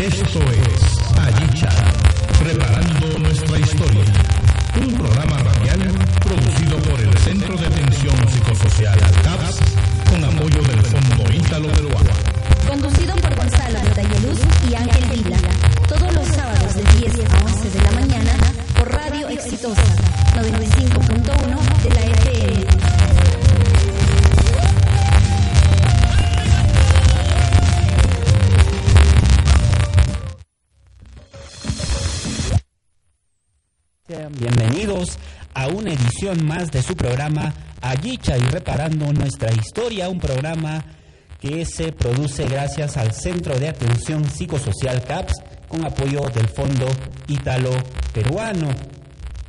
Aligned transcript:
Esto 0.00 0.40
es 0.52 0.87
más 36.26 36.72
de 36.72 36.82
su 36.82 36.96
programa 36.96 37.54
Ayicha 37.80 38.36
y 38.36 38.40
Reparando 38.40 39.12
Nuestra 39.12 39.52
Historia, 39.52 40.08
un 40.08 40.18
programa 40.18 40.84
que 41.40 41.64
se 41.64 41.92
produce 41.92 42.44
gracias 42.44 42.96
al 42.96 43.12
Centro 43.12 43.56
de 43.56 43.68
Atención 43.68 44.28
Psicosocial 44.28 45.04
CAPS 45.04 45.34
con 45.68 45.84
apoyo 45.86 46.22
del 46.34 46.48
Fondo 46.48 46.88
Ítalo 47.28 47.70
Peruano. 48.12 48.68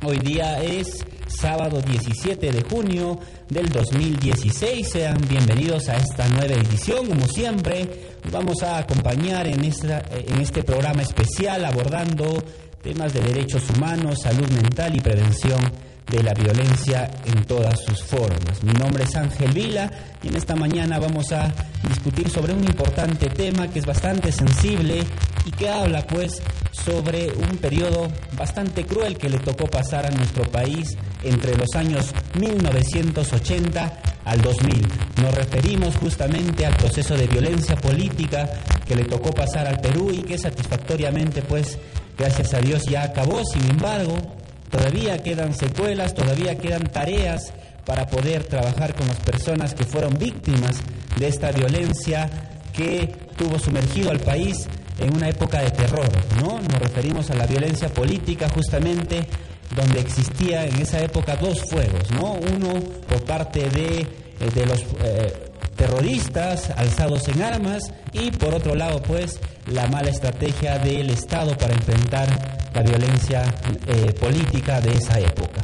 Hoy 0.04 0.18
día 0.20 0.62
es 0.62 1.04
sábado 1.26 1.82
17 1.82 2.52
de 2.52 2.62
junio 2.62 3.18
del 3.48 3.68
2016. 3.68 4.88
Sean 4.88 5.18
bienvenidos 5.28 5.88
a 5.88 5.96
esta 5.96 6.28
nueva 6.28 6.54
edición. 6.54 7.08
Como 7.08 7.26
siempre, 7.26 8.12
vamos 8.30 8.62
a 8.62 8.78
acompañar 8.78 9.48
en, 9.48 9.64
esta, 9.64 10.04
en 10.12 10.40
este 10.40 10.62
programa 10.62 11.02
especial 11.02 11.64
abordando 11.64 12.44
temas 12.80 13.12
de 13.12 13.22
derechos 13.22 13.68
humanos, 13.70 14.20
salud 14.22 14.48
mental 14.50 14.94
y 14.94 15.00
prevención 15.00 15.89
de 16.10 16.22
la 16.22 16.34
violencia 16.34 17.08
en 17.24 17.44
todas 17.44 17.78
sus 17.86 18.02
formas. 18.02 18.62
Mi 18.62 18.72
nombre 18.72 19.04
es 19.04 19.14
Ángel 19.14 19.52
Vila 19.52 19.90
y 20.22 20.28
en 20.28 20.36
esta 20.36 20.56
mañana 20.56 20.98
vamos 20.98 21.30
a 21.32 21.52
discutir 21.88 22.28
sobre 22.28 22.52
un 22.52 22.64
importante 22.64 23.28
tema 23.28 23.68
que 23.68 23.78
es 23.78 23.86
bastante 23.86 24.32
sensible 24.32 25.04
y 25.46 25.50
que 25.52 25.68
habla 25.68 26.04
pues 26.06 26.42
sobre 26.72 27.28
un 27.32 27.56
periodo 27.58 28.08
bastante 28.36 28.84
cruel 28.84 29.16
que 29.16 29.28
le 29.28 29.38
tocó 29.38 29.66
pasar 29.66 30.06
a 30.06 30.10
nuestro 30.10 30.42
país 30.50 30.96
entre 31.22 31.56
los 31.56 31.74
años 31.76 32.12
1980 32.38 33.92
al 34.24 34.42
2000. 34.42 34.86
Nos 35.22 35.34
referimos 35.34 35.96
justamente 35.96 36.66
al 36.66 36.76
proceso 36.76 37.16
de 37.16 37.26
violencia 37.28 37.76
política 37.76 38.48
que 38.86 38.96
le 38.96 39.04
tocó 39.04 39.30
pasar 39.30 39.66
al 39.66 39.80
Perú 39.80 40.10
y 40.12 40.22
que 40.22 40.36
satisfactoriamente 40.36 41.42
pues 41.42 41.78
gracias 42.18 42.52
a 42.54 42.58
Dios 42.58 42.82
ya 42.88 43.04
acabó. 43.04 43.44
Sin 43.44 43.70
embargo, 43.70 44.39
todavía 44.70 45.18
quedan 45.18 45.54
secuelas, 45.54 46.14
todavía 46.14 46.56
quedan 46.56 46.84
tareas 46.84 47.52
para 47.84 48.06
poder 48.06 48.44
trabajar 48.44 48.94
con 48.94 49.06
las 49.08 49.18
personas 49.18 49.74
que 49.74 49.84
fueron 49.84 50.14
víctimas 50.18 50.76
de 51.18 51.28
esta 51.28 51.50
violencia 51.52 52.28
que 52.72 53.12
tuvo 53.36 53.58
sumergido 53.58 54.10
al 54.10 54.20
país 54.20 54.66
en 54.98 55.14
una 55.16 55.28
época 55.28 55.60
de 55.62 55.70
terror, 55.70 56.08
¿no? 56.40 56.60
Nos 56.60 56.78
referimos 56.78 57.30
a 57.30 57.34
la 57.34 57.46
violencia 57.46 57.88
política 57.88 58.48
justamente 58.54 59.26
donde 59.74 60.00
existía 60.00 60.66
en 60.66 60.76
esa 60.80 61.00
época 61.00 61.36
dos 61.36 61.62
fuegos, 61.62 62.10
¿no? 62.10 62.34
Uno 62.34 62.80
por 63.08 63.24
parte 63.24 63.68
de, 63.70 64.00
eh, 64.00 64.06
de 64.54 64.66
los 64.66 64.80
eh, 65.02 65.50
terroristas 65.76 66.70
alzados 66.76 67.26
en 67.28 67.42
armas 67.42 67.82
y 68.12 68.30
por 68.32 68.54
otro 68.54 68.74
lado 68.74 69.00
pues 69.02 69.40
la 69.66 69.86
mala 69.86 70.10
estrategia 70.10 70.78
del 70.78 71.08
Estado 71.10 71.56
para 71.56 71.72
enfrentar 71.72 72.59
la 72.74 72.82
violencia 72.82 73.42
eh, 73.86 74.12
política 74.12 74.80
de 74.80 74.92
esa 74.92 75.18
época. 75.18 75.62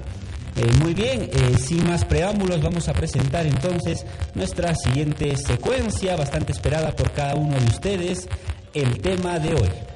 Eh, 0.57 0.67
muy 0.81 0.95
bien, 0.95 1.23
eh, 1.23 1.59
sin 1.59 1.87
más 1.87 2.05
preámbulos 2.05 2.63
vamos 2.63 2.89
a 2.89 2.95
presentar 2.95 3.47
entonces 3.47 4.07
nuestra 4.35 4.75
siguiente 4.75 5.37
secuencia, 5.37 6.17
bastante 6.17 6.53
esperada 6.53 6.93
por 6.93 7.13
cada 7.13 7.35
uno 7.35 7.59
de 7.59 7.67
ustedes, 7.67 8.27
el 8.73 9.01
tema 9.01 9.39
de 9.39 9.55
hoy. 9.55 9.96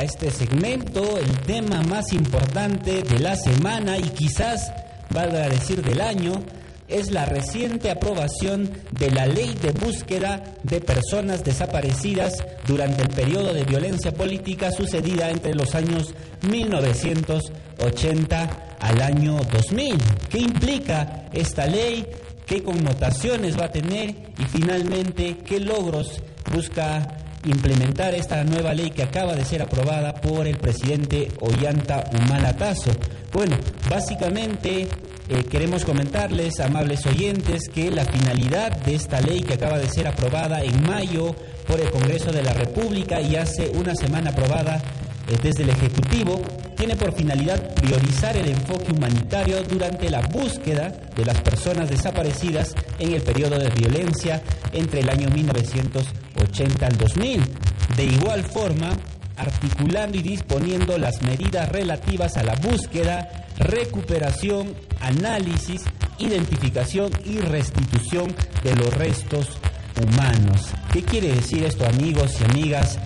A 0.00 0.04
este 0.04 0.30
segmento, 0.30 1.18
el 1.18 1.40
tema 1.40 1.82
más 1.82 2.14
importante 2.14 3.02
de 3.02 3.18
la 3.18 3.36
semana 3.36 3.98
y 3.98 4.08
quizás, 4.08 4.72
valga 5.10 5.46
decir, 5.46 5.82
del 5.82 6.00
año, 6.00 6.42
es 6.88 7.10
la 7.10 7.26
reciente 7.26 7.90
aprobación 7.90 8.70
de 8.92 9.10
la 9.10 9.26
ley 9.26 9.54
de 9.60 9.72
búsqueda 9.72 10.42
de 10.62 10.80
personas 10.80 11.44
desaparecidas 11.44 12.32
durante 12.66 13.02
el 13.02 13.10
periodo 13.10 13.52
de 13.52 13.64
violencia 13.64 14.14
política 14.14 14.72
sucedida 14.72 15.30
entre 15.30 15.54
los 15.54 15.74
años 15.74 16.14
1980 16.48 18.76
al 18.80 19.02
año 19.02 19.38
2000. 19.52 19.98
¿Qué 20.30 20.38
implica 20.38 21.26
esta 21.30 21.66
ley? 21.66 22.06
¿Qué 22.46 22.62
connotaciones 22.62 23.60
va 23.60 23.66
a 23.66 23.72
tener? 23.72 24.14
Y 24.38 24.44
finalmente, 24.50 25.36
¿qué 25.44 25.60
logros 25.60 26.22
busca 26.50 27.18
implementar 27.44 28.14
esta 28.14 28.44
nueva 28.44 28.74
ley 28.74 28.90
que 28.90 29.02
acaba 29.02 29.34
de 29.34 29.44
ser 29.44 29.62
aprobada 29.62 30.14
por 30.14 30.46
el 30.46 30.58
presidente 30.58 31.28
Ollanta 31.40 32.04
Humala 32.12 32.54
Tazo. 32.54 32.90
Bueno, 33.32 33.56
básicamente 33.88 34.88
eh, 35.28 35.44
queremos 35.48 35.84
comentarles, 35.84 36.60
amables 36.60 37.06
oyentes, 37.06 37.68
que 37.72 37.90
la 37.90 38.04
finalidad 38.04 38.72
de 38.82 38.94
esta 38.94 39.20
ley 39.20 39.42
que 39.42 39.54
acaba 39.54 39.78
de 39.78 39.88
ser 39.88 40.08
aprobada 40.08 40.62
en 40.62 40.82
mayo 40.82 41.34
por 41.66 41.80
el 41.80 41.90
Congreso 41.90 42.32
de 42.32 42.42
la 42.42 42.52
República 42.52 43.20
y 43.20 43.36
hace 43.36 43.70
una 43.70 43.94
semana 43.94 44.30
aprobada 44.30 44.76
eh, 45.28 45.36
desde 45.42 45.62
el 45.62 45.70
Ejecutivo, 45.70 46.42
tiene 46.76 46.96
por 46.96 47.14
finalidad 47.14 47.74
priorizar 47.74 48.36
el 48.36 48.48
enfoque 48.48 48.92
humanitario 48.92 49.62
durante 49.64 50.08
la 50.10 50.20
búsqueda 50.22 50.92
de 51.14 51.24
las 51.24 51.40
personas 51.42 51.90
desaparecidas 51.90 52.74
en 52.98 53.12
el 53.12 53.22
periodo 53.22 53.58
de 53.58 53.68
violencia 53.70 54.42
entre 54.72 55.00
el 55.00 55.10
año 55.10 55.28
1980 55.28 56.29
al 56.84 56.96
2000. 56.96 57.40
De 57.96 58.04
igual 58.04 58.44
forma, 58.44 58.90
articulando 59.36 60.18
y 60.18 60.22
disponiendo 60.22 60.98
las 60.98 61.22
medidas 61.22 61.68
relativas 61.68 62.36
a 62.36 62.42
la 62.42 62.54
búsqueda, 62.54 63.46
recuperación, 63.58 64.74
análisis, 65.00 65.82
identificación 66.18 67.10
y 67.24 67.38
restitución 67.38 68.34
de 68.62 68.76
los 68.76 68.92
restos 68.94 69.48
humanos. 70.02 70.68
¿Qué 70.92 71.02
quiere 71.02 71.34
decir 71.34 71.64
esto, 71.64 71.86
amigos 71.86 72.36
y 72.40 72.44
amigas? 72.44 72.98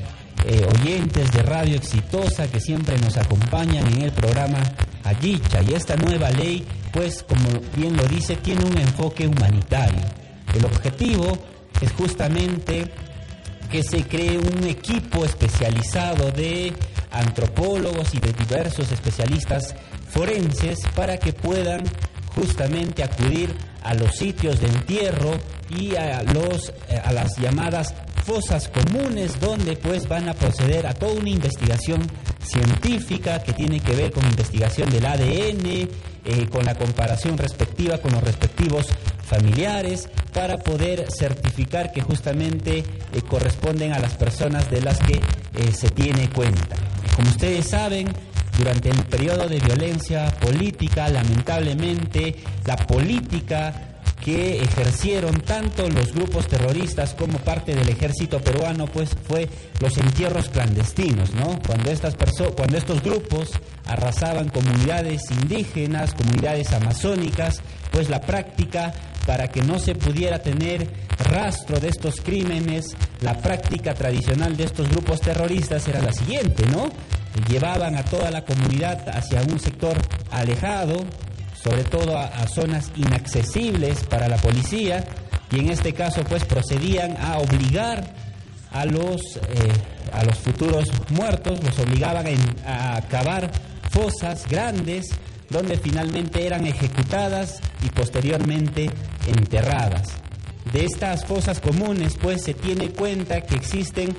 eh, 0.47 0.67
oyentes 0.67 1.33
de 1.33 1.43
Radio 1.43 1.77
Exitosa 1.77 2.47
que 2.49 2.61
siempre 2.61 2.99
nos 2.99 3.17
acompañan 3.17 3.87
en 3.95 4.03
el 4.03 4.13
programa 4.13 4.59
Ayicha. 5.05 5.63
Y 5.63 5.75
esta 5.75 5.97
nueva 5.97 6.31
ley, 6.31 6.65
pues 6.93 7.23
como 7.23 7.61
bien 7.77 7.97
lo 7.97 8.05
dice, 8.05 8.37
tiene 8.37 8.65
un 8.65 8.77
enfoque 8.79 9.27
humanitario. 9.27 10.01
El 10.55 10.65
objetivo 10.67 11.39
es 11.81 11.93
justamente 11.93 12.91
que 13.71 13.83
se 13.83 14.03
cree 14.05 14.39
un 14.39 14.65
equipo 14.65 15.25
especializado 15.25 16.31
de 16.31 16.73
antropólogos 17.11 18.15
y 18.15 18.21
de 18.21 18.33
diversos 18.33 18.91
especialistas 18.93 19.75
forenses 20.11 20.79
para 20.95 21.17
que 21.19 21.33
puedan 21.33 21.83
justamente 22.35 23.03
acudir 23.03 23.55
a 23.83 23.95
los 23.95 24.17
sitios 24.17 24.61
de 24.61 24.67
entierro 24.67 25.33
y 25.71 25.95
a, 25.97 26.23
los, 26.23 26.73
eh, 26.89 27.01
a 27.03 27.13
las 27.13 27.37
llamadas 27.37 27.95
fosas 28.25 28.69
comunes 28.69 29.39
donde 29.39 29.77
pues 29.77 30.09
van 30.09 30.29
a 30.29 30.35
proceder 30.35 30.87
a 30.87 30.95
toda 30.95 31.13
una 31.13 31.29
investigación 31.29 32.01
científica 32.43 33.43
que 33.43 33.53
tiene 33.53 33.81
que 33.81 33.95
ver 33.95 34.11
con 34.13 34.25
investigación 34.25 34.91
del 34.91 35.05
ADN, 35.05 35.67
eh, 35.67 35.89
con 36.51 36.65
la 36.65 36.75
comparación 36.75 37.37
respectiva 37.37 37.99
con 37.99 38.13
los 38.13 38.23
respectivos 38.23 38.87
familiares 39.35 40.09
para 40.33 40.59
poder 40.59 41.07
certificar 41.11 41.93
que 41.93 42.01
justamente 42.01 42.79
eh, 42.79 42.85
corresponden 43.29 43.93
a 43.93 43.99
las 43.99 44.15
personas 44.15 44.71
de 44.71 44.81
las 44.81 44.99
que 44.99 45.21
se 45.73 45.89
tiene 45.91 46.29
cuenta. 46.31 46.77
Como 47.17 47.31
ustedes 47.31 47.69
saben, 47.71 48.09
durante 48.59 48.91
el 48.91 49.03
periodo 49.05 49.49
de 49.49 49.59
violencia 49.59 50.27
política, 50.41 51.09
lamentablemente, 51.09 52.37
la 52.67 52.77
política 52.77 53.95
que 54.25 54.63
ejercieron 54.63 55.41
tanto 55.43 55.89
los 55.91 56.15
grupos 56.15 56.49
terroristas 56.49 57.15
como 57.15 57.39
parte 57.39 57.75
del 57.75 57.89
ejército 57.89 58.41
peruano, 58.41 58.87
pues 58.87 59.11
fue 59.29 59.49
los 59.81 59.99
entierros 59.99 60.49
clandestinos, 60.49 61.35
¿no? 61.35 61.59
Cuando 61.67 61.91
estas 61.91 62.15
cuando 62.57 62.79
estos 62.79 63.03
grupos 63.03 63.51
arrasaban 63.87 64.49
comunidades 64.49 65.31
indígenas, 65.31 66.15
comunidades 66.15 66.73
amazónicas, 66.73 67.61
pues 67.91 68.09
la 68.09 68.23
práctica 68.23 68.95
para 69.27 69.49
que 69.49 69.63
no 69.63 69.79
se 69.79 69.95
pudiera 69.95 70.39
tener 70.39 70.89
rastro 71.19 71.79
de 71.81 71.89
estos 71.89 72.21
crímenes, 72.21 72.97
la 73.21 73.35
práctica 73.35 73.95
tradicional 73.95 74.57
de 74.57 74.65
estos 74.65 74.89
grupos 74.89 75.21
terroristas 75.21 75.87
era 75.89 76.01
la 76.01 76.13
siguiente, 76.13 76.67
¿no? 76.67 76.91
Llevaban 77.49 77.97
a 77.97 78.05
toda 78.05 78.31
la 78.31 78.45
comunidad 78.45 79.09
hacia 79.09 79.43
un 79.43 79.59
sector 79.59 79.97
alejado, 80.31 81.05
sobre 81.63 81.85
todo 81.85 82.17
a, 82.17 82.47
zonas 82.47 82.91
inaccesibles 82.97 84.05
para 84.05 84.29
la 84.29 84.37
policía, 84.37 85.05
y 85.51 85.61
en 85.61 85.71
este 85.71 85.93
caso 85.93 86.23
pues 86.25 86.45
procedían 86.45 87.17
a 87.17 87.39
obligar 87.39 88.05
a 88.73 88.85
los, 88.85 89.37
eh, 89.37 89.73
a 90.13 90.25
los 90.25 90.39
futuros 90.39 90.87
muertos, 91.11 91.63
los 91.63 91.79
obligaban 91.79 92.27
a, 92.67 92.97
a 92.97 93.03
cavar 93.03 93.51
fosas 93.91 94.47
grandes 94.49 95.11
donde 95.51 95.77
finalmente 95.77 96.47
eran 96.47 96.67
ejecutadas 96.67 97.61
y 97.85 97.91
posteriormente 97.91 98.91
enterradas. 99.27 100.09
De 100.73 100.85
estas 100.85 101.25
fosas 101.25 101.61
comunes, 101.61 102.17
pues 102.21 102.43
se 102.43 102.55
tiene 102.55 102.89
cuenta 102.91 103.43
que 103.43 103.55
existen 103.55 104.15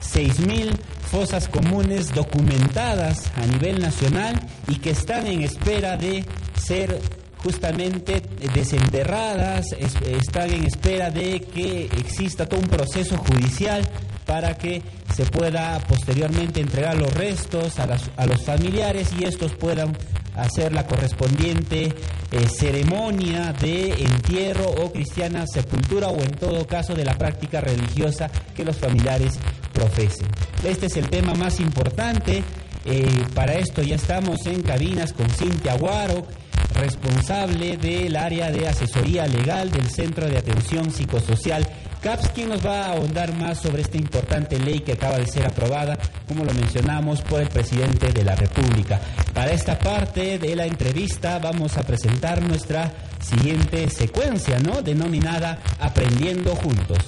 6.000 0.00 0.70
fosas 1.10 1.48
comunes 1.48 2.12
documentadas 2.14 3.30
a 3.36 3.46
nivel 3.46 3.80
nacional 3.80 4.40
y 4.68 4.76
que 4.76 4.90
están 4.90 5.26
en 5.26 5.42
espera 5.42 5.96
de 5.96 6.24
ser 6.54 7.00
justamente 7.38 8.22
desenterradas, 8.54 9.66
están 9.72 10.52
en 10.52 10.64
espera 10.64 11.10
de 11.10 11.40
que 11.40 11.84
exista 11.84 12.46
todo 12.46 12.60
un 12.60 12.68
proceso 12.68 13.16
judicial 13.16 13.88
para 14.26 14.56
que 14.56 14.82
se 15.14 15.24
pueda 15.24 15.78
posteriormente 15.88 16.60
entregar 16.60 16.96
los 16.96 17.12
restos 17.14 17.78
a, 17.78 17.86
a 18.16 18.26
los 18.26 18.44
familiares 18.44 19.10
y 19.18 19.24
estos 19.24 19.52
puedan 19.54 19.96
hacer 20.38 20.72
la 20.72 20.86
correspondiente 20.86 21.92
eh, 22.30 22.46
ceremonia 22.48 23.52
de 23.52 23.92
entierro 23.92 24.68
o 24.70 24.92
cristiana 24.92 25.44
sepultura 25.46 26.08
o 26.08 26.20
en 26.20 26.30
todo 26.32 26.66
caso 26.66 26.94
de 26.94 27.04
la 27.04 27.16
práctica 27.16 27.60
religiosa 27.60 28.30
que 28.54 28.64
los 28.64 28.76
familiares 28.76 29.38
profesen. 29.72 30.26
Este 30.64 30.86
es 30.86 30.96
el 30.96 31.08
tema 31.08 31.34
más 31.34 31.60
importante. 31.60 32.42
Eh, 32.84 33.06
para 33.34 33.54
esto 33.54 33.82
ya 33.82 33.96
estamos 33.96 34.46
en 34.46 34.62
cabinas 34.62 35.12
con 35.12 35.28
Cintia 35.28 35.76
Guaro, 35.76 36.26
responsable 36.74 37.76
del 37.76 38.16
área 38.16 38.50
de 38.50 38.68
asesoría 38.68 39.26
legal 39.26 39.70
del 39.70 39.90
Centro 39.90 40.26
de 40.26 40.38
Atención 40.38 40.90
Psicosocial 40.90 41.66
CAPS, 42.00 42.46
nos 42.46 42.64
va 42.64 42.86
a 42.86 42.92
ahondar 42.92 43.34
más 43.34 43.58
sobre 43.58 43.82
esta 43.82 43.96
importante 43.96 44.58
ley 44.58 44.80
que 44.80 44.92
acaba 44.92 45.18
de 45.18 45.26
ser 45.26 45.44
aprobada, 45.46 45.98
como 46.26 46.44
lo 46.44 46.52
mencionamos, 46.54 47.20
por 47.22 47.40
el 47.40 47.48
presidente 47.48 48.12
de 48.12 48.24
la 48.24 48.34
República. 48.34 49.00
Para 49.34 49.52
esta 49.52 49.78
parte 49.78 50.38
de 50.38 50.56
la 50.56 50.66
entrevista 50.66 51.38
vamos 51.38 51.76
a 51.76 51.82
presentar 51.82 52.42
nuestra 52.42 52.92
siguiente 53.20 53.90
secuencia, 53.90 54.58
¿no? 54.58 54.82
Denominada 54.82 55.58
Aprendiendo 55.80 56.54
Juntos. 56.54 56.98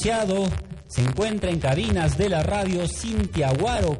Anunciado, 0.00 0.48
se 0.86 1.02
encuentra 1.02 1.50
en 1.50 1.58
cabinas 1.58 2.16
de 2.16 2.30
la 2.30 2.42
radio 2.42 2.88
Cintia 2.88 3.52
Guaro, 3.52 3.98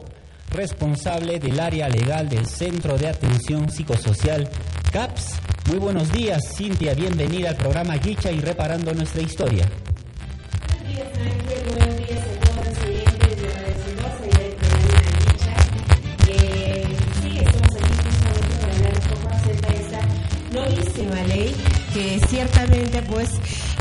responsable 0.50 1.38
del 1.38 1.60
área 1.60 1.90
legal 1.90 2.26
del 2.26 2.46
Centro 2.46 2.96
de 2.96 3.08
Atención 3.08 3.70
Psicosocial 3.70 4.48
CAPS. 4.92 5.40
Muy 5.68 5.78
buenos 5.78 6.10
días, 6.10 6.40
Cintia, 6.56 6.94
bienvenida 6.94 7.50
al 7.50 7.56
programa 7.56 7.98
Gicha 7.98 8.32
y 8.32 8.40
Reparando 8.40 8.94
Nuestra 8.94 9.20
Historia. 9.20 9.68
Ciertamente 22.28 23.02
pues 23.02 23.30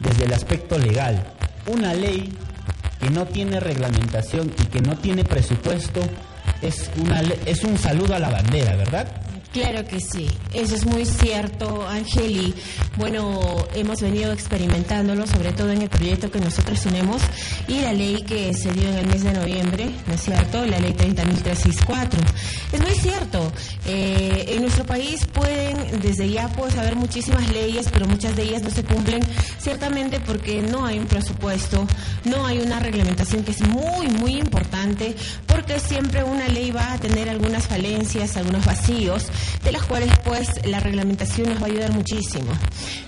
desde 0.00 0.24
el 0.24 0.32
aspecto 0.32 0.76
legal, 0.78 1.22
una 1.68 1.94
ley 1.94 2.36
que 2.98 3.08
no 3.10 3.24
tiene 3.24 3.60
reglamentación 3.60 4.52
y 4.60 4.64
que 4.64 4.80
no 4.80 4.98
tiene 4.98 5.22
presupuesto 5.22 6.00
es, 6.60 6.90
una, 7.00 7.22
es 7.46 7.62
un 7.62 7.78
saludo 7.78 8.16
a 8.16 8.18
la 8.18 8.30
bandera, 8.30 8.74
¿verdad? 8.74 9.23
Claro 9.54 9.84
que 9.86 10.00
sí, 10.00 10.26
eso 10.52 10.74
es 10.74 10.84
muy 10.84 11.06
cierto, 11.06 11.86
Ángel, 11.86 12.36
y 12.36 12.54
bueno, 12.96 13.40
hemos 13.76 14.00
venido 14.00 14.32
experimentándolo, 14.32 15.28
sobre 15.28 15.52
todo 15.52 15.70
en 15.70 15.82
el 15.82 15.88
proyecto 15.88 16.28
que 16.28 16.40
nosotros 16.40 16.80
tenemos 16.80 17.22
y 17.68 17.78
la 17.78 17.92
ley 17.92 18.24
que 18.26 18.52
se 18.52 18.72
dio 18.72 18.88
en 18.88 18.98
el 18.98 19.06
mes 19.06 19.22
de 19.22 19.32
noviembre, 19.32 19.90
¿no 20.08 20.14
es 20.14 20.22
cierto? 20.22 20.66
La 20.66 20.80
ley 20.80 20.92
30.364. 20.92 22.08
Es 22.72 22.80
muy 22.80 22.94
cierto, 22.96 23.52
eh, 23.86 24.46
en 24.48 24.62
nuestro 24.62 24.84
país 24.86 25.24
pueden 25.32 26.00
desde 26.00 26.28
ya 26.28 26.48
pues 26.48 26.76
haber 26.76 26.96
muchísimas 26.96 27.48
leyes, 27.52 27.86
pero 27.92 28.06
muchas 28.06 28.34
de 28.34 28.42
ellas 28.42 28.62
no 28.64 28.70
se 28.70 28.82
cumplen, 28.82 29.22
ciertamente 29.58 30.18
porque 30.18 30.62
no 30.62 30.84
hay 30.84 30.98
un 30.98 31.06
presupuesto, 31.06 31.86
no 32.24 32.44
hay 32.44 32.58
una 32.58 32.80
reglamentación 32.80 33.44
que 33.44 33.52
es 33.52 33.60
muy, 33.60 34.08
muy 34.08 34.34
importante, 34.34 35.14
porque 35.46 35.78
siempre 35.78 36.24
una 36.24 36.48
ley 36.48 36.72
va 36.72 36.94
a 36.94 36.98
tener 36.98 37.28
algunas 37.28 37.68
falencias, 37.68 38.36
algunos 38.36 38.64
vacíos 38.64 39.28
de 39.62 39.72
las 39.72 39.82
cuales 39.84 40.10
pues 40.24 40.48
la 40.66 40.80
reglamentación 40.80 41.48
nos 41.48 41.62
va 41.62 41.66
a 41.66 41.70
ayudar 41.70 41.92
muchísimo. 41.92 42.52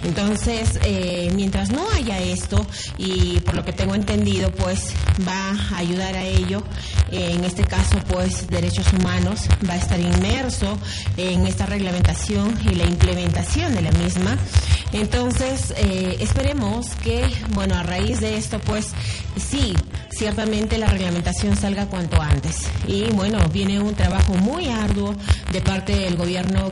Entonces, 0.05 0.79
eh, 0.85 1.31
mientras 1.35 1.71
no 1.71 1.87
haya 1.91 2.19
esto, 2.19 2.67
y 2.99 3.41
por 3.41 3.55
lo 3.55 3.65
que 3.65 3.73
tengo 3.73 3.95
entendido, 3.95 4.51
pues 4.53 4.93
va 5.27 5.51
a 5.51 5.79
ayudar 5.79 6.15
a 6.17 6.25
ello, 6.25 6.63
en 7.11 7.45
este 7.45 7.65
caso 7.65 7.99
pues 8.09 8.49
derechos 8.49 8.93
humanos 8.93 9.49
va 9.69 9.75
a 9.75 9.77
estar 9.77 9.99
inmerso 9.99 10.79
en 11.17 11.47
esta 11.47 11.67
reglamentación 11.67 12.57
y 12.65 12.75
la 12.75 12.85
implementación 12.85 13.75
de 13.75 13.83
la 13.83 13.93
misma. 13.93 14.37
Entonces, 14.93 15.75
eh, 15.77 16.17
esperemos 16.21 16.89
que, 17.03 17.29
bueno, 17.55 17.75
a 17.75 17.83
raíz 17.83 18.21
de 18.21 18.37
esto, 18.37 18.59
pues 18.61 18.93
sí, 19.37 19.75
ciertamente 20.11 20.79
la 20.79 20.87
reglamentación 20.87 21.57
salga 21.57 21.87
cuanto 21.87 22.21
antes. 22.21 22.69
Y 22.87 23.05
bueno, 23.13 23.39
viene 23.53 23.81
un 23.81 23.95
trabajo 23.95 24.35
muy 24.35 24.69
arduo 24.69 25.15
de 25.53 25.61
parte 25.61 25.95
del 25.95 26.17
gobierno 26.17 26.26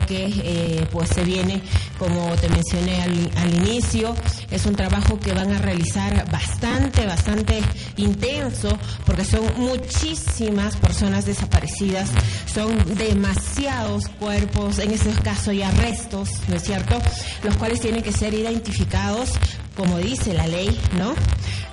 que 0.07 0.25
eh, 0.43 0.87
pues 0.91 1.09
se 1.09 1.23
viene, 1.23 1.61
como 1.97 2.27
te 2.35 2.49
mencioné 2.49 3.01
al, 3.01 3.55
inicio, 3.55 4.13
es 4.51 4.65
un 4.65 4.75
trabajo 4.75 5.19
que 5.19 5.31
van 5.31 5.53
a 5.53 5.59
realizar 5.59 6.29
bastante, 6.29 7.05
bastante 7.05 7.61
intenso, 7.97 8.77
porque 9.05 9.23
son 9.23 9.41
muchísimas 9.57 10.75
personas 10.75 11.25
desaparecidas, 11.25 12.09
son 12.53 12.75
demasiados 12.95 14.07
cuerpos, 14.19 14.79
en 14.79 14.91
ese 14.91 15.11
caso 15.23 15.51
y 15.51 15.61
arrestos, 15.61 16.29
¿no 16.47 16.55
es 16.57 16.63
cierto?, 16.63 16.99
los 17.43 17.55
cuales 17.55 17.79
tienen 17.79 18.03
que 18.03 18.11
ser 18.11 18.33
identificados, 18.33 19.29
como 19.75 19.97
dice 19.99 20.33
la 20.33 20.47
ley, 20.47 20.77
¿no? 20.97 21.15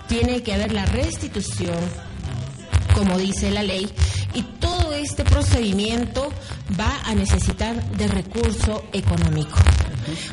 tiene 0.09 0.43
que 0.43 0.53
haber 0.53 0.73
la 0.73 0.85
restitución, 0.85 1.79
como 2.95 3.17
dice 3.19 3.51
la 3.51 3.63
ley, 3.63 3.91
y 4.35 4.43
todo 4.43 4.82
este 4.95 5.25
procedimiento 5.25 6.33
va 6.79 7.01
a 7.05 7.15
necesitar 7.15 7.75
de 7.93 8.09
recurso 8.09 8.85
económico. 8.93 9.59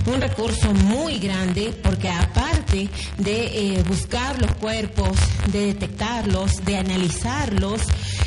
Un 0.07 0.19
recurso 0.19 0.73
muy 0.73 1.19
grande 1.19 1.73
porque 1.83 2.09
aparte 2.09 2.89
de 3.17 3.75
eh, 3.77 3.83
buscar 3.83 4.41
los 4.41 4.55
cuerpos, 4.55 5.17
de 5.51 5.67
detectarlos, 5.67 6.65
de 6.65 6.77
analizarlos 6.77 7.81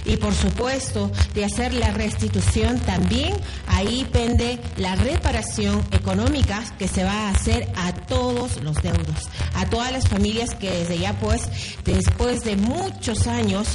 y 0.04 0.16
por 0.16 0.34
supuesto 0.34 1.10
de 1.34 1.44
hacer 1.44 1.74
la 1.74 1.90
restitución, 1.92 2.78
también 2.80 3.34
ahí 3.66 4.06
pende 4.10 4.58
la 4.76 4.96
reparación 4.96 5.82
económica 5.92 6.62
que 6.78 6.88
se 6.88 7.04
va 7.04 7.28
a 7.28 7.30
hacer 7.30 7.68
a 7.76 7.92
todos 7.92 8.62
los 8.62 8.76
deudos, 8.82 9.28
a 9.54 9.66
todas 9.66 9.92
las 9.92 10.08
familias 10.08 10.54
que 10.54 10.70
desde 10.70 10.98
ya 10.98 11.12
pues, 11.20 11.48
después 11.84 12.44
de 12.44 12.56
muchos 12.56 13.26
años, 13.26 13.68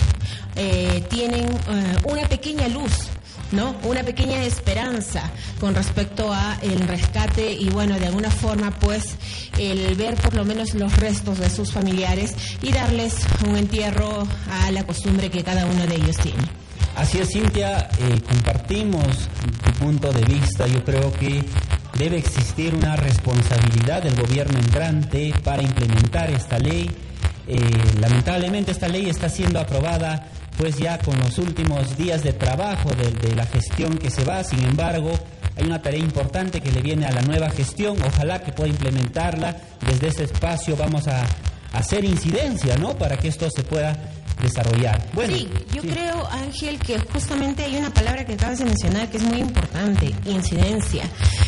eh, 0.56 1.04
tienen 1.10 1.46
eh, 1.46 1.96
una 2.06 2.28
pequeña 2.28 2.68
luz 2.68 3.10
¿no? 3.52 3.76
Una 3.84 4.04
pequeña 4.04 4.44
esperanza 4.44 5.32
con 5.60 5.76
respecto 5.76 6.34
a 6.34 6.58
el 6.62 6.88
rescate 6.88 7.52
y 7.52 7.70
bueno, 7.70 7.98
de 8.00 8.08
alguna 8.08 8.30
forma 8.30 8.72
pues 8.72 9.16
el 9.58 9.96
ver 9.96 10.16
por 10.16 10.36
lo 10.36 10.46
menos 10.46 10.74
los 10.74 10.96
restos 10.98 11.40
de 11.40 11.50
sus 11.50 11.72
familiares 11.72 12.36
y 12.62 12.72
darles 12.72 13.16
un 13.48 13.58
entierro 13.58 14.28
a 14.52 14.72
la 14.72 14.84
costumbre 14.86 15.30
que 15.30 15.44
cada 15.44 15.66
uno 15.66 15.86
de 15.88 15.96
ellos 15.96 16.18
tiene. 16.18 16.44
Así 16.96 17.20
es, 17.20 17.30
Cintia, 17.32 17.90
eh, 18.00 18.20
compartimos 18.28 19.06
tu 19.64 19.72
punto 19.74 20.12
de 20.12 20.26
vista. 20.26 20.66
Yo 20.66 20.84
creo 20.84 21.12
que 21.14 21.44
debe 21.98 22.18
existir 22.18 22.74
una 22.74 22.96
responsabilidad 22.96 24.02
del 24.02 24.16
gobierno 24.16 24.58
entrante 24.58 25.32
para 25.44 25.62
implementar 25.62 26.32
esta 26.32 26.58
ley. 26.58 26.90
Eh, 27.48 27.60
lamentablemente 28.02 28.72
esta 28.72 28.88
ley 28.88 29.10
está 29.10 29.30
siendo 29.30 29.60
aprobada 29.60 30.28
pues 30.58 30.78
ya 30.78 30.98
con 30.98 31.18
los 31.20 31.38
últimos 31.38 31.96
días 31.98 32.24
de 32.24 32.34
trabajo 32.34 32.90
de, 32.90 33.36
la 33.36 33.46
gestión 33.46 33.98
que 33.98 34.10
se 34.10 34.24
va, 34.24 34.44
sin 34.44 34.64
embargo, 34.64 35.12
hay 35.56 35.66
una 35.66 35.82
tarea 35.82 36.00
importante 36.00 36.62
que 36.62 36.72
le 36.72 36.82
viene 36.82 37.06
a 37.06 37.12
la 37.12 37.22
nueva 37.22 37.50
gestión, 37.50 37.98
ojalá 38.04 38.42
que 38.42 38.52
pueda 38.52 38.70
implementarla. 38.70 39.56
Desde 39.86 40.08
ese 40.08 40.24
espacio 40.24 40.76
vamos 40.76 41.08
a, 41.08 41.24
hacer 41.74 42.04
incidencia, 42.06 42.76
¿no? 42.78 42.98
Para 42.98 43.18
que 43.18 43.28
esto 43.28 43.48
se 43.50 43.64
pueda 43.64 43.96
desarrollar. 44.42 45.08
Bueno, 45.14 45.36
sí, 45.36 45.48
yo 45.74 45.82
creo, 45.82 46.28
Ángel, 46.28 46.80
que 46.80 47.00
justamente 47.00 47.64
hay 47.64 47.78
una 47.78 47.90
palabra 47.90 48.26
que 48.26 48.34
acabas 48.34 48.60
de 48.60 48.66
mencionar 48.66 49.10
que 49.10 49.18
es 49.18 49.24
muy 49.24 49.40
importante, 49.40 50.14
incidencia. 50.26 51.04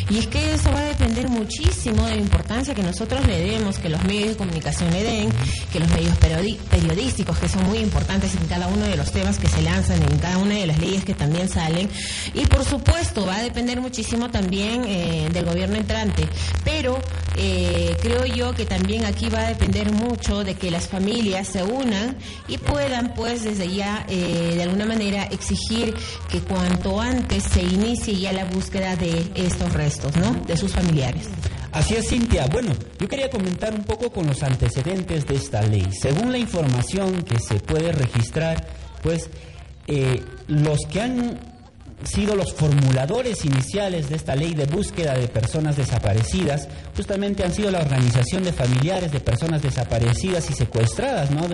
Y 0.09 0.17
es 0.17 0.27
que 0.27 0.53
eso 0.53 0.71
va 0.71 0.79
a 0.79 0.85
depender 0.85 1.29
muchísimo 1.29 2.05
de 2.07 2.15
la 2.15 2.21
importancia 2.21 2.73
que 2.73 2.81
nosotros 2.81 3.25
le 3.27 3.39
demos, 3.39 3.77
que 3.77 3.89
los 3.89 4.03
medios 4.05 4.29
de 4.29 4.37
comunicación 4.37 4.91
le 4.91 5.03
den, 5.03 5.29
que 5.71 5.79
los 5.79 5.89
medios 5.89 6.17
periodísticos, 6.17 7.37
que 7.37 7.47
son 7.47 7.67
muy 7.67 7.77
importantes 7.77 8.33
en 8.35 8.47
cada 8.47 8.67
uno 8.67 8.85
de 8.85 8.97
los 8.97 9.11
temas 9.11 9.37
que 9.37 9.47
se 9.47 9.61
lanzan, 9.61 10.01
en 10.01 10.17
cada 10.17 10.37
una 10.39 10.55
de 10.55 10.65
las 10.65 10.79
leyes 10.79 11.05
que 11.05 11.13
también 11.13 11.47
salen. 11.47 11.89
Y 12.33 12.45
por 12.47 12.65
supuesto, 12.65 13.25
va 13.25 13.37
a 13.37 13.43
depender 13.43 13.79
muchísimo 13.81 14.29
también 14.29 14.83
eh, 14.85 15.29
del 15.31 15.45
gobierno 15.45 15.75
entrante. 15.75 16.27
Pero 16.63 16.99
eh, 17.35 17.95
creo 18.01 18.25
yo 18.25 18.53
que 18.53 18.65
también 18.65 19.05
aquí 19.05 19.29
va 19.29 19.41
a 19.41 19.47
depender 19.49 19.91
mucho 19.91 20.43
de 20.43 20.55
que 20.55 20.71
las 20.71 20.87
familias 20.87 21.47
se 21.47 21.63
unan 21.63 22.17
y 22.47 22.57
puedan 22.71 23.13
pues 23.13 23.43
desde 23.43 23.67
ya 23.73 24.05
eh, 24.09 24.53
de 24.55 24.63
alguna 24.63 24.85
manera 24.85 25.23
exigir 25.25 25.93
que 26.29 26.39
cuanto 26.41 26.99
antes 27.01 27.43
se 27.43 27.61
inicie 27.61 28.15
ya 28.15 28.33
la 28.33 28.45
búsqueda 28.45 28.95
de 28.95 29.31
estos 29.35 29.73
restos, 29.73 30.15
¿no? 30.17 30.33
De 30.45 30.55
sus 30.57 30.73
familiares. 30.73 31.27
Así 31.71 31.95
es, 31.95 32.09
Cintia. 32.09 32.47
Bueno, 32.47 32.71
yo 32.99 33.07
quería 33.07 33.29
comentar 33.29 33.73
un 33.73 33.83
poco 33.83 34.11
con 34.11 34.25
los 34.25 34.41
antecedentes 34.43 35.25
de 35.27 35.35
esta 35.35 35.61
ley. 35.61 35.87
Según 35.91 36.31
la 36.31 36.37
información 36.37 37.21
que 37.23 37.39
se 37.39 37.55
puede 37.55 37.91
registrar, 37.91 38.67
pues 39.03 39.29
eh, 39.87 40.21
los 40.47 40.79
que 40.91 41.01
han 41.01 41.39
sido 42.03 42.35
los 42.35 42.53
formuladores 42.53 43.43
iniciales 43.45 44.09
de 44.09 44.15
esta 44.15 44.35
ley 44.35 44.53
de 44.53 44.65
búsqueda 44.65 45.13
de 45.13 45.27
personas 45.27 45.75
desaparecidas, 45.75 46.67
justamente 46.95 47.43
han 47.43 47.53
sido 47.53 47.71
la 47.71 47.79
organización 47.79 48.43
de 48.43 48.53
familiares 48.53 49.11
de 49.11 49.19
personas 49.19 49.61
desaparecidas 49.61 50.49
y 50.49 50.53
secuestradas, 50.53 51.31
¿no? 51.31 51.47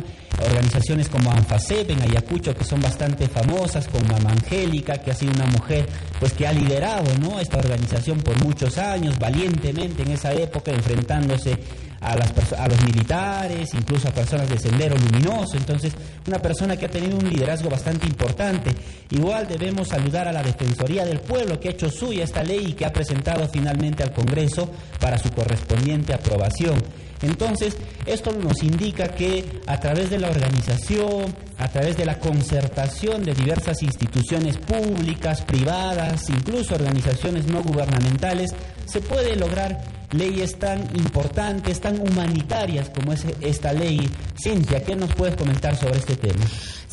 Organizaciones 0.43 1.09
como 1.09 1.31
ANFACEP 1.31 1.91
en 1.91 2.01
Ayacucho, 2.01 2.53
que 2.53 2.63
son 2.63 2.81
bastante 2.81 3.27
famosas, 3.27 3.87
como 3.87 4.05
Mamá 4.07 4.31
Angélica, 4.31 4.97
que 4.97 5.11
ha 5.11 5.15
sido 5.15 5.31
una 5.31 5.47
mujer 5.47 5.87
pues 6.19 6.33
que 6.33 6.47
ha 6.47 6.53
liderado, 6.53 7.05
¿no? 7.19 7.39
esta 7.39 7.57
organización 7.57 8.19
por 8.19 8.41
muchos 8.43 8.77
años, 8.77 9.17
valientemente 9.19 10.03
en 10.03 10.11
esa 10.11 10.33
época, 10.33 10.71
enfrentándose 10.71 11.57
a, 12.05 12.15
las 12.15 12.53
a 12.53 12.67
los 12.67 12.83
militares, 12.83 13.73
incluso 13.73 14.07
a 14.07 14.11
personas 14.11 14.47
de 14.47 14.59
Sendero 14.59 14.95
Luminoso. 14.95 15.57
Entonces, 15.57 15.93
una 16.27 16.39
persona 16.39 16.77
que 16.77 16.85
ha 16.85 16.89
tenido 16.89 17.17
un 17.17 17.27
liderazgo 17.27 17.69
bastante 17.69 18.05
importante. 18.05 18.71
Igual 19.09 19.47
debemos 19.47 19.87
saludar 19.87 20.27
a 20.27 20.33
la 20.33 20.43
Defensoría 20.43 21.05
del 21.05 21.19
Pueblo, 21.19 21.59
que 21.59 21.69
ha 21.69 21.71
hecho 21.71 21.89
suya 21.89 22.23
esta 22.23 22.43
ley 22.43 22.67
y 22.67 22.73
que 22.73 22.85
ha 22.85 22.93
presentado 22.93 23.47
finalmente 23.51 24.03
al 24.03 24.13
Congreso 24.13 24.69
para 24.99 25.17
su 25.17 25.29
correspondiente 25.31 26.13
aprobación. 26.13 26.81
Entonces, 27.21 27.75
esto 28.05 28.31
nos 28.33 28.61
indica 28.61 29.07
que 29.07 29.61
a 29.65 29.79
través 29.79 30.09
de 30.11 30.19
la 30.19 30.29
organización, 30.29 31.33
a 31.57 31.67
través 31.69 31.97
de 31.97 32.05
la 32.05 32.19
concertación 32.19 33.23
de 33.23 33.33
diversas 33.33 33.81
instituciones 33.81 34.57
públicas, 34.57 35.41
privadas, 35.41 36.29
incluso 36.29 36.75
organizaciones 36.75 37.47
no 37.47 37.63
gubernamentales, 37.63 38.51
se 38.85 39.01
puede 39.01 39.35
lograr 39.35 39.94
leyes 40.11 40.57
tan 40.57 40.79
importantes, 40.95 41.79
tan 41.79 41.99
humanitarias 41.99 42.89
como 42.89 43.13
es 43.13 43.25
esta 43.41 43.73
ley. 43.73 44.09
Cintia, 44.41 44.83
¿qué 44.83 44.95
nos 44.95 45.13
puedes 45.13 45.35
comentar 45.35 45.75
sobre 45.75 45.97
este 45.97 46.15
tema? 46.15 46.45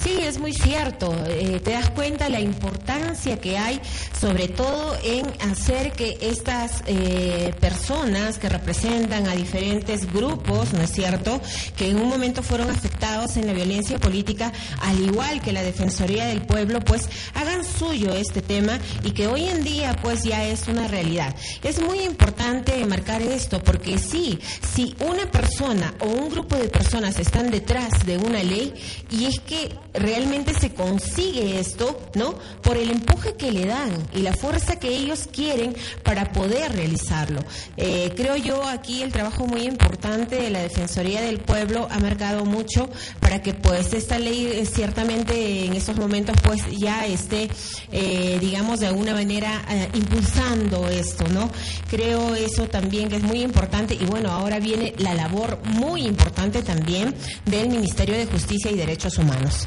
Sí, 0.02 0.18
es 0.20 0.40
muy 0.40 0.52
cierto. 0.52 1.14
Eh, 1.28 1.60
te 1.62 1.72
das 1.72 1.90
cuenta 1.90 2.28
la 2.28 2.40
importancia 2.40 3.40
que 3.40 3.56
hay, 3.56 3.80
sobre 4.20 4.48
todo 4.48 4.96
en 5.04 5.26
hacer 5.48 5.92
que 5.92 6.18
estas 6.20 6.82
eh, 6.86 7.54
personas 7.60 8.38
que 8.38 8.48
representan 8.48 9.28
a 9.28 9.36
diferentes 9.36 10.12
grupos, 10.12 10.72
¿no 10.72 10.82
es 10.82 10.90
cierto?, 10.90 11.40
que 11.76 11.88
en 11.90 12.00
un 12.00 12.08
momento 12.08 12.42
fueron 12.42 12.68
afectados 12.70 13.36
en 13.36 13.46
la 13.46 13.52
violencia 13.52 13.98
política, 13.98 14.52
al 14.80 14.98
igual 15.00 15.40
que 15.40 15.52
la 15.52 15.62
Defensoría 15.62 16.26
del 16.26 16.42
Pueblo, 16.42 16.80
pues 16.80 17.08
hagan 17.34 17.62
suyo 17.64 18.12
este 18.12 18.42
tema 18.42 18.80
y 19.04 19.12
que 19.12 19.28
hoy 19.28 19.44
en 19.44 19.62
día 19.62 19.96
pues 20.02 20.24
ya 20.24 20.44
es 20.44 20.66
una 20.66 20.88
realidad. 20.88 21.34
Es 21.62 21.80
muy 21.80 22.00
importante 22.00 22.84
marcar 22.86 23.22
esto 23.22 23.62
porque 23.62 23.98
sí, 23.98 24.40
si 24.74 24.96
una 24.98 25.30
persona 25.30 25.94
o 26.00 26.08
un 26.08 26.28
grupo 26.28 26.56
de 26.56 26.68
personas 26.68 27.20
están 27.20 27.52
detrás 27.52 28.04
de 28.04 28.18
una 28.18 28.42
ley 28.42 28.74
y 29.10 29.26
es 29.26 29.38
que 29.40 29.68
realmente 29.94 30.54
se 30.54 30.72
consigue 30.72 31.60
esto, 31.60 32.00
¿no? 32.14 32.34
Por 32.62 32.76
el 32.76 32.90
empuje 32.90 33.34
que 33.34 33.52
le 33.52 33.66
dan 33.66 33.90
y 34.14 34.20
la 34.20 34.32
fuerza 34.32 34.76
que 34.76 34.88
ellos 34.88 35.28
quieren 35.32 35.74
para 36.02 36.32
poder 36.32 36.72
realizarlo. 36.72 37.40
Eh, 37.76 38.12
creo 38.16 38.36
yo 38.36 38.64
aquí 38.64 39.02
el 39.02 39.12
trabajo 39.12 39.46
muy 39.46 39.62
importante 39.62 40.36
de 40.36 40.50
la 40.50 40.60
Defensoría 40.60 41.20
del 41.20 41.38
Pueblo 41.38 41.88
ha 41.90 41.98
marcado 41.98 42.44
mucho 42.44 42.88
para 43.20 43.42
que 43.42 43.54
pues 43.54 43.92
esta 43.92 44.18
ley 44.18 44.46
eh, 44.46 44.66
ciertamente 44.66 45.66
en 45.66 45.74
estos 45.74 45.96
momentos 45.96 46.36
pues 46.42 46.62
ya 46.78 47.06
esté, 47.06 47.48
eh, 47.92 48.38
digamos, 48.40 48.80
de 48.80 48.86
alguna 48.86 49.12
manera 49.12 49.62
impulsando 49.94 50.88
esto, 50.88 51.28
¿no? 51.28 51.50
Creo 51.90 52.34
eso 52.34 52.66
también 52.66 53.08
que 53.08 53.16
es 53.16 53.22
muy 53.22 53.42
importante 53.42 53.94
y 53.94 54.04
bueno, 54.06 54.30
ahora 54.30 54.58
viene 54.58 54.94
la 54.98 55.14
labor 55.14 55.58
muy 55.64 56.06
importante 56.06 56.62
también 56.62 57.14
del 57.44 57.68
Ministerio 57.68 58.16
de 58.16 58.26
Justicia 58.26 58.70
y 58.70 58.76
Derechos 58.76 59.18
Humanos. 59.18 59.66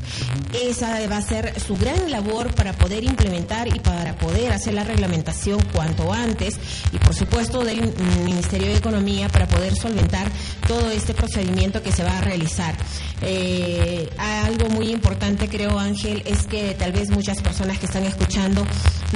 Esa 0.54 1.06
va 1.08 1.18
a 1.18 1.22
ser 1.22 1.60
su 1.60 1.76
gran 1.76 2.10
labor 2.10 2.54
para 2.54 2.74
poder 2.74 3.04
implementar 3.04 3.68
y 3.68 3.80
para 3.80 4.16
poder 4.18 4.54
hacer 4.54 4.74
la 4.74 4.84
reglamentación 4.84 5.60
cuanto 5.74 6.14
antes 6.14 6.58
y 6.92 6.98
por 6.98 7.14
supuesto 7.14 7.64
del 7.64 7.94
Ministerio 8.24 8.68
de 8.68 8.78
Economía 8.78 9.28
para 9.30 9.48
poder 9.48 9.76
solventar 9.76 10.28
todo 10.68 10.90
este 10.92 11.14
procedimiento 11.14 11.82
que 11.84 11.92
se 11.92 12.04
va 12.04 12.18
a 12.18 12.22
realizar. 12.22 12.76
Eh, 13.22 14.10
algo 14.18 14.70
muy 14.70 14.92
importante, 14.92 15.48
creo, 15.48 15.80
Ángel, 15.80 16.22
es 16.26 16.46
que 16.48 16.76
tal 16.78 16.92
vez 16.92 17.10
muchas 17.10 17.42
personas 17.42 17.80
que 17.80 17.86
están 17.86 18.04
escuchando 18.04 18.66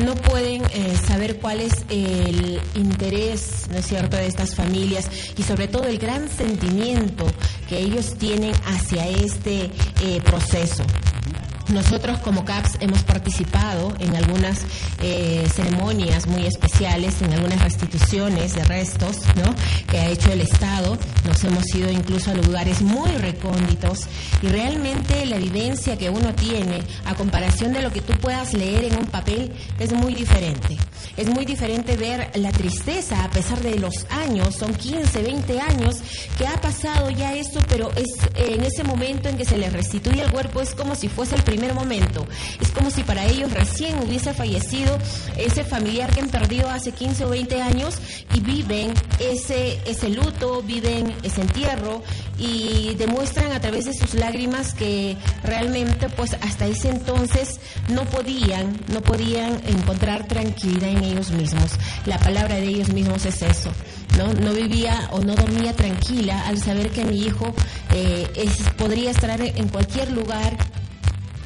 no 0.04 0.16
pueden 0.16 0.64
eh, 0.74 0.98
saber 1.08 1.38
cuál 1.40 1.62
es 1.62 1.86
el 1.90 2.60
interés, 2.76 3.68
¿no 3.72 3.78
es 3.78 3.86
cierto?, 3.86 4.18
de 4.18 4.28
estas 4.28 4.56
familias 4.56 5.10
y 5.38 5.44
sobre 5.44 5.68
todo 5.68 5.84
el 5.84 5.98
gran 5.98 6.30
sentimiento 6.30 7.26
que 7.68 7.80
ellos 7.80 8.16
tienen 8.18 8.54
hacia 8.66 9.08
este 9.08 9.70
eh, 10.02 10.22
proceso. 10.24 10.84
Nosotros 11.74 12.18
como 12.20 12.46
CAPS 12.46 12.78
hemos 12.80 13.04
participado 13.04 13.94
en 14.00 14.16
algunas 14.16 14.66
eh, 15.04 15.48
ceremonias 15.54 16.26
muy 16.26 16.48
especiales, 16.48 17.22
en 17.22 17.32
algunas 17.34 17.62
restituciones 17.62 18.56
de 18.56 18.64
restos 18.64 19.18
¿no? 19.36 19.54
que 19.88 20.00
ha 20.00 20.08
hecho 20.08 20.32
el 20.32 20.42
Estado. 20.42 20.98
Nos 21.26 21.44
hemos 21.44 21.64
ido 21.76 21.92
incluso 21.92 22.32
a 22.32 22.34
lugares 22.34 22.82
muy 22.82 23.12
recónditos 23.12 24.08
y 24.42 24.48
realmente 24.48 25.28
la 25.28 25.38
vivencia 25.38 25.96
que 25.96 26.10
uno 26.10 26.34
tiene 26.34 26.82
a 27.06 27.14
comparación 27.14 27.72
de 27.72 27.84
lo 27.84 27.92
que 27.92 28.02
tú 28.02 28.14
puedas 28.14 28.54
leer 28.54 28.86
en 28.86 28.98
un 28.98 29.06
papel 29.06 29.52
es 29.78 29.94
muy 29.94 30.16
diferente. 30.16 30.76
Es 31.18 31.28
muy 31.28 31.46
diferente 31.46 31.98
ver 31.98 32.32
la 32.36 32.52
tristeza 32.52 33.24
a 33.24 33.30
pesar 33.30 33.60
de 33.62 33.78
los 33.78 34.08
años, 34.10 34.56
son 34.56 34.74
15, 34.74 35.22
20 35.22 35.62
años 35.62 35.98
que 36.38 36.48
ha 36.48 36.60
pasado 36.62 37.10
ya 37.12 37.36
esto, 37.36 37.60
pero 37.68 37.92
es 37.92 38.08
en 38.36 38.64
ese 38.64 38.84
momento 38.84 39.30
en 39.30 39.38
que 39.38 39.46
se 39.46 39.58
le 39.58 39.70
restituye 39.70 40.22
el 40.22 40.32
cuerpo 40.32 40.62
es 40.62 40.74
como 40.74 40.96
si 40.96 41.10
fuese 41.10 41.36
el 41.36 41.44
primer 41.44 41.59
momento. 41.74 42.26
Es 42.60 42.70
como 42.70 42.90
si 42.90 43.04
para 43.04 43.26
ellos 43.26 43.52
recién 43.52 44.00
hubiese 44.00 44.34
fallecido 44.34 44.98
ese 45.38 45.64
familiar 45.64 46.14
que 46.14 46.22
han 46.22 46.30
perdido 46.30 46.70
hace 46.70 46.92
15 46.92 47.26
o 47.26 47.30
20 47.30 47.62
años 47.62 47.96
y 48.34 48.40
viven 48.40 48.94
ese, 49.20 49.80
ese 49.86 50.10
luto, 50.10 50.62
viven 50.62 51.14
ese 51.24 51.42
entierro 51.42 52.02
y 52.38 52.96
demuestran 52.96 53.52
a 53.52 53.60
través 53.60 53.86
de 53.86 53.94
sus 53.94 54.14
lágrimas 54.14 54.74
que 54.74 55.18
realmente 55.44 56.10
pues 56.10 56.34
hasta 56.42 56.68
ese 56.68 56.90
entonces 56.90 57.60
no 57.90 58.06
podían, 58.06 58.80
no 58.94 59.02
podían 59.02 59.62
encontrar 59.68 60.28
tranquilidad 60.28 60.90
en 60.90 61.04
ellos 61.04 61.32
mismos. 61.32 61.72
La 62.06 62.18
palabra 62.18 62.56
de 62.56 62.68
ellos 62.68 62.90
mismos 62.94 63.26
es 63.26 63.42
eso. 63.42 63.72
¿no? 64.18 64.34
No 64.34 64.54
vivía 64.54 65.10
o 65.12 65.20
no 65.20 65.36
dormía 65.36 65.74
tranquila 65.74 66.48
al 66.48 66.58
saber 66.58 66.90
que 66.90 67.06
mi 67.06 67.22
hijo 67.22 67.54
eh, 67.94 68.28
podría 68.78 69.12
estar 69.12 69.40
en 69.42 69.68
cualquier 69.70 70.12
lugar 70.12 70.58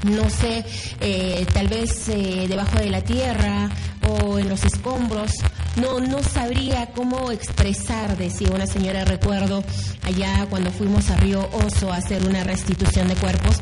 no 0.04 0.30
sé, 0.30 0.66
eh, 1.00 1.46
tal 1.54 1.68
vez 1.68 2.10
eh, 2.10 2.46
debajo 2.48 2.78
de 2.78 2.90
la 2.90 3.02
tierra 3.02 3.70
o 4.08 4.40
en 4.40 4.50
los 4.50 4.64
escombros. 4.64 5.32
No, 5.76 6.00
no 6.00 6.22
sabría 6.22 6.88
cómo 6.88 7.32
expresar, 7.32 8.16
decía 8.18 8.50
una 8.54 8.68
señora, 8.68 9.06
recuerdo, 9.06 9.64
allá 10.04 10.46
cuando 10.50 10.72
fuimos 10.72 11.10
a 11.10 11.18
Río 11.18 11.50
Oso 11.52 11.92
a 11.92 11.98
hacer 11.98 12.28
una 12.28 12.44
restitución 12.44 13.08
de 13.08 13.16
cuerpos. 13.16 13.58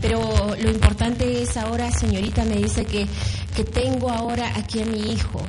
Pero 0.00 0.54
lo 0.60 0.70
importante 0.70 1.42
es 1.42 1.56
ahora, 1.56 1.90
señorita, 1.90 2.44
me 2.44 2.56
dice 2.56 2.84
que, 2.84 3.06
que 3.56 3.64
tengo 3.64 4.10
ahora 4.10 4.52
aquí 4.56 4.82
a 4.82 4.86
mi 4.86 5.12
hijo 5.12 5.40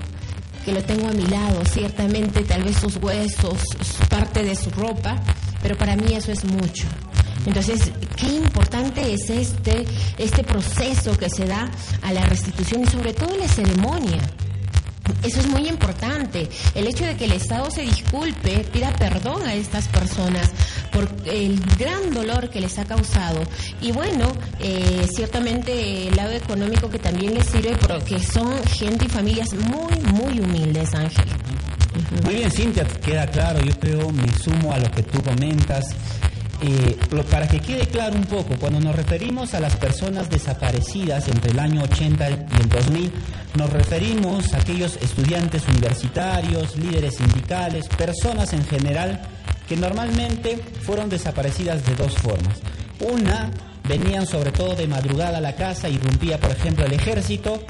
que 0.64 0.74
lo 0.74 0.84
tengo 0.84 1.08
a 1.08 1.12
mi 1.12 1.28
lado, 1.28 1.64
ciertamente 1.64 2.42
tal 2.42 2.64
vez 2.64 2.78
sus 2.78 2.96
huesos, 2.98 3.60
parte 4.10 4.44
de 4.44 4.56
su 4.56 4.72
ropa, 4.72 5.16
pero 5.62 5.78
para 5.78 5.96
mí 5.96 6.14
eso 6.16 6.32
es 6.32 6.44
mucho. 6.44 6.88
Entonces, 7.46 7.92
qué 8.16 8.28
importante 8.28 9.14
es 9.14 9.30
este, 9.30 9.86
este 10.18 10.44
proceso 10.44 11.18
que 11.18 11.30
se 11.30 11.46
da 11.46 11.70
a 12.02 12.14
la 12.14 12.26
restitución 12.26 12.84
y 12.84 12.88
sobre 12.88 13.14
todo 13.14 13.36
la 13.38 13.48
ceremonia. 13.48 14.22
Eso 15.24 15.40
es 15.40 15.48
muy 15.48 15.68
importante. 15.68 16.50
El 16.74 16.88
hecho 16.88 17.06
de 17.06 17.16
que 17.16 17.26
el 17.26 17.34
Estado 17.34 17.70
se 17.70 17.82
disculpe, 17.82 18.66
pida 18.72 18.92
perdón 18.94 19.44
a 19.44 19.54
estas 19.54 19.88
personas 19.88 20.52
por 20.92 21.08
el 21.26 21.60
gran 21.78 22.12
dolor 22.14 22.50
que 22.50 22.60
les 22.60 22.78
ha 22.80 22.86
causado. 22.86 23.42
Y 23.82 23.92
bueno, 23.92 24.32
eh, 24.60 25.08
ciertamente 25.14 26.08
el 26.08 26.16
lado 26.16 26.32
económico 26.32 26.90
que 26.90 27.00
también 27.00 27.34
les 27.36 27.48
sirve 27.48 27.76
porque 27.78 28.20
son 28.20 28.52
gente 28.66 29.06
y 29.06 29.10
familias 29.10 29.54
muy, 29.54 30.00
muy 30.14 30.40
humildes, 30.40 30.94
Ángel. 30.94 31.26
Muy 32.24 32.36
bien, 32.36 32.52
Cintia, 32.52 32.84
queda 33.04 33.28
claro. 33.28 33.62
Yo 33.62 33.74
creo, 33.80 34.10
me 34.12 34.28
sumo 34.38 34.74
a 34.74 34.80
lo 34.80 34.90
que 34.92 35.04
tú 35.04 35.22
comentas. 35.22 35.86
Eh, 36.62 36.98
para 37.30 37.48
que 37.48 37.60
quede 37.60 37.86
claro 37.88 38.16
un 38.16 38.24
poco, 38.24 38.56
cuando 38.60 38.80
nos 38.80 38.96
referimos 38.96 39.54
a 39.54 39.60
las 39.60 39.76
personas 39.76 40.30
desaparecidas 40.30 41.28
entre 41.28 41.52
el 41.52 41.60
año 41.60 41.84
80 41.84 42.30
y 42.30 42.34
el 42.34 42.70
2000, 42.70 43.12
nos 43.58 43.70
referimos 43.70 44.54
a 44.54 44.58
aquellos 44.58 44.98
estudiantes 44.98 45.68
universitarios, 45.68 46.78
líderes 46.78 47.16
sindicales, 47.16 47.88
personas 47.90 48.54
en 48.54 48.66
general 48.66 49.22
que 49.68 49.76
normalmente 49.76 50.58
fueron 50.82 51.10
desaparecidas 51.10 51.86
de 51.86 51.96
dos 51.96 52.14
formas. 52.16 52.60
Una, 53.00 53.52
venían 53.88 54.26
sobre 54.26 54.52
todo 54.52 54.76
de 54.76 54.88
madrugada 54.88 55.40
a 55.40 55.42
la 55.42 55.56
casa, 55.56 55.90
irrumpía 55.90 56.40
por 56.40 56.52
ejemplo 56.52 56.86
el 56.86 56.94
ejército, 56.94 57.64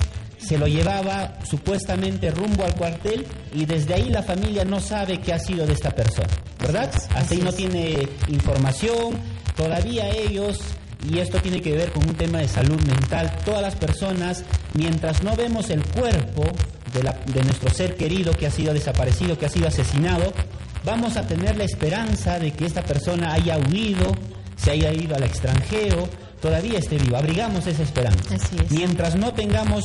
se 0.46 0.58
lo 0.58 0.68
llevaba 0.68 1.34
supuestamente 1.44 2.30
rumbo 2.32 2.64
al 2.64 2.76
cuartel 2.76 3.26
y 3.54 3.66
desde 3.66 3.96
ahí 3.96 4.10
la 4.10 4.22
familia 4.22 4.64
no 4.64 4.80
sabe 4.80 5.20
qué 5.20 5.34
ha 5.34 5.40
sido 5.40 5.66
de 5.66 5.74
esta 5.74 5.92
persona, 5.92 6.30
¿verdad? 6.60 6.92
Así 7.16 7.38
no 7.38 7.52
tiene 7.52 8.08
información, 8.28 9.16
todavía 9.56 10.10
ellos, 10.10 10.60
y 11.10 11.20
esto 11.20 11.40
tiene 11.40 11.62
que 11.62 11.74
ver 11.74 11.92
con 11.92 12.08
un 12.08 12.16
tema 12.16 12.40
de 12.40 12.48
salud 12.48 12.80
mental, 12.82 13.32
todas 13.44 13.62
las 13.62 13.76
personas, 13.76 14.44
mientras 14.74 15.24
no 15.24 15.36
vemos 15.36 15.70
el 15.70 15.84
cuerpo 15.84 16.44
de, 16.94 17.34
de 17.34 17.44
nuestro 17.44 17.70
ser 17.72 17.96
querido 17.96 18.34
que 18.34 18.48
ha 18.48 18.52
sido 18.52 18.74
desaparecido, 18.74 19.38
que 19.38 19.48
ha 19.48 19.50
sido 19.50 19.68
asesinado, 19.68 20.32
vamos 20.84 21.18
a 21.18 21.28
tener 21.28 21.58
la 21.58 21.64
esperanza 21.64 22.38
de 22.38 22.52
que 22.52 22.66
esta 22.66 22.84
persona 22.84 23.34
haya 23.34 23.58
huido, 23.58 24.16
se 24.56 24.72
haya 24.72 24.92
ido 24.94 25.16
al 25.16 25.24
extranjero, 25.24 26.08
todavía 26.42 26.80
esté 26.80 26.98
vivo. 26.98 27.18
Abrigamos 27.18 27.68
esa 27.68 27.84
esperanza. 27.84 28.36
Mientras 28.70 29.16
no 29.16 29.34
tengamos 29.34 29.84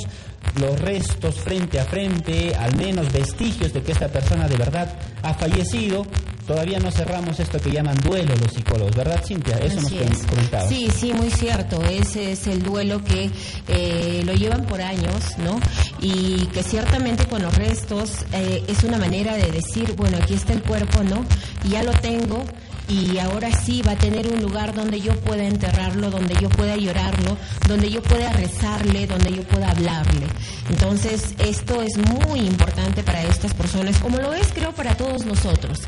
los 0.60 0.80
restos 0.80 1.36
frente 1.36 1.78
a 1.78 1.84
frente, 1.84 2.54
al 2.56 2.76
menos 2.76 3.12
vestigios 3.12 3.72
de 3.72 3.82
que 3.82 3.92
esta 3.92 4.08
persona 4.08 4.48
de 4.48 4.56
verdad 4.56 4.92
ha 5.22 5.34
fallecido, 5.34 6.06
todavía 6.46 6.80
no 6.80 6.90
cerramos 6.90 7.38
esto 7.38 7.60
que 7.60 7.70
llaman 7.70 7.96
duelo 7.98 8.34
los 8.34 8.50
psicólogos, 8.52 8.96
¿verdad, 8.96 9.22
Cintia? 9.24 9.56
Eso 9.58 9.80
nos 9.80 10.22
comentaba. 10.24 10.68
Sí, 10.68 10.88
sí, 10.94 11.12
muy 11.12 11.30
cierto. 11.30 11.80
Ese 11.84 12.32
es 12.32 12.46
el 12.46 12.62
duelo 12.62 13.04
que 13.04 13.30
eh, 13.68 14.22
lo 14.24 14.32
llevan 14.32 14.64
por 14.64 14.80
años, 14.80 15.38
¿no? 15.38 15.60
Y 16.00 16.46
que 16.46 16.62
ciertamente 16.62 17.26
con 17.26 17.42
los 17.42 17.54
restos 17.54 18.10
eh, 18.32 18.64
es 18.66 18.82
una 18.82 18.98
manera 18.98 19.36
de 19.36 19.50
decir, 19.52 19.94
bueno, 19.96 20.18
aquí 20.20 20.34
está 20.34 20.52
el 20.52 20.62
cuerpo, 20.62 21.02
¿no? 21.04 21.24
Y 21.64 21.70
ya 21.70 21.82
lo 21.82 21.92
tengo 21.92 22.42
y 22.90 23.18
ahora 23.18 23.50
sí 23.52 23.82
va 23.82 23.92
a 23.92 23.96
tener 23.96 24.26
un 24.26 24.42
lugar 24.42 24.74
donde 24.74 25.00
yo 25.00 25.14
pueda 25.20 25.44
enterrarlo, 25.44 26.10
donde 26.10 26.34
yo 26.34 26.48
pueda 26.48 26.76
llorarlo, 26.76 27.36
donde 27.68 27.88
yo 27.88 28.02
pueda 28.02 28.32
rezarle, 28.32 29.06
donde 29.06 29.32
yo 29.32 29.42
pueda 29.44 29.70
hablarle. 29.70 30.26
Entonces, 30.68 31.34
esto 31.38 31.82
es 31.82 31.96
muy 31.96 32.40
importante 32.40 33.02
para 33.02 33.22
estas 33.22 33.54
personas, 33.54 33.96
como 33.98 34.18
lo 34.18 34.32
es 34.32 34.48
creo 34.52 34.72
para 34.72 34.96
todos 34.96 35.24
nosotros. 35.24 35.80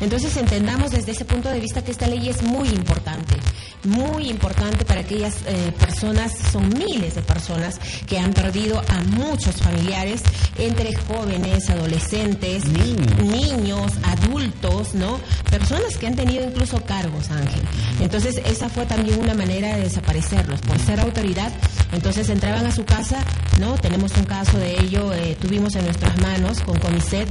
Entonces, 0.00 0.36
entendamos 0.36 0.90
desde 0.90 1.12
ese 1.12 1.24
punto 1.24 1.48
de 1.48 1.60
vista 1.60 1.82
que 1.82 1.92
esta 1.92 2.06
ley 2.06 2.28
es 2.28 2.42
muy 2.42 2.68
importante, 2.68 3.36
muy 3.84 4.28
importante 4.28 4.84
para 4.84 5.00
aquellas 5.00 5.36
eh, 5.46 5.72
personas, 5.78 6.32
son 6.52 6.68
miles 6.70 7.14
de 7.14 7.22
personas 7.22 7.80
que 8.06 8.18
han 8.18 8.32
perdido 8.32 8.80
a 8.88 9.02
muchos 9.16 9.56
familiares, 9.56 10.22
entre 10.56 10.94
jóvenes, 10.94 11.68
adolescentes, 11.70 12.64
niños, 12.66 13.18
niños 13.24 13.92
adultos, 14.04 14.94
¿no? 14.94 15.18
Personas 15.50 15.96
que 15.96 16.06
han 16.06 16.16
tenido 16.16 16.47
incluso 16.48 16.84
cargos, 16.84 17.30
Ángel. 17.30 17.62
Entonces, 18.00 18.40
esa 18.44 18.68
fue 18.68 18.86
también 18.86 19.20
una 19.20 19.34
manera 19.34 19.76
de 19.76 19.82
desaparecerlos. 19.82 20.60
Por 20.60 20.78
ser 20.78 21.00
autoridad, 21.00 21.52
entonces 21.92 22.28
entraban 22.28 22.66
a 22.66 22.72
su 22.72 22.84
casa, 22.84 23.20
¿no? 23.60 23.74
Tenemos 23.74 24.16
un 24.16 24.24
caso 24.24 24.58
de 24.58 24.80
ello, 24.80 25.12
eh, 25.14 25.36
tuvimos 25.40 25.74
en 25.76 25.84
nuestras 25.84 26.20
manos 26.20 26.60
con 26.60 26.78
Comiset 26.78 27.28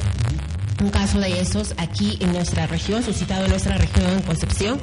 un 0.81 0.89
caso 0.89 1.19
de 1.19 1.39
esos 1.41 1.73
aquí 1.77 2.17
en 2.19 2.33
nuestra 2.33 2.67
región, 2.67 3.03
suscitado 3.03 3.45
en 3.45 3.51
nuestra 3.51 3.77
región 3.77 4.09
en 4.11 4.21
Concepción. 4.21 4.79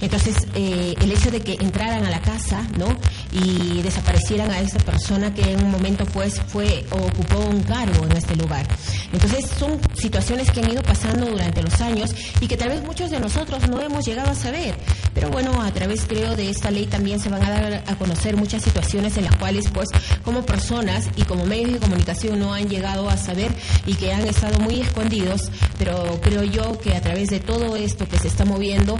Entonces, 0.00 0.36
eh, 0.54 0.94
el 1.00 1.12
hecho 1.12 1.30
de 1.30 1.40
que 1.40 1.54
entraran 1.60 2.04
a 2.04 2.10
la 2.10 2.20
casa, 2.20 2.62
¿no? 2.78 2.86
Y 3.32 3.82
desaparecieran 3.82 4.50
a 4.50 4.60
esa 4.60 4.78
persona 4.78 5.34
que 5.34 5.52
en 5.52 5.64
un 5.64 5.70
momento, 5.70 6.04
pues, 6.06 6.40
fue 6.48 6.84
o 6.90 6.96
ocupó 6.96 7.38
un 7.40 7.62
cargo 7.62 8.04
en 8.04 8.16
este 8.16 8.36
lugar. 8.36 8.66
Entonces, 9.12 9.50
son 9.58 9.78
situaciones 9.94 10.50
que 10.50 10.60
han 10.60 10.72
ido 10.72 10.82
pasando 10.82 11.26
durante 11.26 11.62
los 11.62 11.80
años 11.80 12.14
y 12.40 12.46
que 12.46 12.56
tal 12.56 12.70
vez 12.70 12.82
muchos 12.82 13.10
de 13.10 13.20
nosotros 13.20 13.68
no 13.68 13.80
hemos 13.80 14.06
llegado 14.06 14.30
a 14.30 14.34
saber. 14.34 14.74
Pero 15.14 15.30
bueno, 15.30 15.60
a 15.62 15.70
través, 15.72 16.04
creo, 16.06 16.34
de 16.36 16.50
esta 16.50 16.70
ley 16.70 16.86
también 16.86 17.20
se 17.20 17.28
van 17.28 17.42
a 17.42 17.50
dar 17.50 17.84
a 17.86 17.94
conocer 17.96 18.36
muchas 18.36 18.62
situaciones 18.62 19.16
en 19.16 19.24
las 19.24 19.36
cuales, 19.36 19.66
pues, 19.72 19.88
como 20.24 20.44
personas 20.44 21.08
y 21.16 21.22
como 21.22 21.44
medios 21.44 21.72
de 21.72 21.78
comunicación 21.78 22.38
no 22.38 22.54
han 22.54 22.68
llegado 22.68 23.08
a 23.08 23.16
saber 23.16 23.50
y 23.86 23.94
que 23.94 24.12
han 24.12 24.26
estado 24.26 24.58
muy 24.60 24.80
escondidos 24.80 25.33
pero 25.78 26.20
creo 26.20 26.42
yo 26.44 26.78
que 26.78 26.94
a 26.94 27.00
través 27.00 27.28
de 27.28 27.40
todo 27.40 27.76
esto 27.76 28.06
que 28.08 28.18
se 28.18 28.28
está 28.28 28.44
moviendo 28.44 28.98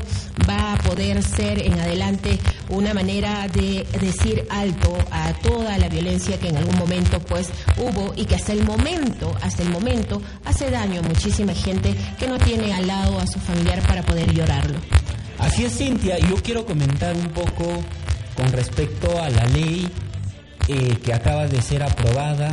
va 0.48 0.74
a 0.74 0.78
poder 0.78 1.22
ser 1.22 1.64
en 1.64 1.78
adelante 1.80 2.38
una 2.68 2.94
manera 2.94 3.46
de 3.48 3.86
decir 4.00 4.46
alto 4.50 4.96
a 5.10 5.32
toda 5.34 5.78
la 5.78 5.88
violencia 5.88 6.38
que 6.38 6.48
en 6.48 6.56
algún 6.56 6.76
momento 6.76 7.18
pues 7.20 7.48
hubo 7.78 8.12
y 8.16 8.24
que 8.24 8.34
hasta 8.34 8.52
el 8.52 8.64
momento, 8.64 9.34
hasta 9.42 9.62
el 9.62 9.70
momento 9.70 10.20
hace 10.44 10.70
daño 10.70 11.00
a 11.00 11.02
muchísima 11.02 11.54
gente 11.54 11.94
que 12.18 12.26
no 12.26 12.38
tiene 12.38 12.72
al 12.72 12.86
lado 12.86 13.18
a 13.18 13.26
su 13.26 13.38
familiar 13.40 13.80
para 13.86 14.02
poder 14.02 14.32
llorarlo. 14.32 14.78
Así 15.38 15.64
es, 15.64 15.76
Cintia, 15.76 16.18
yo 16.18 16.36
quiero 16.36 16.64
comentar 16.64 17.14
un 17.14 17.28
poco 17.28 17.82
con 18.36 18.50
respecto 18.52 19.20
a 19.20 19.28
la 19.30 19.44
ley 19.46 19.88
eh, 20.68 20.96
que 21.04 21.12
acaba 21.12 21.46
de 21.46 21.60
ser 21.60 21.82
aprobada, 21.82 22.50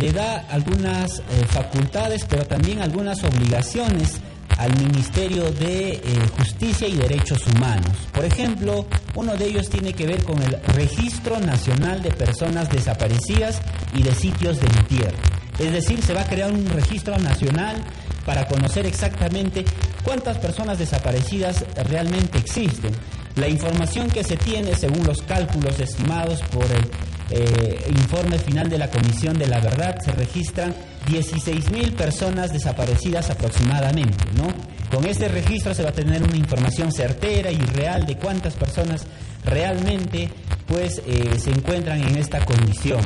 le 0.00 0.12
da 0.12 0.44
algunas 0.50 1.18
eh, 1.18 1.22
facultades, 1.48 2.24
pero 2.28 2.46
también 2.46 2.80
algunas 2.80 3.22
obligaciones 3.24 4.20
al 4.56 4.76
Ministerio 4.78 5.50
de 5.52 5.92
eh, 5.92 6.02
Justicia 6.36 6.88
y 6.88 6.96
Derechos 6.96 7.46
Humanos. 7.46 7.96
Por 8.12 8.24
ejemplo, 8.24 8.86
uno 9.14 9.36
de 9.36 9.46
ellos 9.46 9.68
tiene 9.68 9.92
que 9.92 10.06
ver 10.06 10.22
con 10.24 10.42
el 10.42 10.60
Registro 10.74 11.38
Nacional 11.40 12.02
de 12.02 12.10
Personas 12.10 12.68
Desaparecidas 12.70 13.60
y 13.94 14.02
de 14.02 14.14
Sitios 14.14 14.60
de 14.60 14.66
Entierro. 14.66 15.16
Es 15.58 15.72
decir, 15.72 16.02
se 16.02 16.14
va 16.14 16.22
a 16.22 16.26
crear 16.26 16.52
un 16.52 16.66
registro 16.66 17.18
nacional 17.18 17.76
para 18.24 18.46
conocer 18.46 18.86
exactamente 18.86 19.64
cuántas 20.04 20.38
personas 20.38 20.78
desaparecidas 20.78 21.64
realmente 21.88 22.38
existen. 22.38 22.92
La 23.36 23.48
información 23.48 24.08
que 24.08 24.22
se 24.22 24.36
tiene, 24.36 24.74
según 24.74 25.06
los 25.06 25.22
cálculos 25.22 25.78
estimados 25.80 26.40
por 26.52 26.64
el 26.64 26.90
eh, 27.30 27.84
informe 27.90 28.38
final 28.38 28.68
de 28.68 28.78
la 28.78 28.88
Comisión 28.88 29.38
de 29.38 29.46
la 29.46 29.60
Verdad, 29.60 29.96
se 30.04 30.12
registran 30.12 30.74
16.000 31.08 31.92
personas 31.92 32.52
desaparecidas 32.52 33.30
aproximadamente, 33.30 34.24
¿no? 34.36 34.48
Con 34.94 35.06
este 35.06 35.28
registro 35.28 35.74
se 35.74 35.82
va 35.82 35.90
a 35.90 35.92
tener 35.92 36.22
una 36.22 36.36
información 36.36 36.90
certera 36.92 37.50
y 37.50 37.58
real 37.58 38.06
de 38.06 38.16
cuántas 38.16 38.54
personas 38.54 39.06
realmente 39.44 40.30
pues 40.66 41.02
eh, 41.06 41.38
se 41.38 41.50
encuentran 41.50 42.02
en 42.02 42.16
esta 42.16 42.44
condición. 42.44 43.00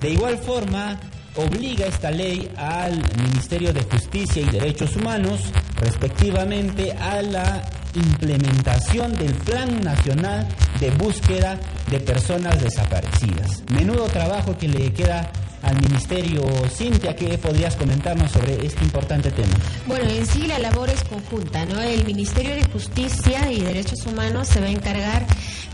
De 0.00 0.10
igual 0.10 0.38
forma, 0.38 0.98
obliga 1.36 1.86
esta 1.86 2.10
ley 2.10 2.50
al 2.56 3.02
Ministerio 3.22 3.72
de 3.72 3.82
Justicia 3.82 4.42
y 4.42 4.46
Derechos 4.46 4.96
Humanos, 4.96 5.40
respectivamente, 5.76 6.92
a 6.92 7.22
la 7.22 7.62
implementación 7.94 9.12
del 9.14 9.32
Plan 9.34 9.82
Nacional 9.82 10.46
de 10.80 10.90
Búsqueda 10.90 11.58
de 11.90 12.00
Personas 12.00 12.60
Desaparecidas. 12.62 13.62
Menudo 13.72 14.04
trabajo 14.04 14.56
que 14.56 14.68
le 14.68 14.92
queda 14.92 15.30
al 15.62 15.80
Ministerio. 15.80 16.42
Cintia, 16.70 17.16
¿qué 17.16 17.38
podrías 17.38 17.74
comentarnos 17.76 18.30
sobre 18.30 18.64
este 18.64 18.84
importante 18.84 19.30
tema? 19.30 19.54
Bueno, 19.86 20.08
en 20.10 20.26
sí 20.26 20.46
la 20.46 20.58
labor 20.58 20.90
es 20.90 21.02
conjunta, 21.04 21.64
¿no? 21.66 21.80
El 21.80 22.04
Ministerio 22.04 22.54
de 22.54 22.64
Justicia 22.64 23.50
y 23.50 23.60
Derechos 23.60 24.04
Humanos 24.06 24.48
se 24.48 24.60
va 24.60 24.66
a 24.66 24.70
encargar 24.70 25.26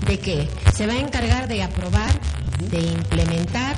de 0.06 0.18
qué? 0.18 0.48
Se 0.74 0.86
va 0.86 0.94
a 0.94 0.98
encargar 0.98 1.48
de 1.48 1.62
aprobar, 1.62 2.10
de 2.70 2.80
implementar, 2.80 3.76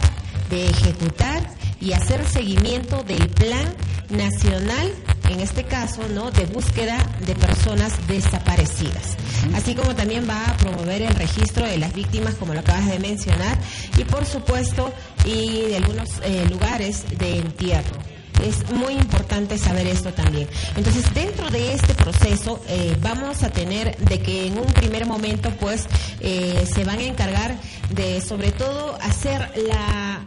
de 0.51 0.68
ejecutar 0.68 1.42
y 1.85 1.92
hacer 1.92 2.27
seguimiento 2.27 3.03
del 3.03 3.29
Plan 3.29 3.75
Nacional 4.09 4.92
en 5.31 5.40
este 5.40 5.64
caso, 5.64 6.03
¿no? 6.14 6.31
de 6.31 6.47
búsqueda 6.47 6.99
de 7.27 7.35
personas 7.35 7.92
desaparecidas. 8.07 9.16
Así 9.55 9.75
como 9.75 9.94
también 9.94 10.29
va 10.29 10.44
a 10.47 10.57
promover 10.57 11.03
el 11.03 11.14
registro 11.14 11.66
de 11.66 11.79
las 11.79 11.92
víctimas, 11.94 12.35
como 12.35 12.55
lo 12.55 12.61
acabas 12.61 12.87
de 12.87 12.99
mencionar, 12.99 13.59
y 13.97 14.05
por 14.05 14.25
supuesto, 14.27 14.92
y 15.25 15.62
de 15.62 15.77
algunos 15.79 16.11
eh, 16.23 16.47
lugares 16.51 17.05
de 17.18 17.38
entierro. 17.38 17.97
Es 18.42 18.70
muy 18.73 18.94
importante 18.94 19.59
saber 19.59 19.87
esto 19.87 20.12
también. 20.12 20.49
Entonces, 20.77 21.05
dentro 21.14 21.49
de 21.51 21.73
este 21.73 21.94
proceso, 21.94 22.61
eh, 22.68 22.97
vamos 23.01 23.42
a 23.42 23.51
tener 23.51 23.97
de 23.99 24.20
que 24.20 24.49
en 24.49 24.59
un 24.59 24.66
primer 24.66 25.07
momento, 25.07 25.51
pues, 25.61 25.87
eh, 26.20 26.66
se 26.73 26.85
van 26.85 26.99
a 26.99 27.05
encargar 27.05 27.57
de, 27.90 28.20
sobre 28.20 28.51
todo, 28.53 28.99
hacer 29.01 29.51
la 29.68 30.20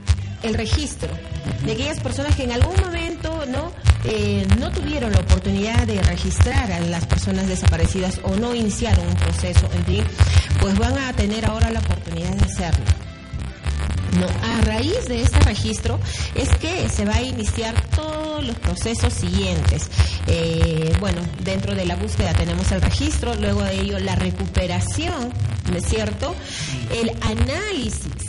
el 0.43 0.53
registro 0.53 1.09
de 1.65 1.71
aquellas 1.71 1.99
personas 1.99 2.35
que 2.35 2.43
en 2.43 2.51
algún 2.51 2.75
momento 2.81 3.45
no 3.47 3.71
eh, 4.05 4.45
no 4.59 4.71
tuvieron 4.71 5.11
la 5.11 5.19
oportunidad 5.19 5.85
de 5.85 6.01
registrar 6.01 6.71
a 6.71 6.79
las 6.79 7.05
personas 7.05 7.47
desaparecidas 7.47 8.19
o 8.23 8.35
no 8.35 8.53
iniciaron 8.55 9.05
un 9.05 9.15
proceso, 9.15 9.67
en 9.73 9.85
fin, 9.85 10.03
pues 10.61 10.77
van 10.77 10.97
a 10.97 11.11
tener 11.13 11.45
ahora 11.45 11.69
la 11.71 11.79
oportunidad 11.79 12.29
de 12.29 12.45
hacerlo. 12.45 12.85
No, 14.19 14.25
a 14.25 14.61
raíz 14.61 15.05
de 15.07 15.21
este 15.21 15.39
registro 15.41 15.99
es 16.35 16.49
que 16.57 16.87
se 16.89 17.05
va 17.05 17.15
a 17.15 17.21
iniciar 17.21 17.75
todos 17.95 18.45
los 18.45 18.55
procesos 18.59 19.13
siguientes. 19.13 19.89
Eh, 20.27 20.95
bueno, 20.99 21.21
dentro 21.43 21.75
de 21.75 21.85
la 21.85 21.95
búsqueda 21.95 22.33
tenemos 22.33 22.71
el 22.71 22.81
registro, 22.81 23.35
luego 23.35 23.63
de 23.63 23.81
ello 23.81 23.99
la 23.99 24.15
recuperación, 24.15 25.33
¿no 25.69 25.77
es 25.77 25.85
cierto? 25.85 26.33
El 26.91 27.11
análisis 27.21 28.26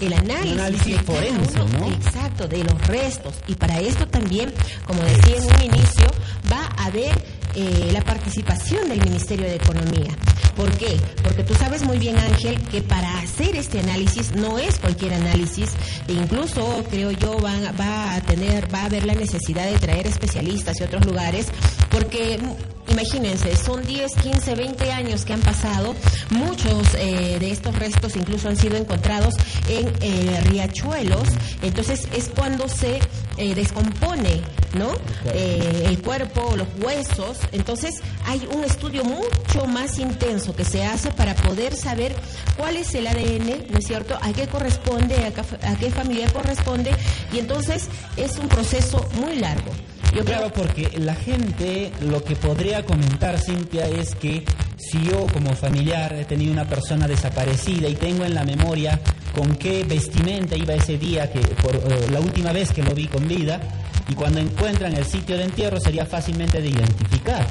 el 0.00 0.12
análisis, 0.12 1.00
forense, 1.02 1.58
¿no? 1.78 1.88
Exacto, 1.88 2.48
de 2.48 2.64
los 2.64 2.86
restos. 2.86 3.34
Y 3.46 3.54
para 3.54 3.78
esto 3.80 4.06
también, 4.06 4.52
como 4.86 5.02
decía 5.02 5.36
en 5.36 5.44
un 5.44 5.74
inicio, 5.74 6.06
va 6.50 6.68
a 6.76 6.86
haber 6.86 7.12
eh, 7.54 7.90
la 7.92 8.00
participación 8.02 8.88
del 8.88 9.02
Ministerio 9.02 9.46
de 9.46 9.56
Economía. 9.56 10.16
¿Por 10.56 10.70
qué? 10.76 10.96
Porque 11.22 11.42
tú 11.42 11.54
sabes 11.54 11.82
muy 11.84 11.98
bien, 11.98 12.16
Ángel, 12.18 12.60
que 12.70 12.82
para 12.82 13.18
hacer 13.18 13.56
este 13.56 13.80
análisis 13.80 14.32
no 14.34 14.58
es 14.58 14.78
cualquier 14.78 15.14
análisis, 15.14 15.70
e 16.06 16.12
incluso 16.12 16.84
creo 16.90 17.10
yo 17.12 17.38
van, 17.38 17.62
va 17.80 18.14
a 18.14 18.20
tener, 18.20 18.72
va 18.72 18.82
a 18.82 18.84
haber 18.86 19.04
la 19.04 19.14
necesidad 19.14 19.70
de 19.70 19.78
traer 19.78 20.06
especialistas 20.06 20.78
y 20.80 20.84
otros 20.84 21.04
lugares, 21.06 21.46
porque 21.90 22.38
imagínense, 22.90 23.56
son 23.56 23.84
10, 23.84 24.14
15, 24.16 24.54
20 24.54 24.92
años 24.92 25.24
que 25.24 25.32
han 25.32 25.40
pasado, 25.40 25.94
muchos 26.30 26.94
eh, 26.94 27.38
de 27.38 27.50
estos 27.50 27.78
restos 27.78 28.16
incluso 28.16 28.48
han 28.48 28.56
sido 28.56 28.76
encontrados 28.76 29.34
en 29.68 29.92
eh, 30.00 30.40
riachuelos, 30.44 31.28
entonces 31.62 32.08
es 32.14 32.28
cuando 32.28 32.68
se 32.68 32.98
eh, 33.36 33.54
descompone, 33.54 34.42
¿no? 34.74 34.90
el 35.34 36.00
cuerpo, 36.02 36.54
los 36.56 36.68
huesos, 36.80 37.38
entonces 37.52 37.94
hay 38.26 38.46
un 38.54 38.64
estudio 38.64 39.04
mucho 39.04 39.66
más 39.66 39.98
intenso 39.98 40.54
que 40.54 40.64
se 40.64 40.84
hace 40.84 41.10
para 41.12 41.34
poder 41.34 41.74
saber 41.74 42.14
cuál 42.56 42.76
es 42.76 42.94
el 42.94 43.06
ADN, 43.06 43.66
¿no 43.70 43.78
es 43.78 43.86
cierto? 43.86 44.18
A 44.20 44.32
qué 44.32 44.46
corresponde, 44.46 45.16
a 45.62 45.76
qué 45.76 45.90
familia 45.90 46.30
corresponde, 46.32 46.92
y 47.32 47.38
entonces 47.38 47.88
es 48.16 48.38
un 48.38 48.48
proceso 48.48 49.08
muy 49.20 49.36
largo. 49.36 49.70
Yo 50.14 50.24
claro, 50.24 50.52
porque 50.52 50.90
la 50.98 51.14
gente 51.14 51.92
lo 52.00 52.22
que 52.24 52.34
podría 52.34 52.84
comentar, 52.84 53.38
Cintia, 53.38 53.86
es 53.86 54.14
que 54.16 54.44
si 54.76 55.02
yo 55.04 55.26
como 55.32 55.54
familiar 55.54 56.14
he 56.14 56.24
tenido 56.24 56.52
una 56.52 56.64
persona 56.64 57.06
desaparecida 57.06 57.88
y 57.88 57.94
tengo 57.94 58.24
en 58.24 58.34
la 58.34 58.44
memoria 58.44 58.98
con 59.34 59.54
qué 59.54 59.84
vestimenta 59.84 60.56
iba 60.56 60.74
ese 60.74 60.98
día, 60.98 61.30
que 61.30 61.40
por 61.40 61.76
eh, 61.76 62.08
la 62.10 62.18
última 62.20 62.52
vez 62.52 62.72
que 62.72 62.82
lo 62.82 62.92
vi 62.92 63.06
con 63.06 63.28
vida, 63.28 63.60
y 64.08 64.14
cuando 64.14 64.40
encuentran 64.40 64.96
el 64.96 65.04
sitio 65.04 65.36
de 65.36 65.44
entierro 65.44 65.78
sería 65.78 66.04
fácilmente 66.04 66.60
de 66.60 66.70
identificar. 66.70 67.46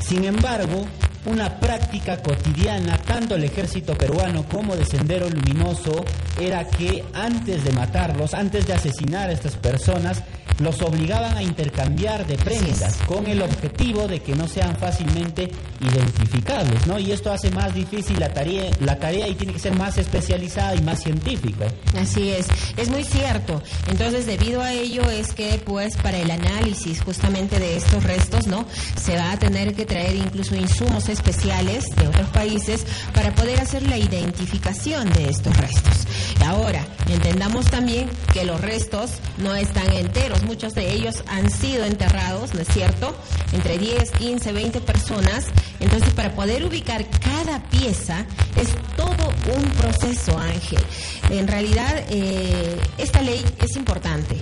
Sin 0.00 0.24
embargo, 0.24 0.84
una 1.24 1.60
práctica 1.60 2.20
cotidiana, 2.20 2.98
tanto 2.98 3.36
el 3.36 3.44
ejército 3.44 3.94
peruano 3.94 4.44
como 4.44 4.76
de 4.76 4.84
Sendero 4.84 5.28
Luminoso, 5.28 6.04
era 6.40 6.66
que 6.66 7.04
antes 7.14 7.64
de 7.64 7.72
matarlos, 7.72 8.34
antes 8.34 8.66
de 8.66 8.72
asesinar 8.72 9.28
a 9.28 9.32
estas 9.32 9.56
personas, 9.56 10.22
los 10.58 10.80
obligaban 10.82 11.36
a 11.36 11.42
intercambiar 11.42 12.26
de 12.26 12.36
prendas 12.36 12.96
con 13.06 13.26
el 13.26 13.42
objetivo 13.42 14.06
de 14.06 14.20
que 14.20 14.34
no 14.34 14.46
sean 14.46 14.76
fácilmente 14.76 15.50
identificables, 15.80 16.86
¿no? 16.86 16.98
Y 16.98 17.10
esto 17.12 17.32
hace 17.32 17.50
más 17.50 17.74
difícil 17.74 18.18
la 18.20 18.28
tarea, 18.28 18.70
la 18.80 18.98
tarea 18.98 19.28
y 19.28 19.34
tiene 19.34 19.52
que 19.52 19.58
ser 19.58 19.74
más 19.76 19.98
especializada 19.98 20.74
y 20.74 20.82
más 20.82 21.02
científica. 21.02 21.66
Así 21.98 22.30
es, 22.30 22.46
es 22.76 22.88
muy 22.90 23.04
cierto. 23.04 23.62
Entonces, 23.88 24.26
debido 24.26 24.62
a 24.62 24.72
ello 24.72 25.02
es 25.10 25.32
que 25.32 25.60
pues 25.64 25.96
para 25.96 26.18
el 26.18 26.30
análisis 26.30 27.02
justamente 27.02 27.58
de 27.58 27.76
estos 27.76 28.04
restos, 28.04 28.46
¿no? 28.46 28.66
Se 28.96 29.16
va 29.16 29.32
a 29.32 29.38
tener 29.38 29.74
que 29.74 29.84
traer 29.84 30.14
incluso 30.14 30.54
insumos 30.54 31.08
especiales 31.12 31.84
de 31.96 32.08
otros 32.08 32.28
países 32.30 32.84
para 33.14 33.34
poder 33.34 33.60
hacer 33.60 33.82
la 33.88 33.98
identificación 33.98 35.08
de 35.12 35.28
estos 35.28 35.56
restos. 35.56 36.06
Ahora, 36.44 36.84
entendamos 37.08 37.66
también 37.66 38.08
que 38.32 38.44
los 38.44 38.60
restos 38.60 39.12
no 39.38 39.54
están 39.54 39.92
enteros, 39.92 40.42
muchos 40.42 40.74
de 40.74 40.92
ellos 40.92 41.22
han 41.28 41.50
sido 41.50 41.84
enterrados, 41.84 42.54
¿no 42.54 42.60
es 42.60 42.68
cierto? 42.68 43.14
Entre 43.52 43.78
10, 43.78 44.10
15, 44.12 44.52
20 44.52 44.80
personas. 44.80 45.46
Entonces, 45.78 46.12
para 46.14 46.34
poder 46.34 46.64
ubicar 46.64 47.06
cada 47.20 47.62
pieza 47.70 48.26
es 48.56 48.68
todo 48.96 49.32
un 49.54 49.62
proceso, 49.72 50.36
Ángel. 50.38 50.82
En 51.30 51.46
realidad, 51.46 52.04
eh, 52.08 52.76
esta 52.98 53.22
ley 53.22 53.44
es 53.60 53.76
importante 53.76 54.36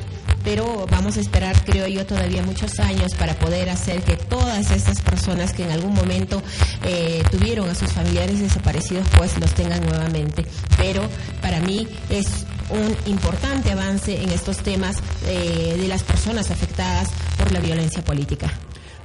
pero 0.45 0.87
vamos 0.91 1.17
a 1.17 1.21
esperar, 1.21 1.63
creo 1.65 1.87
yo, 1.87 2.07
todavía 2.07 2.43
muchos 2.43 2.79
años 2.81 3.15
para 3.19 3.35
poder 3.35 3.69
hacer 3.71 4.03
que 4.03 4.17
todas 4.17 4.71
estas 4.71 5.01
personas 5.03 5.53
que 5.53 5.65
en 5.65 5.71
algún 5.71 5.95
momento 5.95 6.43
eh, 6.85 7.23
tuvieron 7.31 7.69
a 7.69 7.75
sus 7.75 7.91
familiares 7.93 8.41
desaparecidos, 8.41 9.07
pues 9.17 9.39
los 9.39 9.53
tengan 9.55 9.85
nuevamente. 9.85 10.45
Pero 10.77 11.03
para 11.41 11.61
mí 11.61 11.87
es 12.09 12.27
un 12.71 12.97
importante 13.11 13.73
avance 13.73 14.23
en 14.23 14.31
estos 14.31 14.59
temas 14.59 14.97
eh, 15.27 15.77
de 15.79 15.89
las 15.89 16.03
personas 16.03 16.51
afectadas 16.51 17.09
por 17.39 17.53
la 17.53 17.61
violencia 17.61 18.03
política. 18.03 18.51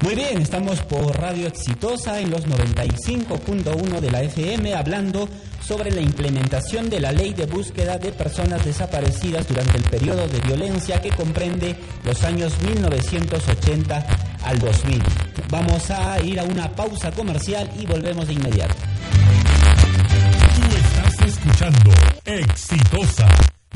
Muy 0.02 0.14
bien, 0.16 0.42
estamos 0.42 0.82
por 0.84 1.18
Radio 1.20 1.48
Exitosa 1.48 2.20
en 2.20 2.30
los 2.30 2.46
95.1 2.46 4.00
de 4.00 4.12
la 4.12 4.22
FM 4.22 4.76
hablando 4.76 5.28
sobre 5.66 5.90
la 5.90 6.02
implementación 6.02 6.90
de 6.90 7.00
la 7.00 7.12
ley 7.12 7.34
de 7.34 7.46
búsqueda 7.46 7.98
de 7.98 8.12
personas 8.12 8.64
desaparecidas 8.64 9.48
durante 9.48 9.78
el 9.78 9.84
periodo 9.84 10.28
de 10.28 10.40
violencia 10.42 11.02
que 11.02 11.10
comprende 11.10 11.76
los 12.04 12.24
años 12.24 12.54
1980 12.62 14.06
al 14.44 14.60
2000. 14.60 15.02
Vamos 15.50 15.90
a 15.90 16.20
ir 16.24 16.40
a 16.40 16.44
una 16.44 16.72
pausa 16.76 17.12
comercial 17.12 17.70
y 17.80 17.86
volvemos 17.86 18.28
de 18.28 18.34
inmediato. 18.34 18.76
Tú 20.56 20.76
estás 20.76 21.16
Exitosa, 22.26 23.28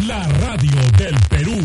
la 0.06 0.28
radio 0.28 0.82
del 0.98 1.16
Perú. 1.30 1.60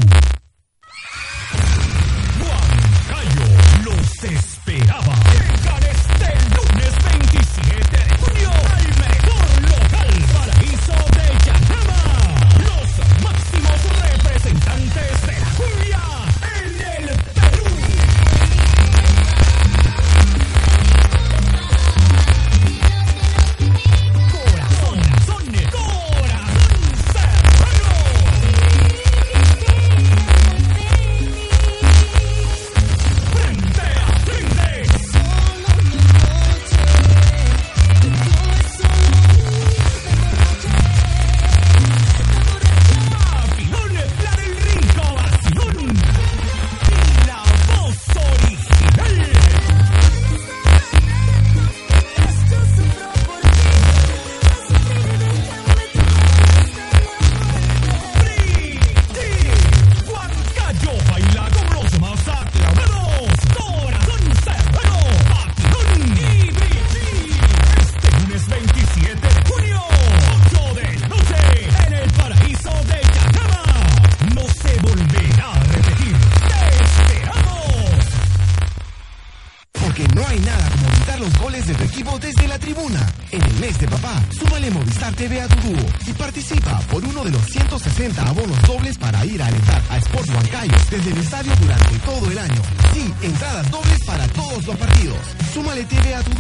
Papá, 83.95 84.23
súmale 84.31 84.71
Movistar 84.71 85.15
TV 85.15 85.41
a 85.41 85.49
tu 85.49 85.73
y 86.07 86.13
participa 86.15 86.79
por 86.91 87.05
uno 87.05 87.25
de 87.25 87.31
los 87.31 87.43
160 87.43 88.23
abonos 88.23 88.63
dobles 88.63 88.99
para 88.99 89.25
ir 89.25 89.41
a 89.43 89.47
alentar 89.47 89.83
a 89.89 89.99
Sport 89.99 90.29
Huancayo 90.31 90.75
desde 90.91 91.11
el 91.11 91.19
estadio 91.19 91.53
durante 91.61 91.99
todo 91.99 92.31
el 92.31 92.39
año. 92.39 92.63
Sí, 92.93 93.13
entradas 93.23 93.71
dobles 93.71 94.03
para 94.05 94.27
todos 94.29 94.67
los 94.67 94.77
partidos. 94.77 95.19
Súmale 95.53 95.85
TV 95.85 96.15
a 96.15 96.23
tu 96.23 96.33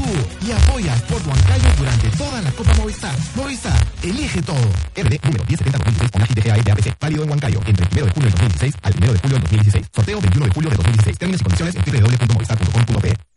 y 0.46 0.52
apoya 0.52 0.92
a 0.92 0.96
Sport 0.96 1.26
Huancayo 1.26 1.68
durante 1.78 2.08
toda 2.16 2.42
la 2.42 2.50
Copa 2.52 2.74
Movistar. 2.74 3.14
Movistar, 3.36 3.86
elige 4.02 4.42
todo. 4.42 4.66
RD 4.96 5.14
número 5.24 5.44
1070-2016 5.44 6.10
con 6.10 6.22
AGI 6.22 6.62
DAPC, 6.62 6.96
válido 7.00 7.22
en 7.22 7.30
Huancayo 7.30 7.60
entre 7.66 7.86
el 7.86 7.92
1 7.92 8.06
de 8.06 8.12
julio 8.12 8.30
del 8.30 8.32
2016 8.32 8.74
al 8.82 8.94
1 8.96 9.12
de 9.12 9.18
julio 9.18 9.34
del 9.34 9.42
2016. 9.42 9.86
Sorteo 9.94 10.20
21 10.20 10.46
de 10.46 10.52
julio 10.54 10.70
de 10.70 10.76
2016. 10.76 11.18
Términos 11.18 11.40
y 11.40 11.44
condiciones 11.44 11.74
en 11.76 11.82
www.movistar.com.pe. 11.84 13.33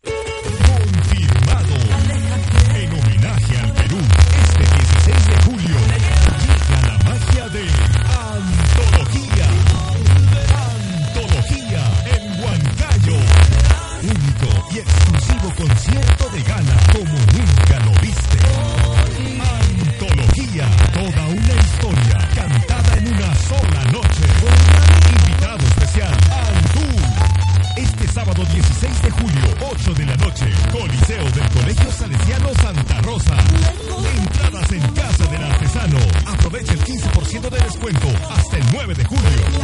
descuento 37.77 38.07
hasta 38.29 38.57
el 38.57 38.65
9 38.71 38.93
de 38.95 39.05
julio. 39.05 39.21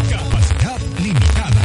Capacidad 0.09 0.79
limitada. 0.99 1.61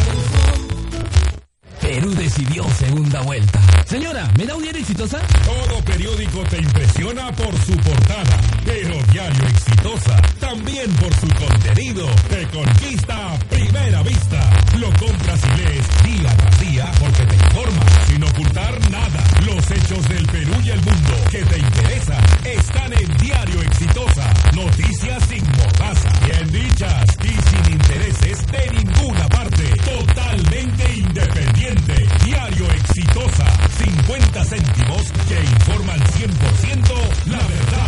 Perú 1.80 2.14
decidió 2.14 2.64
segunda 2.70 3.20
vuelta. 3.22 3.60
Señora, 3.86 4.28
¿me 4.36 4.46
da 4.46 4.56
un 4.56 4.62
diario 4.62 4.80
exitosa? 4.80 5.20
Todo 5.44 5.84
periódico 5.84 6.42
te 6.44 6.58
impresiona 6.58 7.30
por 7.32 7.54
su 7.64 7.76
portada, 7.76 8.40
pero 8.64 8.94
Diario 9.12 9.46
Exitosa 9.46 10.20
también 10.40 10.90
por 10.96 11.14
su 11.14 11.28
contenido 11.28 12.06
te 12.28 12.46
conquista 12.48 13.32
a 13.32 13.38
primera 13.68 14.02
vista. 14.02 14.50
Lo 14.78 14.90
compras 14.94 15.40
y 15.44 15.62
lees 15.62 15.86
día 16.04 16.36
tras 16.36 16.60
día 16.60 16.90
porque 17.00 17.24
te 17.24 17.34
informa 17.34 17.84
sin 18.06 18.24
ocultar 18.24 18.90
nada. 18.90 19.24
Los 19.44 19.70
hechos 19.70 20.08
del 20.08 20.26
Perú 20.26 20.52
y 20.64 20.70
el 20.70 20.80
mundo 20.82 21.14
que 21.30 21.44
te 21.44 21.58
interesan 21.58 22.24
están 22.44 22.92
en 22.92 23.16
Diario 23.18 23.62
Exitosa. 23.62 24.32
Noticias 24.54 25.22
sin 25.28 25.44
mordaza, 25.56 26.10
bien 26.24 26.50
dichas 26.52 27.04
y 27.22 27.28
sin 27.28 27.72
intereses 27.72 28.46
de 28.46 28.70
ninguna 28.72 29.28
parte. 29.28 29.64
Totalmente 29.84 30.92
independiente. 30.96 32.06
Diario 32.24 32.66
Exitosa. 32.72 33.46
50 33.78 34.44
céntimos 34.44 35.02
que 35.28 35.40
informan 35.40 36.00
100% 36.00 37.26
la 37.26 37.38
verdad. 37.38 37.87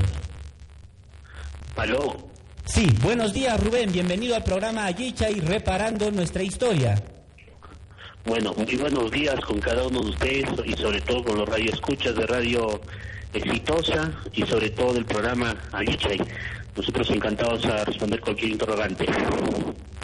Aló, 1.77 2.30
Sí, 2.65 2.89
buenos 3.03 3.33
días, 3.33 3.63
Rubén. 3.63 3.93
Bienvenido 3.93 4.37
al 4.37 4.45
programa 4.45 4.85
Ayicha 4.87 5.31
y 5.31 5.41
reparando 5.41 6.11
nuestra 6.11 6.43
historia. 6.43 7.03
bueno, 8.25 8.55
muy 8.55 8.77
buenos 8.77 9.11
días 9.11 9.41
con 9.41 9.59
cada 9.61 9.87
uno 9.87 10.01
de 10.03 10.11
ustedes 10.11 10.49
y 10.65 10.73
sobre 10.75 11.01
todo 11.01 11.25
con 11.25 11.39
los 11.39 11.49
radioescuchas 11.49 12.15
de 12.15 12.27
Radio 12.27 12.81
Exitosa 13.33 14.13
y 14.33 14.43
sobre 14.43 14.71
todo 14.71 14.93
del 14.95 15.05
programa 15.05 15.57
Ayichay. 15.73 16.21
Nosotros 16.77 17.11
encantados 17.11 17.65
a 17.67 17.85
responder 17.85 18.21
cualquier 18.21 18.53
interrogante. 18.53 19.07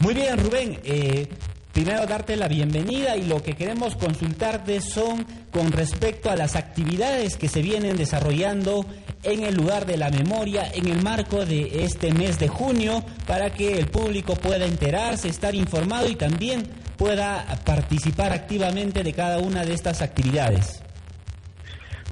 Muy 0.01 0.13
bien, 0.13 0.37
Rubén. 0.37 0.79
Eh, 0.83 1.27
primero 1.71 2.05
darte 2.05 2.35
la 2.35 2.47
bienvenida 2.49 3.15
y 3.15 3.23
lo 3.25 3.41
que 3.41 3.53
queremos 3.55 3.95
consultarte 3.95 4.81
son 4.81 5.25
con 5.57 5.71
respecto 5.71 6.29
a 6.29 6.35
las 6.35 6.55
actividades 6.55 7.35
que 7.35 7.47
se 7.47 7.63
vienen 7.63 7.97
desarrollando 7.97 8.85
en 9.23 9.43
el 9.43 9.55
lugar 9.55 9.87
de 9.87 9.97
la 9.97 10.11
memoria 10.11 10.71
en 10.71 10.87
el 10.87 11.01
marco 11.01 11.47
de 11.47 11.83
este 11.83 12.13
mes 12.13 12.37
de 12.37 12.47
junio 12.47 13.03
para 13.25 13.49
que 13.49 13.79
el 13.79 13.87
público 13.87 14.35
pueda 14.35 14.67
enterarse, 14.67 15.29
estar 15.29 15.55
informado 15.55 16.09
y 16.09 16.15
también 16.15 16.61
pueda 16.95 17.43
participar 17.65 18.33
activamente 18.33 19.01
de 19.01 19.13
cada 19.13 19.39
una 19.39 19.65
de 19.65 19.73
estas 19.73 20.03
actividades. 20.03 20.79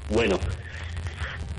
Bueno, 0.09 0.39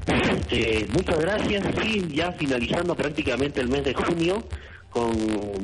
eh, 0.51 0.89
muchas 0.93 1.21
gracias. 1.21 1.65
Sí, 1.81 2.05
ya 2.13 2.33
finalizando 2.33 2.97
prácticamente 2.97 3.61
el 3.61 3.69
mes 3.69 3.85
de 3.85 3.95
junio 3.95 4.45
con 4.91 5.13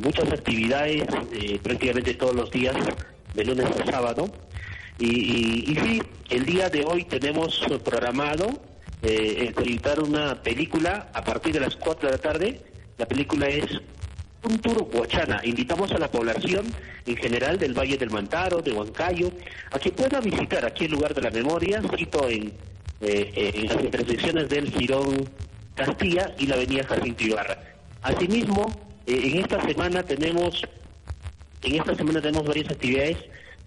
muchas 0.01 0.31
actividades 0.31 1.03
eh, 1.33 1.59
prácticamente 1.61 2.15
todos 2.15 2.37
los 2.37 2.49
días, 2.53 2.77
de 3.35 3.45
lunes 3.45 3.67
a 3.67 3.91
sábado. 3.91 4.31
Y, 5.03 5.73
y, 5.73 5.75
sí, 5.75 6.03
el 6.31 6.47
día 6.47 6.71
de 6.71 6.85
hoy 6.85 7.03
tenemos 7.03 7.61
programado 7.85 8.63
eh, 9.03 9.53
una 10.01 10.41
película 10.41 11.11
a 11.13 11.25
partir 11.25 11.55
de 11.55 11.59
las 11.59 11.75
4 11.75 12.09
de 12.09 12.17
la 12.17 12.23
tarde. 12.23 12.61
La 12.99 13.07
película 13.07 13.49
es 13.49 13.65
un 14.45 14.61
tour 14.61 14.89
Huachana. 14.93 15.41
Invitamos 15.43 15.91
a 15.91 15.99
la 15.99 16.09
población 16.09 16.67
en 17.05 17.17
general 17.17 17.59
del 17.59 17.77
Valle 17.77 17.99
del 17.99 18.11
Mantaro, 18.11 18.63
de 18.63 18.71
Huancayo, 18.71 19.33
a 19.73 19.79
que 19.81 19.91
pueda 19.91 20.21
visitar 20.21 20.65
aquí 20.65 20.85
el 20.85 20.93
lugar 20.93 21.15
de 21.15 21.23
la 21.23 21.33
memoria, 21.33 21.83
cito 21.99 22.29
en, 22.29 22.53
eh, 23.01 23.53
en 23.57 23.67
las 23.67 23.83
intersecciones 23.83 24.49
del 24.49 24.71
Girón 24.71 25.29
Castilla 25.75 26.33
y 26.39 26.47
la 26.47 26.55
avenida 26.55 26.85
Jacinto 26.85 27.25
Ibarra. 27.25 27.59
Asimismo, 28.03 28.71
eh, 29.09 29.21
en 29.25 29.39
esta 29.41 29.61
semana 29.67 30.05
tenemos 30.05 30.63
en 31.65 31.75
esta 31.75 31.97
semana 31.97 32.21
tenemos 32.21 32.47
varias 32.47 32.71
actividades 32.71 33.17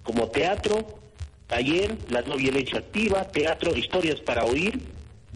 como 0.03 0.27
teatro, 0.27 1.04
taller, 1.47 1.97
la 2.09 2.21
no 2.21 2.35
violencia 2.35 2.79
activa, 2.79 3.23
teatro, 3.25 3.75
historias 3.75 4.19
para 4.21 4.45
oír, 4.45 4.79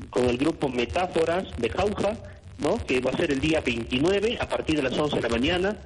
con 0.09 0.25
el 0.25 0.37
grupo 0.37 0.69
Metáforas 0.69 1.45
de 1.57 1.69
Jauja, 1.69 2.17
¿no? 2.57 2.77
que 2.77 2.99
va 3.01 3.11
a 3.11 3.17
ser 3.17 3.31
el 3.31 3.39
día 3.39 3.61
29 3.61 4.37
a 4.39 4.47
partir 4.47 4.77
de 4.77 4.83
las 4.83 4.97
11 4.97 5.15
de 5.17 5.21
la 5.21 5.29
mañana. 5.29 5.77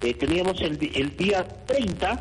Eh, 0.00 0.14
teníamos 0.14 0.60
el, 0.62 0.78
el 0.94 1.16
día 1.16 1.46
30, 1.66 2.18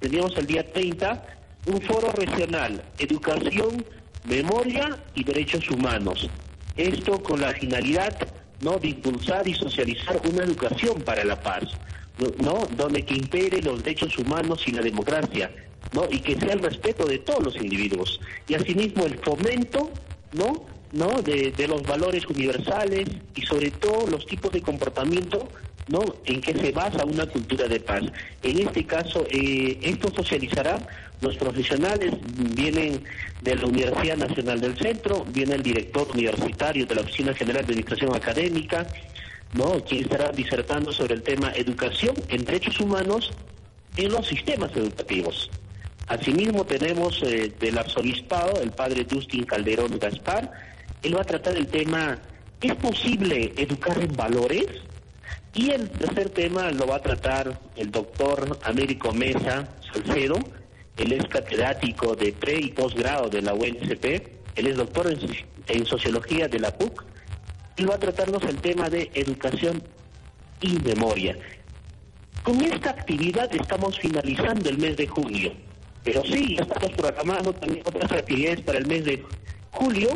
teníamos 0.00 0.36
el 0.36 0.46
día 0.46 0.72
30 0.72 1.26
un 1.66 1.80
foro 1.82 2.10
regional, 2.12 2.82
educación, 2.98 3.84
memoria 4.24 4.98
y 5.14 5.24
derechos 5.24 5.70
humanos. 5.70 6.28
Esto 6.76 7.22
con 7.22 7.40
la 7.40 7.52
finalidad 7.52 8.16
¿no? 8.60 8.78
de 8.78 8.88
impulsar 8.88 9.46
y 9.46 9.54
socializar 9.54 10.20
una 10.28 10.44
educación 10.44 11.02
para 11.02 11.24
la 11.24 11.40
paz, 11.40 11.64
¿no? 12.42 12.66
donde 12.76 13.04
que 13.04 13.14
impere 13.14 13.62
los 13.62 13.82
derechos 13.82 14.18
humanos 14.18 14.62
y 14.66 14.72
la 14.72 14.82
democracia, 14.82 15.50
¿no? 15.92 16.06
y 16.10 16.20
que 16.20 16.38
sea 16.38 16.54
el 16.54 16.60
respeto 16.60 17.04
de 17.04 17.18
todos 17.18 17.42
los 17.42 17.56
individuos. 17.56 18.20
Y 18.48 18.54
asimismo 18.54 19.04
el 19.04 19.18
fomento 19.18 19.90
¿no? 20.32 20.64
¿no? 20.92 21.22
De, 21.22 21.52
los 21.66 21.82
valores 21.82 22.26
universales 22.26 23.08
y 23.34 23.42
sobre 23.42 23.70
todo 23.70 24.06
los 24.06 24.26
tipos 24.26 24.52
de 24.52 24.62
comportamiento 24.62 25.48
¿no? 25.88 26.00
en 26.24 26.40
que 26.40 26.54
se 26.54 26.72
basa 26.72 27.04
una 27.04 27.26
cultura 27.26 27.66
de 27.66 27.80
paz. 27.80 28.02
En 28.42 28.58
este 28.58 28.84
caso, 28.84 29.24
eh, 29.30 29.78
esto 29.82 30.12
socializará, 30.14 30.78
los 31.20 31.36
profesionales 31.36 32.12
vienen 32.54 33.04
de 33.40 33.56
la 33.56 33.66
Universidad 33.66 34.16
Nacional 34.16 34.60
del 34.60 34.76
Centro, 34.76 35.24
viene 35.28 35.54
el 35.54 35.62
director 35.62 36.08
universitario 36.12 36.86
de 36.86 36.94
la 36.94 37.02
Oficina 37.02 37.34
General 37.34 37.64
de 37.64 37.72
Administración 37.72 38.14
Académica, 38.14 38.86
¿no? 39.54 39.84
quien 39.84 40.02
estará 40.04 40.30
disertando 40.32 40.92
sobre 40.92 41.14
el 41.14 41.22
tema 41.22 41.52
educación 41.54 42.14
en 42.28 42.44
derechos 42.44 42.80
humanos 42.80 43.32
en 43.96 44.10
los 44.10 44.26
sistemas 44.26 44.70
educativos. 44.76 45.50
Asimismo 46.12 46.66
tenemos 46.66 47.22
eh, 47.22 47.50
del 47.58 47.78
arzobispado 47.78 48.60
el 48.60 48.70
padre 48.70 49.06
Justin 49.10 49.44
Calderón 49.44 49.98
Gaspar, 49.98 50.52
él 51.02 51.16
va 51.16 51.22
a 51.22 51.24
tratar 51.24 51.56
el 51.56 51.66
tema, 51.68 52.18
¿es 52.60 52.74
posible 52.74 53.54
educar 53.56 53.98
en 53.98 54.14
valores? 54.14 54.66
Y 55.54 55.70
el 55.70 55.88
tercer 55.88 56.28
tema 56.28 56.70
lo 56.70 56.86
va 56.86 56.96
a 56.96 57.00
tratar 57.00 57.58
el 57.76 57.90
doctor 57.90 58.58
Américo 58.64 59.12
Mesa 59.12 59.66
Salcedo, 59.90 60.38
él 60.98 61.12
es 61.12 61.26
catedrático 61.28 62.14
de 62.14 62.34
pre 62.34 62.60
y 62.60 62.72
posgrado 62.72 63.30
de 63.30 63.40
la 63.40 63.54
UNCP, 63.54 64.04
él 64.56 64.66
es 64.66 64.76
doctor 64.76 65.10
en, 65.10 65.18
en 65.66 65.86
sociología 65.86 66.46
de 66.46 66.60
la 66.60 66.76
PUC, 66.76 67.06
y 67.78 67.86
va 67.86 67.94
a 67.94 67.98
tratarnos 67.98 68.42
el 68.42 68.58
tema 68.58 68.90
de 68.90 69.10
educación 69.14 69.82
y 70.60 70.78
memoria. 70.80 71.38
Con 72.42 72.60
esta 72.60 72.90
actividad 72.90 73.48
estamos 73.54 73.98
finalizando 73.98 74.68
el 74.68 74.76
mes 74.76 74.98
de 74.98 75.06
junio, 75.06 75.54
pero 76.04 76.22
sí, 76.24 76.56
estamos 76.58 76.90
programando 76.96 77.52
también 77.52 77.82
otras 77.84 78.10
actividades 78.12 78.60
para 78.62 78.78
el 78.78 78.86
mes 78.86 79.04
de 79.04 79.24
julio 79.70 80.10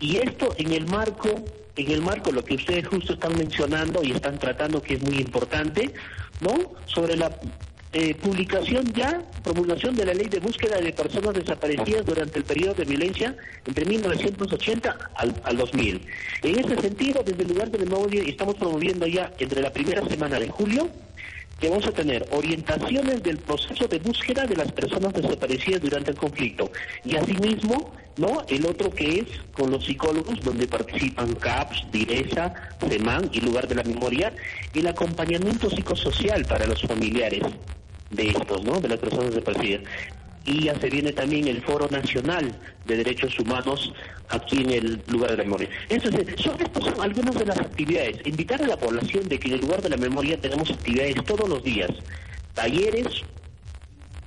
y 0.00 0.16
esto 0.16 0.54
en 0.58 0.72
el 0.72 0.86
marco, 0.86 1.28
en 1.76 1.90
el 1.90 2.02
marco 2.02 2.32
lo 2.32 2.44
que 2.44 2.54
ustedes 2.54 2.86
justo 2.86 3.14
están 3.14 3.36
mencionando 3.36 4.02
y 4.02 4.12
están 4.12 4.38
tratando 4.38 4.82
que 4.82 4.94
es 4.94 5.02
muy 5.02 5.18
importante, 5.18 5.92
¿no? 6.40 6.72
Sobre 6.86 7.16
la 7.16 7.30
eh, 7.94 8.14
publicación 8.14 8.90
ya, 8.94 9.22
promulgación 9.44 9.94
de 9.94 10.06
la 10.06 10.14
ley 10.14 10.26
de 10.26 10.40
búsqueda 10.40 10.80
de 10.80 10.92
personas 10.92 11.34
desaparecidas 11.34 12.04
durante 12.04 12.38
el 12.38 12.44
periodo 12.44 12.74
de 12.74 12.84
violencia 12.84 13.36
entre 13.66 13.84
1980 13.84 15.10
al, 15.14 15.34
al 15.44 15.56
2000. 15.56 16.06
En 16.42 16.58
ese 16.58 16.80
sentido, 16.80 17.22
desde 17.22 17.42
el 17.42 17.48
lugar 17.48 17.70
de 17.70 17.78
memoria 17.78 18.22
estamos 18.22 18.54
promoviendo 18.56 19.06
ya 19.06 19.32
entre 19.38 19.60
la 19.60 19.72
primera 19.72 20.04
semana 20.08 20.38
de 20.38 20.48
julio 20.48 20.90
que 21.60 21.68
vamos 21.68 21.86
a 21.86 21.92
tener 21.92 22.26
orientaciones 22.32 23.22
del 23.22 23.38
proceso 23.38 23.86
de 23.86 23.98
búsqueda 23.98 24.46
de 24.46 24.56
las 24.56 24.72
personas 24.72 25.12
desaparecidas 25.12 25.80
durante 25.80 26.10
el 26.10 26.16
conflicto. 26.16 26.70
Y 27.04 27.16
asimismo 27.16 27.92
no 28.16 28.42
el 28.48 28.66
otro 28.66 28.90
que 28.90 29.20
es 29.20 29.26
con 29.52 29.70
los 29.70 29.84
psicólogos 29.84 30.40
donde 30.40 30.66
participan 30.66 31.34
CAPS, 31.34 31.86
DIRESA, 31.92 32.52
CEMAN 32.88 33.30
y 33.32 33.40
Lugar 33.40 33.68
de 33.68 33.76
la 33.76 33.84
Memoria 33.84 34.32
el 34.74 34.86
acompañamiento 34.86 35.70
psicosocial 35.70 36.44
para 36.44 36.66
los 36.66 36.82
familiares 36.82 37.42
de 38.10 38.28
estos, 38.28 38.64
¿no? 38.64 38.80
De 38.80 38.88
las 38.88 38.98
personas 38.98 39.30
desaparecidas 39.30 39.82
y 40.44 40.64
ya 40.64 40.78
se 40.80 40.90
viene 40.90 41.12
también 41.12 41.46
el 41.48 41.62
Foro 41.62 41.88
Nacional 41.88 42.52
de 42.86 42.96
Derechos 42.96 43.38
Humanos 43.38 43.92
aquí 44.28 44.62
en 44.62 44.70
el 44.70 45.02
lugar 45.08 45.30
de 45.30 45.36
la 45.38 45.44
memoria. 45.44 45.68
Entonces, 45.88 46.40
son, 46.40 46.60
estas 46.60 46.84
son 46.84 47.00
algunas 47.00 47.34
de 47.34 47.46
las 47.46 47.58
actividades. 47.58 48.18
Invitar 48.24 48.62
a 48.62 48.66
la 48.66 48.76
población 48.76 49.28
de 49.28 49.38
que 49.38 49.48
en 49.48 49.54
el 49.54 49.60
lugar 49.60 49.82
de 49.82 49.90
la 49.90 49.96
memoria 49.96 50.40
tenemos 50.40 50.70
actividades 50.70 51.14
todos 51.24 51.48
los 51.48 51.62
días, 51.62 51.90
talleres, 52.54 53.22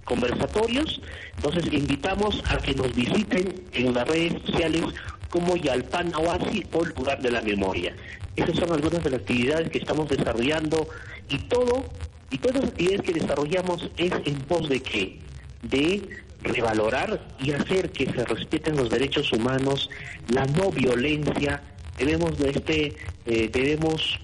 conversatorios. 0.03 1.01
Entonces, 1.35 1.73
invitamos 1.73 2.41
a 2.47 2.57
que 2.57 2.73
nos 2.73 2.93
visiten 2.95 3.63
en 3.73 3.93
las 3.93 4.07
redes 4.07 4.41
sociales 4.45 4.83
como 5.29 5.57
Yalpan 5.57 6.13
Oasi 6.15 6.65
o 6.71 6.83
el 6.85 6.93
lugar 6.95 7.21
de 7.21 7.31
la 7.31 7.41
memoria. 7.41 7.93
Esas 8.35 8.55
son 8.57 8.71
algunas 8.71 9.03
de 9.03 9.09
las 9.09 9.19
actividades 9.19 9.69
que 9.69 9.79
estamos 9.79 10.07
desarrollando 10.09 10.87
y 11.29 11.37
todo, 11.39 11.85
y 12.31 12.37
todas 12.37 12.61
las 12.61 12.69
actividades 12.69 13.01
que 13.01 13.13
desarrollamos 13.13 13.89
es 13.97 14.11
en 14.25 14.35
pos 14.41 14.69
de 14.69 14.81
qué? 14.81 15.24
De 15.69 16.07
revalorar 16.43 17.19
y 17.39 17.51
hacer 17.51 17.91
que 17.91 18.05
se 18.05 18.23
respeten 18.25 18.75
los 18.77 18.89
derechos 18.89 19.31
humanos, 19.31 19.89
la 20.29 20.45
no 20.45 20.71
violencia, 20.71 21.61
debemos 21.97 22.37
de 22.37 22.49
este, 22.49 22.95
eh, 23.25 23.49
debemos 23.51 24.19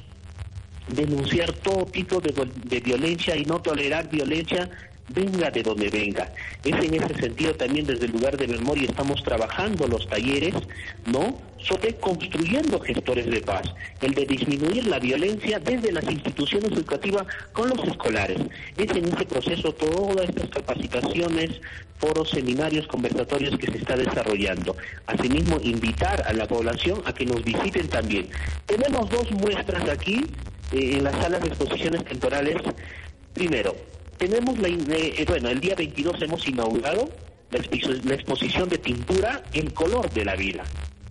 denunciar 0.87 1.51
todo 1.53 1.85
tipo 1.85 2.19
de, 2.19 2.33
de 2.65 2.79
violencia 2.79 3.35
y 3.35 3.45
no 3.45 3.61
tolerar 3.61 4.09
violencia 4.09 4.69
venga 5.13 5.49
de 5.51 5.63
donde 5.63 5.89
venga. 5.89 6.31
Es 6.63 6.73
en 6.73 6.93
ese 6.93 7.13
sentido 7.15 7.53
también 7.55 7.85
desde 7.85 8.05
el 8.05 8.11
lugar 8.11 8.37
de 8.37 8.47
memoria 8.47 8.89
estamos 8.89 9.23
trabajando 9.23 9.87
los 9.87 10.07
talleres, 10.07 10.53
¿no? 11.05 11.39
Sobre 11.59 11.95
construyendo 11.95 12.79
gestores 12.79 13.27
de 13.27 13.41
paz, 13.41 13.63
el 14.01 14.13
de 14.13 14.25
disminuir 14.25 14.87
la 14.87 14.99
violencia 14.99 15.59
desde 15.59 15.91
las 15.91 16.03
instituciones 16.05 16.71
educativas 16.71 17.27
con 17.53 17.69
los 17.69 17.87
escolares. 17.87 18.39
Es 18.77 18.89
en 18.91 19.05
ese 19.05 19.25
proceso 19.25 19.71
todas 19.73 20.29
estas 20.29 20.49
capacitaciones, 20.49 21.61
foros, 21.99 22.31
seminarios, 22.31 22.87
conversatorios 22.87 23.57
que 23.59 23.71
se 23.71 23.77
está 23.77 23.95
desarrollando. 23.95 24.75
Asimismo, 25.05 25.59
invitar 25.61 26.23
a 26.25 26.33
la 26.33 26.47
población 26.47 27.01
a 27.05 27.13
que 27.13 27.25
nos 27.25 27.43
visiten 27.43 27.87
también. 27.87 28.27
Tenemos 28.65 29.09
dos 29.09 29.31
muestras 29.31 29.87
aquí 29.87 30.25
eh, 30.71 30.97
en 30.97 31.03
las 31.03 31.13
salas 31.13 31.41
de 31.41 31.49
exposiciones 31.49 32.03
temporales. 32.05 32.57
Primero, 33.33 33.75
tenemos 34.21 34.55
la, 34.59 34.67
eh, 34.67 35.25
bueno, 35.27 35.49
el 35.49 35.59
día 35.59 35.73
22 35.73 36.21
hemos 36.21 36.47
inaugurado 36.47 37.09
la, 37.49 38.13
exposición 38.13 38.69
de 38.69 38.77
pintura 38.77 39.41
El 39.51 39.73
color 39.73 40.11
de 40.11 40.23
la 40.23 40.35
vida. 40.35 40.63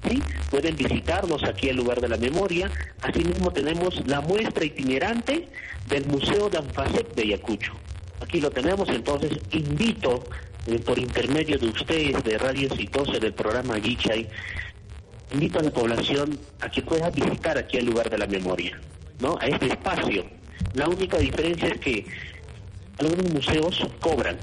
¿sí? 0.08 0.22
Pueden 0.48 0.76
visitarnos 0.76 1.42
aquí 1.42 1.70
al 1.70 1.76
lugar 1.76 2.00
de 2.00 2.08
la 2.08 2.16
memoria. 2.16 2.70
Asimismo 3.02 3.52
tenemos 3.52 4.06
la 4.06 4.20
muestra 4.20 4.64
itinerante 4.64 5.48
del 5.88 6.06
Museo 6.06 6.48
de 6.50 6.58
Anfasec 6.58 7.12
de 7.16 7.22
Ayacucho. 7.22 7.72
Aquí 8.20 8.40
lo 8.40 8.50
tenemos, 8.50 8.88
entonces 8.88 9.32
invito 9.50 10.22
eh, 10.68 10.78
por 10.78 10.96
intermedio 10.96 11.58
de 11.58 11.66
ustedes 11.66 12.22
de 12.22 12.38
Radio 12.38 12.68
Exitosa 12.68 13.18
del 13.18 13.32
programa 13.32 13.74
Gichay, 13.80 14.28
invito 15.32 15.58
a 15.58 15.62
la 15.62 15.72
población 15.72 16.38
a 16.60 16.70
que 16.70 16.82
pueda 16.82 17.10
visitar 17.10 17.58
aquí 17.58 17.78
al 17.78 17.86
lugar 17.86 18.08
de 18.08 18.18
la 18.18 18.28
memoria, 18.28 18.80
¿no? 19.18 19.36
A 19.40 19.46
este 19.46 19.66
espacio. 19.66 20.24
La 20.74 20.86
única 20.88 21.18
diferencia 21.18 21.68
es 21.68 21.80
que 21.80 22.06
algunos 23.00 23.32
museos 23.32 23.80
cobran, 24.00 24.36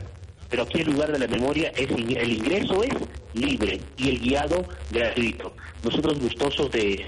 pero 0.49 0.63
aquí 0.63 0.81
el 0.81 0.91
lugar 0.91 1.11
de 1.11 1.19
la 1.19 1.27
memoria 1.27 1.71
es 1.75 1.89
el 1.89 2.31
ingreso 2.31 2.83
es 2.83 2.93
libre 3.33 3.79
y 3.97 4.09
el 4.09 4.19
guiado 4.19 4.63
gratuito. 4.91 5.53
Nosotros 5.83 6.19
gustosos 6.19 6.71
de, 6.71 7.07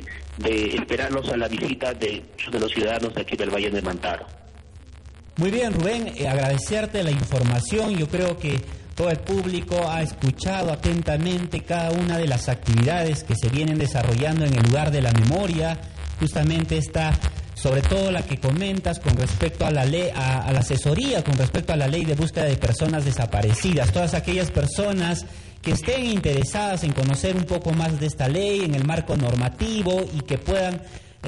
esperarlos 0.76 1.28
a 1.30 1.38
la 1.38 1.48
visita 1.48 1.94
de, 1.94 2.24
de 2.52 2.60
los 2.60 2.72
ciudadanos 2.72 3.14
de 3.14 3.22
aquí 3.22 3.36
del 3.36 3.50
Valle 3.50 3.70
de 3.70 3.82
Mantaro. 3.82 4.26
Muy 5.38 5.52
bien, 5.52 5.74
Rubén, 5.74 6.14
eh, 6.16 6.28
agradecerte 6.28 7.02
la 7.02 7.12
información. 7.12 7.98
Yo 7.98 8.08
creo 8.08 8.38
que 8.38 8.60
todo 8.96 9.10
el 9.10 9.20
público 9.20 9.90
ha 9.90 10.02
escuchado 10.02 10.72
atentamente 10.72 11.62
cada 11.62 11.92
una 11.92 12.18
de 12.18 12.28
las 12.28 12.50
actividades 12.50 13.24
que 13.24 13.36
se 13.36 13.48
vienen 13.48 13.78
desarrollando 13.78 14.46
en 14.46 14.54
el 14.54 14.64
lugar 14.64 14.92
de 14.92 15.02
la 15.02 15.14
memoria. 15.14 15.80
Justamente 16.20 16.78
está 16.78 17.18
sobre 17.62 17.82
todo 17.82 18.10
la 18.10 18.22
que 18.22 18.38
comentas 18.38 19.00
con 19.00 19.18
respecto 19.18 19.66
a 19.66 19.72
la 19.72 19.84
ley, 19.84 20.10
a, 20.16 20.50
la 20.52 20.60
asesoría 20.60 21.24
con 21.24 21.38
respecto 21.38 21.74
a 21.74 21.76
la 21.76 21.88
ley 21.88 22.06
de 22.06 22.16
búsqueda 22.16 22.46
de 22.46 22.56
personas 22.56 23.04
desaparecidas. 23.04 23.92
Todas 23.92 24.14
aquellas 24.14 24.50
personas 24.50 25.26
que 25.62 25.72
estén 25.72 26.06
interesadas 26.06 26.86
en 26.86 26.94
conocer 26.94 27.36
un 27.36 27.44
poco 27.44 27.72
más 27.72 28.00
de 28.00 28.08
esta 28.08 28.30
ley 28.30 28.62
en 28.62 28.76
el 28.76 28.86
marco 28.86 29.18
normativo 29.18 30.06
y 30.16 30.22
que 30.22 30.38
puedan 30.38 30.82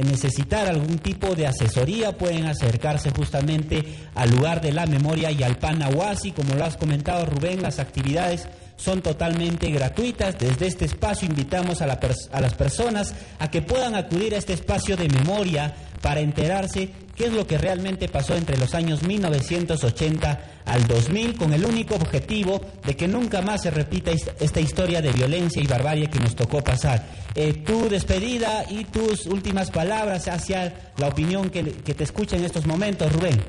necesitar 0.05 0.69
algún 0.69 0.99
tipo 0.99 1.35
de 1.35 1.47
asesoría, 1.47 2.17
pueden 2.17 2.45
acercarse 2.45 3.11
justamente 3.11 3.83
al 4.15 4.31
lugar 4.31 4.61
de 4.61 4.71
la 4.71 4.85
memoria 4.85 5.31
y 5.31 5.43
al 5.43 5.57
Panahuasi. 5.57 6.31
Como 6.31 6.55
lo 6.55 6.63
has 6.63 6.77
comentado, 6.77 7.25
Rubén, 7.25 7.61
las 7.61 7.79
actividades 7.79 8.47
son 8.81 9.01
totalmente 9.01 9.69
gratuitas. 9.69 10.37
Desde 10.37 10.67
este 10.67 10.85
espacio 10.85 11.27
invitamos 11.27 11.81
a, 11.81 11.85
a 11.85 12.41
las 12.41 12.53
personas 12.55 13.13
a 13.39 13.49
que 13.49 13.61
puedan 13.61 13.95
acudir 13.95 14.33
a 14.33 14.37
este 14.37 14.53
espacio 14.53 14.97
de 14.97 15.07
memoria 15.07 15.73
para 16.01 16.19
enterarse 16.19 16.89
qué 17.15 17.25
es 17.25 17.33
lo 17.33 17.45
que 17.45 17.59
realmente 17.59 18.09
pasó 18.09 18.35
entre 18.35 18.57
los 18.57 18.73
años 18.73 19.03
1980 19.03 20.41
al 20.65 20.87
2000 20.87 21.35
con 21.37 21.53
el 21.53 21.63
único 21.63 21.95
objetivo 21.95 22.59
de 22.83 22.95
que 22.95 23.07
nunca 23.07 23.41
más 23.41 23.61
se 23.61 23.69
repita 23.69 24.11
esta 24.11 24.59
historia 24.59 25.01
de 25.01 25.11
violencia 25.11 25.61
y 25.61 25.67
barbarie 25.67 26.09
que 26.09 26.19
nos 26.19 26.35
tocó 26.35 26.63
pasar. 26.63 27.05
Eh, 27.35 27.53
tu 27.65 27.87
despedida 27.87 28.65
y 28.69 28.85
tus 28.85 29.27
últimas 29.27 29.69
palabras 29.69 30.27
hacia 30.27 30.91
la 30.97 31.07
opinión 31.07 31.49
que 31.51 31.63
te 31.63 32.03
escucha 32.03 32.35
en 32.35 32.45
estos 32.45 32.65
momentos, 32.65 33.11
Rubén. 33.13 33.39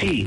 Sí, 0.00 0.26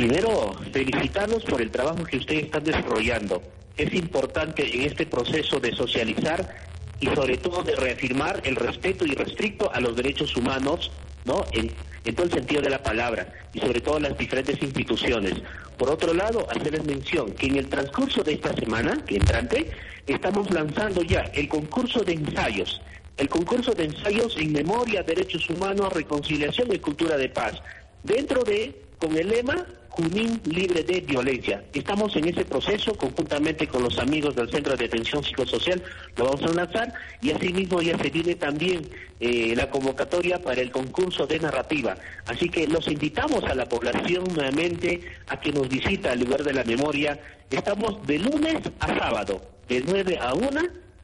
primero 0.00 0.54
felicitarlos 0.72 1.44
por 1.44 1.60
el 1.60 1.70
trabajo 1.70 2.04
que 2.04 2.16
ustedes 2.16 2.44
están 2.44 2.64
desarrollando. 2.64 3.42
Es 3.76 3.92
importante 3.92 4.74
en 4.74 4.84
este 4.84 5.04
proceso 5.04 5.60
de 5.60 5.72
socializar 5.72 6.56
y 7.00 7.06
sobre 7.08 7.36
todo 7.36 7.62
de 7.62 7.76
reafirmar 7.76 8.40
el 8.44 8.56
respeto 8.56 9.04
irrestricto 9.04 9.70
a 9.70 9.78
los 9.78 9.94
derechos 9.94 10.34
humanos, 10.36 10.90
¿no? 11.26 11.44
En, 11.52 11.70
todo 12.14 12.24
el 12.24 12.32
sentido 12.32 12.62
de 12.62 12.70
la 12.70 12.82
palabra 12.82 13.30
y 13.52 13.60
sobre 13.60 13.82
todo 13.82 14.00
las 14.00 14.16
diferentes 14.16 14.62
instituciones. 14.62 15.34
Por 15.76 15.90
otro 15.90 16.14
lado, 16.14 16.46
hacerles 16.50 16.84
mención 16.84 17.32
que 17.32 17.46
en 17.46 17.56
el 17.56 17.68
transcurso 17.68 18.22
de 18.22 18.32
esta 18.32 18.54
semana, 18.54 19.04
que 19.04 19.16
entrante, 19.16 19.70
estamos 20.06 20.50
lanzando 20.50 21.02
ya 21.02 21.30
el 21.34 21.46
concurso 21.46 22.00
de 22.00 22.14
ensayos, 22.14 22.80
el 23.18 23.28
concurso 23.28 23.74
de 23.74 23.84
ensayos 23.84 24.34
en 24.38 24.50
memoria, 24.52 25.02
derechos 25.02 25.48
humanos, 25.50 25.92
reconciliación 25.92 26.74
y 26.74 26.78
cultura 26.78 27.18
de 27.18 27.28
paz, 27.28 27.60
dentro 28.02 28.42
de, 28.44 28.74
con 28.98 29.14
el 29.16 29.28
lema 29.28 29.66
Junín 29.90 30.40
libre 30.44 30.84
de 30.84 31.00
violencia. 31.00 31.64
Estamos 31.74 32.14
en 32.14 32.28
ese 32.28 32.44
proceso 32.44 32.94
conjuntamente 32.94 33.66
con 33.66 33.82
los 33.82 33.98
amigos 33.98 34.36
del 34.36 34.48
Centro 34.48 34.76
de 34.76 34.84
Detención 34.84 35.22
Psicosocial, 35.22 35.82
lo 36.16 36.26
vamos 36.26 36.42
a 36.44 36.54
lanzar 36.54 36.94
y 37.20 37.32
asimismo 37.32 37.82
ya 37.82 37.98
se 37.98 38.08
viene 38.08 38.36
también 38.36 38.88
eh, 39.18 39.52
la 39.56 39.68
convocatoria 39.68 40.40
para 40.40 40.60
el 40.60 40.70
concurso 40.70 41.26
de 41.26 41.40
narrativa. 41.40 41.96
Así 42.26 42.48
que 42.48 42.68
los 42.68 42.86
invitamos 42.86 43.42
a 43.44 43.54
la 43.54 43.66
población 43.66 44.24
nuevamente 44.32 45.00
a 45.26 45.40
que 45.40 45.50
nos 45.50 45.68
visita 45.68 46.12
al 46.12 46.20
lugar 46.20 46.44
de 46.44 46.52
la 46.52 46.62
memoria. 46.62 47.18
Estamos 47.50 48.06
de 48.06 48.20
lunes 48.20 48.60
a 48.78 48.86
sábado, 48.96 49.42
de 49.68 49.82
9 49.84 50.18
a 50.20 50.34
1 50.34 50.48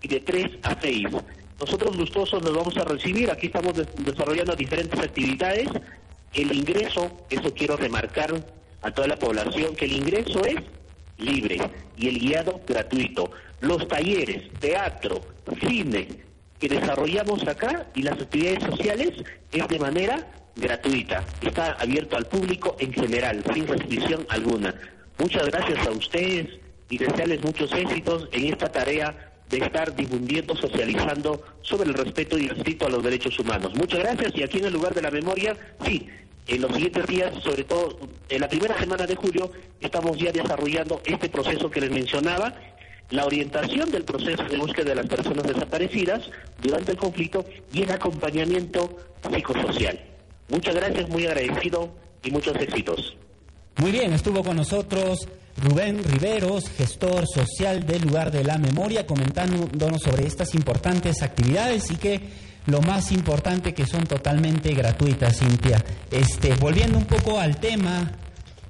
y 0.03 0.09
de 0.09 0.21
3 0.21 0.47
a 0.63 0.81
6. 0.81 1.07
Nosotros 1.59 1.97
gustosos 1.97 2.41
nos 2.41 2.55
vamos 2.55 2.77
a 2.77 2.85
recibir, 2.85 3.31
aquí 3.31 3.47
estamos 3.47 3.73
desarrollando 3.99 4.55
diferentes 4.55 5.01
actividades. 5.01 5.69
El 6.35 6.55
ingreso, 6.55 7.11
eso 7.31 7.53
quiero 7.53 7.77
remarcar, 7.77 8.33
a 8.87 8.91
toda 8.93 9.09
la 9.09 9.17
población 9.17 9.75
que 9.75 9.85
el 9.85 9.95
ingreso 9.95 10.45
es 10.45 10.57
libre 11.19 11.59
y 11.97 12.09
el 12.09 12.19
guiado 12.21 12.61
gratuito. 12.67 13.33
Los 13.61 13.89
talleres, 13.89 14.49
teatro, 14.61 15.21
cine 15.61 16.07
que 16.61 16.69
desarrollamos 16.69 17.47
acá 17.49 17.87
y 17.97 18.03
las 18.03 18.15
actividades 18.15 18.63
sociales 18.63 19.11
es 19.51 19.69
de 19.69 19.79
manera 19.81 20.25
gratuita. 20.55 21.25
Está 21.43 21.73
abierto 21.73 22.17
al 22.17 22.27
público 22.27 22.77
en 22.79 22.93
general, 22.93 23.43
sin 23.53 23.67
restricción 23.67 24.25
alguna. 24.29 24.73
Muchas 25.19 25.47
gracias 25.47 25.85
a 25.85 25.91
ustedes 25.91 26.47
y 26.89 26.99
desearles 26.99 27.43
muchos 27.43 27.73
éxitos 27.73 28.29
en 28.31 28.53
esta 28.53 28.71
tarea 28.71 29.33
de 29.51 29.59
estar 29.59 29.95
difundiendo, 29.97 30.55
socializando 30.55 31.43
sobre 31.63 31.89
el 31.89 31.95
respeto 31.95 32.39
y 32.39 32.45
el 32.45 32.51
respeto 32.51 32.87
a 32.87 32.91
los 32.91 33.03
derechos 33.03 33.37
humanos. 33.41 33.75
Muchas 33.75 33.99
gracias 34.01 34.33
y 34.37 34.45
aquí 34.45 34.59
en 34.59 34.67
el 34.67 34.73
lugar 34.73 34.95
de 34.95 35.03
la 35.03 35.11
memoria, 35.11 35.57
sí, 35.85 36.09
en 36.47 36.61
los 36.61 36.73
siguientes 36.73 37.07
días, 37.07 37.33
sobre 37.43 37.65
todo 37.65 37.99
en 38.29 38.41
la 38.41 38.49
primera 38.49 38.79
semana 38.79 39.07
de 39.07 39.17
julio, 39.17 39.51
estamos 39.81 40.17
ya 40.19 40.31
desarrollando 40.33 41.01
este 41.05 41.29
proceso 41.29 41.71
que 41.71 41.81
les 41.81 41.91
mencionaba, 41.91 42.55
la 43.11 43.25
orientación 43.25 43.91
del 43.91 44.05
proceso 44.05 44.43
de 44.45 44.57
búsqueda 44.57 44.91
de 44.91 44.95
las 44.97 45.07
personas 45.07 45.45
desaparecidas 45.45 46.29
durante 46.61 46.93
el 46.93 46.99
conflicto 46.99 47.45
y 47.73 47.83
el 47.83 47.91
acompañamiento 47.93 48.97
psicosocial. 49.33 50.01
Muchas 50.49 50.75
gracias, 50.75 51.09
muy 51.09 51.27
agradecido 51.27 51.91
y 52.23 52.31
muchos 52.31 52.57
éxitos. 52.57 53.17
Muy 53.77 53.93
bien, 53.93 54.13
estuvo 54.13 54.43
con 54.43 54.57
nosotros 54.57 55.29
Rubén 55.63 56.03
Riveros, 56.03 56.69
gestor 56.71 57.27
social 57.27 57.87
del 57.87 58.03
lugar 58.03 58.31
de 58.31 58.45
la 58.45 58.59
memoria, 58.59 59.07
comentándonos 59.07 60.03
sobre 60.03 60.27
estas 60.27 60.55
importantes 60.55 61.23
actividades 61.23 61.91
y 61.91 61.97
que 61.97 62.21
lo 62.67 62.81
más 62.83 63.13
importante 63.13 63.73
que 63.75 63.87
son 63.87 64.05
totalmente 64.05 64.75
gratuitas, 64.75 65.39
Cintia. 65.39 65.83
Este, 66.11 66.55
volviendo 66.55 66.99
un 66.99 67.05
poco 67.05 67.39
al 67.39 67.57
tema 67.59 68.13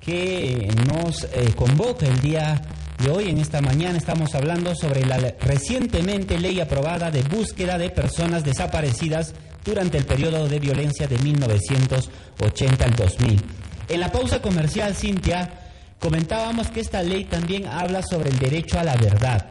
que 0.00 0.68
nos 0.86 1.24
eh, 1.24 1.52
convoca 1.56 2.06
el 2.06 2.20
día 2.20 2.62
de 2.98 3.10
hoy, 3.10 3.28
en 3.28 3.38
esta 3.38 3.60
mañana, 3.60 3.98
estamos 3.98 4.34
hablando 4.34 4.74
sobre 4.74 5.04
la 5.04 5.18
recientemente 5.40 6.38
ley 6.38 6.60
aprobada 6.60 7.10
de 7.10 7.22
búsqueda 7.22 7.76
de 7.76 7.90
personas 7.90 8.44
desaparecidas 8.44 9.34
durante 9.64 9.98
el 9.98 10.04
periodo 10.04 10.48
de 10.48 10.60
violencia 10.60 11.06
de 11.06 11.18
1980 11.18 12.84
al 12.84 12.94
2000. 12.94 13.42
En 13.88 14.00
la 14.00 14.12
pausa 14.12 14.40
comercial, 14.40 14.94
Cintia, 14.94 15.50
comentábamos 15.98 16.68
que 16.68 16.80
esta 16.80 17.02
ley 17.02 17.24
también 17.24 17.66
habla 17.66 18.02
sobre 18.02 18.30
el 18.30 18.38
derecho 18.38 18.78
a 18.78 18.84
la 18.84 18.96
verdad, 18.96 19.50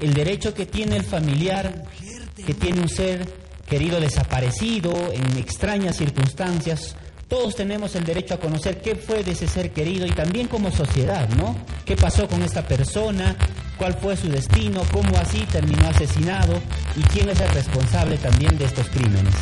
el 0.00 0.14
derecho 0.14 0.54
que 0.54 0.66
tiene 0.66 0.96
el 0.96 1.04
familiar, 1.04 1.84
que 2.46 2.54
tiene 2.54 2.80
un 2.80 2.88
ser 2.88 3.47
querido 3.68 4.00
desaparecido, 4.00 4.92
en 5.12 5.38
extrañas 5.38 5.96
circunstancias. 5.96 6.96
Todos 7.28 7.54
tenemos 7.54 7.94
el 7.94 8.04
derecho 8.04 8.34
a 8.34 8.40
conocer 8.40 8.80
qué 8.80 8.96
fue 8.96 9.22
de 9.22 9.32
ese 9.32 9.46
ser 9.46 9.70
querido 9.70 10.06
y 10.06 10.10
también 10.10 10.48
como 10.48 10.70
sociedad, 10.70 11.28
¿no? 11.36 11.54
¿Qué 11.84 11.94
pasó 11.94 12.26
con 12.26 12.42
esta 12.42 12.66
persona? 12.66 13.36
¿Cuál 13.76 13.94
fue 13.94 14.16
su 14.16 14.28
destino? 14.28 14.80
¿Cómo 14.90 15.16
así 15.18 15.40
terminó 15.52 15.86
asesinado? 15.88 16.58
¿Y 16.96 17.02
quién 17.02 17.28
es 17.28 17.40
el 17.40 17.50
responsable 17.50 18.16
también 18.16 18.56
de 18.56 18.64
estos 18.64 18.88
crímenes? 18.88 19.34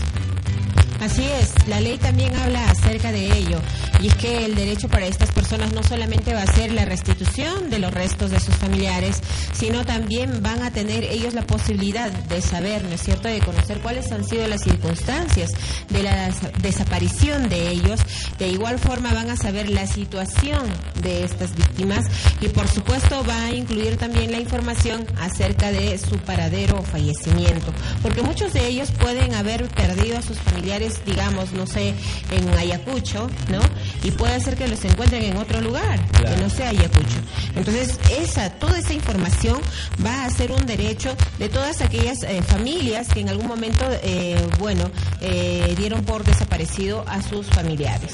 Así 1.01 1.25
es, 1.41 1.69
la 1.69 1.81
ley 1.81 1.99
también 1.99 2.35
habla 2.35 2.71
acerca 2.71 3.13
de 3.13 3.27
ello, 3.27 3.61
y 4.01 4.09
es 4.09 4.15
que 4.17 4.45
el 4.45 4.55
derecho 4.55 4.89
para 4.89 5.07
estas 5.07 5.31
personas 5.31 5.73
no 5.73 5.83
solamente 5.83 6.35
va 6.35 6.43
a 6.43 6.55
ser 6.55 6.73
la 6.73 6.85
restitución 6.85 7.71
de 7.71 7.79
los 7.79 7.93
restos 7.93 8.31
de 8.31 8.41
sus 8.41 8.55
familiares, 8.57 9.21
sino 9.53 9.85
también 9.85 10.43
van 10.43 10.63
a 10.63 10.71
tener 10.71 11.05
ellos 11.05 11.35
la 11.35 11.43
posibilidad 11.43 12.11
de 12.11 12.41
saber, 12.41 12.85
¿no 12.85 12.95
es 12.95 13.03
cierto?, 13.03 13.29
de 13.29 13.41
conocer 13.41 13.81
cuáles 13.81 14.11
han 14.13 14.25
sido 14.25 14.47
las 14.47 14.63
circunstancias 14.63 15.51
de 15.89 16.03
la 16.03 16.31
desaparición 16.61 17.49
de 17.49 17.71
ellos. 17.71 18.01
De 18.39 18.49
igual 18.49 18.79
forma 18.79 19.13
van 19.15 19.31
a 19.31 19.37
saber 19.37 19.71
la 19.71 19.87
situación 19.87 20.63
de 21.03 21.25
estas 21.25 21.55
víctimas 21.55 22.05
y 22.41 22.49
por 22.49 22.69
supuesto 22.69 23.25
va 23.25 23.47
a 23.47 23.55
incluir 23.55 23.97
también 23.97 24.31
la 24.33 24.41
información 24.41 25.07
acerca 25.21 25.73
de 25.73 25.97
su 25.99 26.19
paradero 26.19 26.79
o 26.79 26.83
fallecimiento, 26.83 27.73
porque 28.03 28.23
muchos 28.23 28.53
de 28.53 28.67
ellos 28.67 28.91
pueden 28.93 29.35
haber 29.35 29.69
perdido 29.69 30.19
a 30.19 30.23
sus 30.23 30.39
familiares 30.39 31.01
digamos, 31.05 31.53
no 31.53 31.67
sé, 31.67 31.95
en 32.31 32.49
Ayacucho, 32.59 33.29
¿no? 33.51 33.61
Y 34.03 34.11
puede 34.11 34.41
ser 34.41 34.57
que 34.57 34.69
los 34.69 34.85
encuentren 34.85 35.23
en 35.25 35.37
otro 35.37 35.61
lugar, 35.61 36.01
que 36.11 36.37
no 36.37 36.49
sea 36.51 36.71
Ayacucho. 36.71 37.19
Entonces, 37.55 37.99
esa, 38.11 38.51
toda 38.51 38.79
esa 38.79 38.93
información 38.93 39.59
va 40.05 40.25
a 40.25 40.31
ser 40.31 40.53
un 40.53 40.67
derecho 40.67 41.17
de 41.39 41.49
todas 41.49 41.81
aquellas 41.81 42.23
eh, 42.23 42.43
familias 42.43 43.09
que 43.09 43.21
en 43.21 43.29
algún 43.29 43.47
momento, 43.47 43.85
eh, 44.03 44.37
bueno, 44.59 44.91
eh, 45.21 45.75
dieron 45.77 46.05
por 46.05 46.25
desaparecido 46.25 47.05
a 47.09 47.23
sus 47.23 47.47
familiares. 47.47 48.13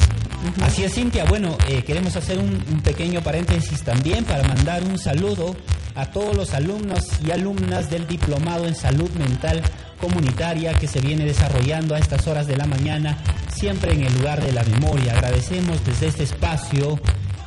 Así 0.63 0.85
es, 0.85 0.95
Cintia. 0.95 1.25
Bueno, 1.25 1.57
queremos 1.87 2.17
hacer 2.17 2.39
un, 2.39 2.59
pequeño 2.83 3.21
paréntesis 3.23 3.83
también 3.83 4.25
para 4.25 4.43
mandar 4.43 4.83
un 4.85 4.99
saludo 4.99 5.55
a 5.95 6.07
todos 6.07 6.37
los 6.37 6.55
alumnos 6.55 7.01
y 7.25 7.31
alumnas 7.31 7.91
del 7.91 8.07
Diplomado 8.07 8.67
en 8.67 8.75
Salud 8.75 9.11
Mental 9.11 9.63
Comunitaria 10.01 10.75
que 10.75 10.89
se 10.89 11.01
viene 11.01 11.25
desarrollando 11.25 11.95
a 11.95 11.99
estas 11.99 12.27
horas 12.27 12.47
de 12.47 12.57
la 12.57 12.67
mañana, 12.67 13.19
siempre 13.55 13.93
en 13.93 14.03
el 14.03 14.13
lugar 14.15 14.45
de 14.45 14.53
la 14.53 14.65
memoria. 14.65 15.13
Agradecemos 15.13 15.85
desde 15.85 16.09
este 16.09 16.25
espacio 16.25 16.99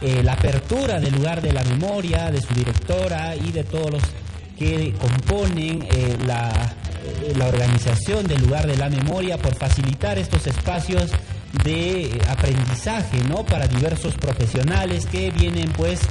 eh, 0.01 0.21
la 0.23 0.33
apertura 0.33 0.99
del 0.99 1.15
lugar 1.15 1.41
de 1.41 1.51
la 1.51 1.63
memoria, 1.63 2.31
de 2.31 2.39
su 2.41 2.53
directora 2.53 3.35
y 3.35 3.51
de 3.51 3.63
todos 3.63 3.91
los 3.91 4.03
que 4.57 4.93
componen 4.93 5.81
eh, 5.83 5.87
eh, 5.91 7.33
la 7.37 7.47
organización 7.47 8.25
del 8.25 8.41
lugar 8.41 8.67
de 8.67 8.77
la 8.77 8.89
memoria 8.89 9.37
por 9.37 9.53
facilitar 9.55 10.17
estos 10.17 10.47
espacios 10.47 11.11
de 11.63 12.21
aprendizaje, 12.29 13.17
¿no? 13.27 13.45
Para 13.45 13.67
diversos 13.67 14.15
profesionales 14.15 15.05
que 15.05 15.31
vienen 15.31 15.69
pues 15.71 16.01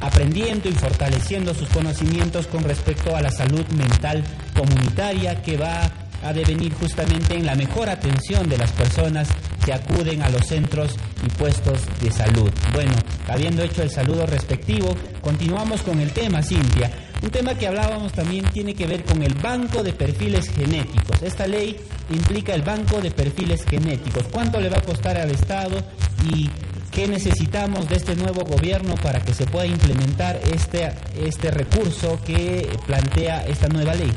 aprendiendo 0.00 0.68
y 0.68 0.72
fortaleciendo 0.72 1.54
sus 1.54 1.68
conocimientos 1.68 2.46
con 2.46 2.62
respecto 2.64 3.16
a 3.16 3.22
la 3.22 3.30
salud 3.30 3.66
mental 3.76 4.22
comunitaria 4.54 5.42
que 5.42 5.56
va 5.56 5.90
a 6.24 6.32
devenir 6.32 6.72
justamente 6.74 7.36
en 7.36 7.46
la 7.46 7.54
mejor 7.54 7.88
atención 7.88 8.48
de 8.48 8.58
las 8.58 8.72
personas 8.72 9.28
que 9.64 9.72
acuden 9.72 10.22
a 10.22 10.28
los 10.30 10.46
centros 10.46 10.96
y 11.24 11.30
puestos 11.30 11.78
de 12.00 12.10
salud. 12.10 12.50
Bueno, 12.72 12.92
habiendo 13.28 13.62
hecho 13.62 13.82
el 13.82 13.90
saludo 13.90 14.26
respectivo, 14.26 14.94
continuamos 15.22 15.82
con 15.82 16.00
el 16.00 16.10
tema, 16.12 16.42
Cintia. 16.42 16.90
Un 17.22 17.30
tema 17.30 17.54
que 17.54 17.66
hablábamos 17.66 18.12
también 18.12 18.44
tiene 18.50 18.74
que 18.74 18.86
ver 18.86 19.04
con 19.04 19.22
el 19.22 19.34
banco 19.34 19.82
de 19.82 19.92
perfiles 19.92 20.50
genéticos. 20.50 21.22
Esta 21.22 21.46
ley 21.46 21.76
implica 22.10 22.54
el 22.54 22.62
banco 22.62 23.00
de 23.00 23.10
perfiles 23.10 23.64
genéticos. 23.64 24.24
¿Cuánto 24.30 24.60
le 24.60 24.68
va 24.68 24.78
a 24.78 24.82
costar 24.82 25.16
al 25.16 25.30
Estado 25.30 25.82
y 26.30 26.50
qué 26.90 27.08
necesitamos 27.08 27.88
de 27.88 27.96
este 27.96 28.14
nuevo 28.14 28.44
gobierno 28.44 28.94
para 28.96 29.20
que 29.20 29.32
se 29.32 29.46
pueda 29.46 29.66
implementar 29.66 30.38
este, 30.52 30.92
este 31.18 31.50
recurso 31.50 32.18
que 32.26 32.68
plantea 32.86 33.46
esta 33.46 33.68
nueva 33.68 33.94
ley? 33.94 34.12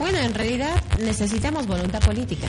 Bueno, 0.00 0.16
en 0.18 0.32
realidad 0.32 0.82
necesitamos 0.98 1.66
voluntad 1.66 2.00
política. 2.00 2.48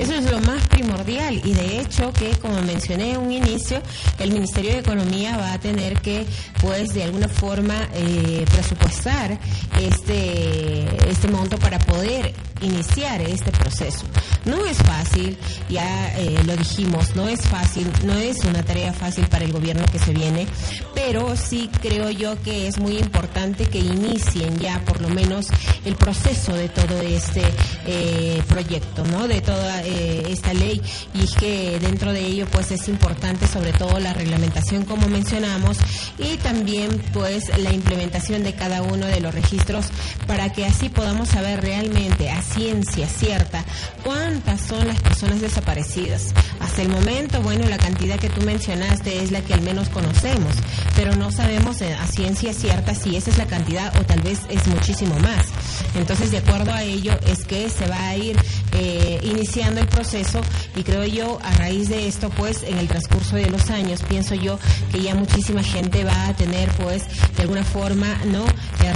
Eso 0.00 0.14
es 0.14 0.28
lo 0.28 0.40
más 0.40 0.66
primordial 0.66 1.40
y 1.44 1.54
de 1.54 1.80
hecho 1.80 2.12
que 2.12 2.30
como 2.38 2.60
mencioné 2.62 3.12
en 3.12 3.18
un 3.18 3.30
inicio, 3.30 3.80
el 4.18 4.32
Ministerio 4.32 4.72
de 4.72 4.80
Economía 4.80 5.36
va 5.36 5.52
a 5.52 5.60
tener 5.60 6.00
que 6.00 6.26
pues 6.60 6.88
de 6.88 7.04
alguna 7.04 7.28
forma 7.28 7.88
eh, 7.94 8.44
presupuestar 8.52 9.38
este, 9.80 11.08
este 11.08 11.28
monto 11.28 11.56
para 11.58 11.78
poder 11.78 12.34
iniciar 12.60 13.20
este 13.22 13.50
proceso. 13.52 14.04
No 14.44 14.64
es 14.64 14.78
fácil, 14.78 15.36
ya 15.68 16.14
eh, 16.16 16.42
lo 16.46 16.56
dijimos, 16.56 17.14
no 17.16 17.28
es 17.28 17.42
fácil, 17.42 17.90
no 18.04 18.14
es 18.14 18.44
una 18.44 18.62
tarea 18.62 18.92
fácil 18.92 19.26
para 19.26 19.44
el 19.44 19.52
gobierno 19.52 19.84
que 19.90 19.98
se 19.98 20.12
viene, 20.12 20.46
pero 20.94 21.36
sí 21.36 21.70
creo 21.80 22.10
yo 22.10 22.40
que 22.42 22.68
es 22.68 22.78
muy 22.78 22.98
importante 22.98 23.66
que 23.66 23.78
inicien 23.78 24.58
ya 24.58 24.80
por 24.84 25.00
lo 25.00 25.08
menos 25.08 25.46
el 25.84 25.96
proceso 25.96 26.54
de 26.54 26.68
todo 26.68 27.00
este 27.00 27.42
eh, 27.86 28.42
proyecto, 28.48 29.04
¿no? 29.04 29.28
De 29.28 29.40
toda 29.40 29.82
eh, 29.82 30.24
esta 30.28 30.52
ley 30.54 30.80
y 31.14 31.26
que 31.38 31.78
dentro 31.80 32.12
de 32.12 32.20
ello 32.20 32.46
pues 32.50 32.70
es 32.70 32.88
importante 32.88 33.46
sobre 33.46 33.72
todo 33.72 33.98
la 33.98 34.12
reglamentación 34.12 34.84
como 34.84 35.08
mencionamos 35.08 35.78
y 36.18 36.36
también 36.38 37.02
pues 37.12 37.44
la 37.58 37.72
implementación 37.72 38.42
de 38.42 38.54
cada 38.54 38.82
uno 38.82 39.06
de 39.06 39.20
los 39.20 39.34
registros 39.34 39.86
para 40.26 40.52
que 40.52 40.66
así 40.66 40.88
podamos 40.88 41.28
saber 41.28 41.60
realmente 41.60 42.30
a 42.30 42.42
ciencia 42.54 43.06
cierta 43.06 43.64
cuántas 44.04 44.60
son 44.60 44.86
las 44.86 45.00
personas 45.00 45.40
desaparecidas. 45.40 46.32
Hasta 46.60 46.82
el 46.82 46.88
momento, 46.88 47.40
bueno, 47.42 47.68
la 47.68 47.78
cantidad 47.78 48.18
que 48.18 48.28
tú 48.28 48.40
mencionaste 48.42 49.22
es 49.22 49.30
la 49.30 49.40
que 49.40 49.54
al 49.54 49.62
menos 49.62 49.88
conocemos, 49.88 50.54
pero 50.96 51.14
no 51.16 51.30
sabemos 51.30 51.82
a 51.82 52.06
ciencia 52.06 52.52
cierta 52.52 52.94
si 52.94 53.16
esa 53.16 53.30
es 53.30 53.38
la 53.38 53.46
cantidad 53.46 53.94
o 54.00 54.04
tal 54.04 54.20
vez 54.22 54.40
es 54.48 54.66
muchísimo 54.66 55.18
más. 55.20 55.46
Entonces, 55.94 56.30
de 56.30 56.38
acuerdo 56.38 56.72
a 56.72 56.82
ello, 56.82 57.12
es 57.26 57.44
que 57.44 57.68
se 57.70 57.86
va 57.86 58.08
a 58.08 58.16
ir 58.16 58.36
eh, 58.72 59.20
iniciando 59.22 59.80
el 59.80 59.86
proceso 59.86 60.40
y 60.76 60.82
creo 60.82 61.04
yo, 61.04 61.38
a 61.42 61.52
raíz 61.52 61.88
de 61.88 62.08
esto, 62.08 62.30
pues 62.30 62.62
en 62.62 62.78
el 62.78 62.88
transcurso 62.88 63.36
de 63.36 63.50
los 63.50 63.70
años, 63.70 64.02
pienso 64.08 64.34
yo 64.34 64.58
que 64.92 65.02
ya 65.02 65.14
muchísima 65.14 65.62
gente 65.62 66.04
va 66.04 66.28
a 66.28 66.34
tener, 66.34 66.68
pues, 66.72 67.04
de 67.36 67.42
alguna 67.42 67.64
forma, 67.64 68.14
¿no? 68.26 68.44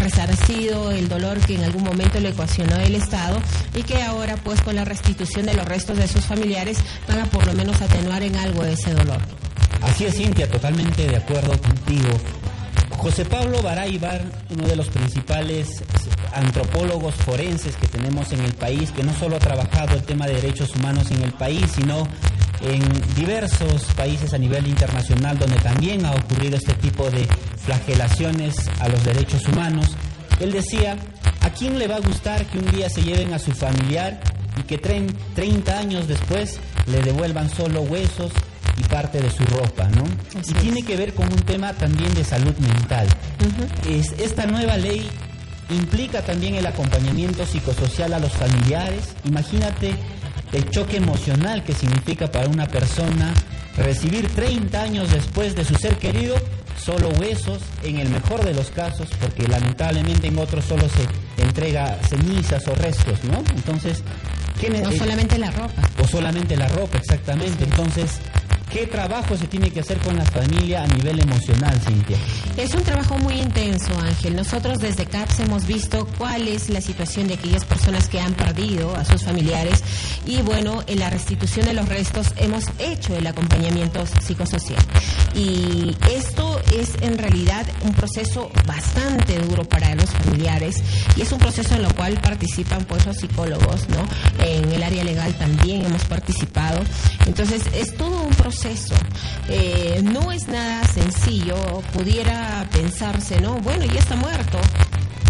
resarcido 0.02 0.90
el 0.90 1.08
dolor 1.08 1.38
que 1.40 1.54
en 1.54 1.64
algún 1.64 1.84
momento 1.84 2.20
le 2.20 2.30
ecuacionó 2.30 2.76
el 2.76 2.94
Estado 2.94 3.40
y 3.74 3.82
que 3.82 4.02
ahora, 4.02 4.36
pues, 4.36 4.60
con 4.60 4.76
la 4.76 4.84
restitución 4.84 5.46
de 5.46 5.54
los 5.54 5.64
restos 5.64 5.96
de 5.96 6.08
sus 6.08 6.24
familiares, 6.24 6.78
van 7.08 7.20
a 7.20 7.24
por 7.26 7.46
lo 7.46 7.52
menos 7.52 7.80
atenuar 7.80 8.22
en 8.22 8.36
algo 8.36 8.64
ese 8.64 8.92
dolor. 8.94 9.20
Así 9.82 10.04
es, 10.04 10.16
Cintia, 10.16 10.48
totalmente 10.48 11.06
de 11.06 11.16
acuerdo 11.16 11.60
contigo. 11.60 12.08
José 12.98 13.24
Pablo 13.24 13.60
Baraybar, 13.62 14.22
uno 14.50 14.66
de 14.68 14.76
los 14.76 14.88
principales 14.88 15.82
antropólogos 16.34 17.14
forenses 17.16 17.76
que 17.76 17.88
tenemos 17.88 18.32
en 18.32 18.40
el 18.40 18.52
país, 18.52 18.92
que 18.92 19.02
no 19.02 19.12
solo 19.14 19.36
ha 19.36 19.40
trabajado 19.40 19.96
el 19.96 20.02
tema 20.04 20.26
de 20.26 20.34
derechos 20.34 20.74
humanos 20.76 21.10
en 21.10 21.22
el 21.22 21.32
país, 21.32 21.66
sino 21.74 22.06
en 22.62 22.80
diversos 23.16 23.84
países 23.96 24.32
a 24.34 24.38
nivel 24.38 24.66
internacional 24.68 25.36
donde 25.36 25.56
también 25.56 26.06
ha 26.06 26.12
ocurrido 26.12 26.56
este 26.56 26.74
tipo 26.74 27.10
de 27.10 27.26
flagelaciones 27.56 28.54
a 28.78 28.88
los 28.88 29.02
derechos 29.04 29.46
humanos. 29.48 29.96
Él 30.38 30.52
decía, 30.52 30.96
¿a 31.42 31.50
quién 31.50 31.78
le 31.78 31.86
va 31.86 31.96
a 31.96 32.00
gustar 32.00 32.44
que 32.46 32.58
un 32.58 32.70
día 32.72 32.88
se 32.88 33.02
lleven 33.02 33.32
a 33.34 33.38
su 33.38 33.52
familiar 33.52 34.20
y 34.58 34.62
que 34.62 34.78
30 34.78 35.78
años 35.78 36.08
después 36.08 36.58
le 36.86 37.02
devuelvan 37.02 37.48
solo 37.50 37.82
huesos 37.82 38.32
y 38.78 38.82
parte 38.84 39.20
de 39.20 39.30
su 39.30 39.44
ropa, 39.44 39.88
¿no? 39.88 40.04
y 40.40 40.52
tiene 40.54 40.82
que 40.82 40.96
ver 40.96 41.14
con 41.14 41.26
un 41.32 41.40
tema 41.42 41.72
también 41.74 42.12
de 42.14 42.24
salud 42.24 42.54
mental. 42.58 43.06
es, 43.88 44.12
esta 44.18 44.46
nueva 44.46 44.76
ley 44.76 45.08
implica 45.70 46.22
también 46.22 46.54
el 46.56 46.66
acompañamiento 46.66 47.46
psicosocial 47.46 48.12
a 48.12 48.18
los 48.18 48.32
familiares. 48.32 49.14
Imagínate 49.24 49.94
el 50.52 50.68
choque 50.70 50.98
emocional 50.98 51.64
que 51.64 51.72
significa 51.72 52.30
para 52.30 52.48
una 52.48 52.66
persona 52.66 53.32
recibir 53.76 54.28
30 54.34 54.82
años 54.82 55.10
después 55.10 55.54
de 55.54 55.64
su 55.64 55.74
ser 55.76 55.96
querido 55.96 56.34
solo 56.82 57.10
huesos, 57.20 57.60
en 57.82 57.98
el 57.98 58.08
mejor 58.10 58.44
de 58.44 58.54
los 58.54 58.70
casos, 58.70 59.08
porque 59.20 59.46
lamentablemente 59.46 60.26
en 60.26 60.38
otros 60.38 60.64
solo 60.64 60.88
se 60.88 61.06
entrega 61.52 61.98
cenizas 62.08 62.66
o 62.66 62.74
restos, 62.74 63.22
¿no? 63.24 63.38
Entonces, 63.54 64.02
¿quién 64.58 64.74
O 64.86 64.92
solamente 64.92 65.36
la 65.36 65.50
ropa. 65.50 65.82
O 66.02 66.08
solamente 66.08 66.56
la 66.56 66.66
ropa, 66.68 66.96
exactamente. 66.96 67.64
Entonces, 67.64 68.20
¿Qué 68.72 68.86
trabajo 68.86 69.36
se 69.36 69.46
tiene 69.48 69.70
que 69.70 69.80
hacer 69.80 69.98
con 69.98 70.16
la 70.16 70.24
familia 70.24 70.82
a 70.82 70.86
nivel 70.86 71.20
emocional, 71.20 71.78
Cintia? 71.86 72.16
Es 72.56 72.74
un 72.74 72.82
trabajo 72.82 73.18
muy 73.18 73.34
intenso, 73.34 73.92
Ángel. 73.98 74.34
Nosotros 74.34 74.78
desde 74.78 75.04
CAPS 75.04 75.40
hemos 75.40 75.66
visto 75.66 76.08
cuál 76.16 76.48
es 76.48 76.70
la 76.70 76.80
situación 76.80 77.28
de 77.28 77.34
aquellas 77.34 77.66
personas 77.66 78.08
que 78.08 78.18
han 78.18 78.32
perdido 78.32 78.96
a 78.96 79.04
sus 79.04 79.24
familiares 79.24 79.84
y 80.24 80.40
bueno, 80.40 80.82
en 80.86 81.00
la 81.00 81.10
restitución 81.10 81.66
de 81.66 81.74
los 81.74 81.86
restos 81.86 82.28
hemos 82.38 82.64
hecho 82.78 83.14
el 83.14 83.26
acompañamiento 83.26 84.06
psicosocial. 84.06 84.82
Y 85.34 85.94
esto 86.10 86.51
es 86.80 86.90
en 87.00 87.18
realidad 87.18 87.66
un 87.82 87.92
proceso 87.92 88.50
bastante 88.66 89.38
duro 89.38 89.64
para 89.64 89.94
los 89.94 90.10
familiares 90.10 90.82
y 91.16 91.22
es 91.22 91.32
un 91.32 91.38
proceso 91.38 91.74
en 91.74 91.84
el 91.84 91.94
cual 91.94 92.14
participan 92.20 92.84
pues 92.84 93.06
los 93.06 93.16
psicólogos, 93.16 93.88
¿no? 93.88 94.06
En 94.44 94.70
el 94.72 94.82
área 94.82 95.04
legal 95.04 95.34
también 95.34 95.84
hemos 95.84 96.04
participado. 96.04 96.80
Entonces 97.26 97.62
es 97.74 97.94
todo 97.96 98.22
un 98.22 98.34
proceso 98.34 98.94
eh, 99.48 100.00
no 100.02 100.32
es 100.32 100.48
nada 100.48 100.84
sencillo, 100.84 101.56
pudiera 101.92 102.66
pensarse, 102.72 103.40
¿no? 103.40 103.54
Bueno, 103.56 103.84
ya 103.84 103.98
está 103.98 104.14
muerto, 104.16 104.58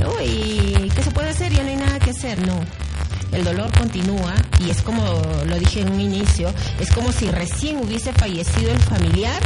¿no? 0.02 0.20
¿Y 0.22 0.90
qué 0.94 1.02
se 1.02 1.10
puede 1.10 1.30
hacer? 1.30 1.52
Ya 1.52 1.62
no 1.62 1.70
hay 1.70 1.76
nada 1.76 1.98
que 1.98 2.10
hacer, 2.10 2.38
no. 2.46 2.60
El 3.32 3.44
dolor 3.44 3.70
continúa 3.78 4.34
y 4.64 4.70
es 4.70 4.82
como 4.82 5.02
lo 5.46 5.58
dije 5.58 5.80
en 5.80 5.90
un 5.90 6.00
inicio, 6.00 6.52
es 6.78 6.92
como 6.92 7.10
si 7.12 7.30
recién 7.30 7.78
hubiese 7.78 8.12
fallecido 8.12 8.70
el 8.70 8.78
familiar 8.80 9.40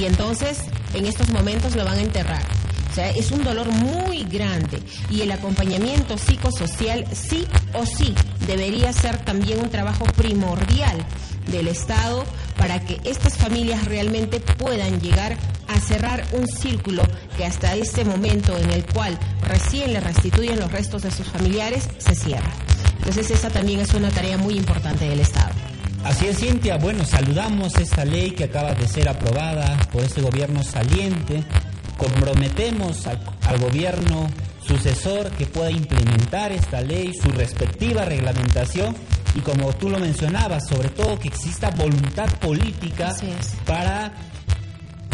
y 0.00 0.06
entonces 0.06 0.58
en 0.94 1.06
estos 1.06 1.30
momentos 1.30 1.74
lo 1.76 1.84
van 1.84 1.98
a 1.98 2.02
enterrar. 2.02 2.42
O 2.90 2.94
sea, 2.94 3.10
es 3.10 3.30
un 3.30 3.42
dolor 3.42 3.68
muy 3.70 4.24
grande 4.24 4.78
y 5.08 5.22
el 5.22 5.32
acompañamiento 5.32 6.18
psicosocial 6.18 7.06
sí 7.12 7.46
o 7.72 7.86
sí 7.86 8.14
debería 8.46 8.92
ser 8.92 9.16
también 9.24 9.60
un 9.60 9.70
trabajo 9.70 10.04
primordial 10.16 11.02
del 11.50 11.68
Estado 11.68 12.24
para 12.58 12.80
que 12.80 13.00
estas 13.04 13.38
familias 13.38 13.86
realmente 13.86 14.40
puedan 14.40 15.00
llegar 15.00 15.38
a 15.68 15.80
cerrar 15.80 16.22
un 16.32 16.46
círculo 16.46 17.02
que 17.36 17.46
hasta 17.46 17.74
este 17.76 18.04
momento 18.04 18.56
en 18.58 18.70
el 18.70 18.84
cual 18.84 19.18
recién 19.40 19.94
le 19.94 20.00
restituyen 20.00 20.60
los 20.60 20.70
restos 20.70 21.02
de 21.02 21.10
sus 21.10 21.26
familiares 21.26 21.88
se 21.96 22.14
cierra. 22.14 22.52
Entonces 22.98 23.30
esa 23.30 23.48
también 23.48 23.80
es 23.80 23.94
una 23.94 24.10
tarea 24.10 24.36
muy 24.36 24.54
importante 24.54 25.08
del 25.08 25.20
Estado. 25.20 25.61
Así 26.12 26.26
es, 26.26 26.40
Cintia. 26.40 26.76
Bueno, 26.76 27.06
saludamos 27.06 27.74
esta 27.76 28.04
ley 28.04 28.32
que 28.32 28.44
acaba 28.44 28.74
de 28.74 28.86
ser 28.86 29.08
aprobada 29.08 29.78
por 29.90 30.02
este 30.02 30.20
gobierno 30.20 30.62
saliente. 30.62 31.42
Comprometemos 31.96 33.06
al, 33.06 33.18
al 33.46 33.58
gobierno 33.58 34.28
sucesor 34.60 35.30
que 35.30 35.46
pueda 35.46 35.70
implementar 35.70 36.52
esta 36.52 36.82
ley, 36.82 37.14
su 37.14 37.30
respectiva 37.30 38.04
reglamentación 38.04 38.94
y 39.34 39.40
como 39.40 39.72
tú 39.72 39.88
lo 39.88 39.98
mencionabas, 39.98 40.68
sobre 40.68 40.90
todo 40.90 41.18
que 41.18 41.28
exista 41.28 41.70
voluntad 41.70 42.28
política 42.40 43.16
para 43.64 44.12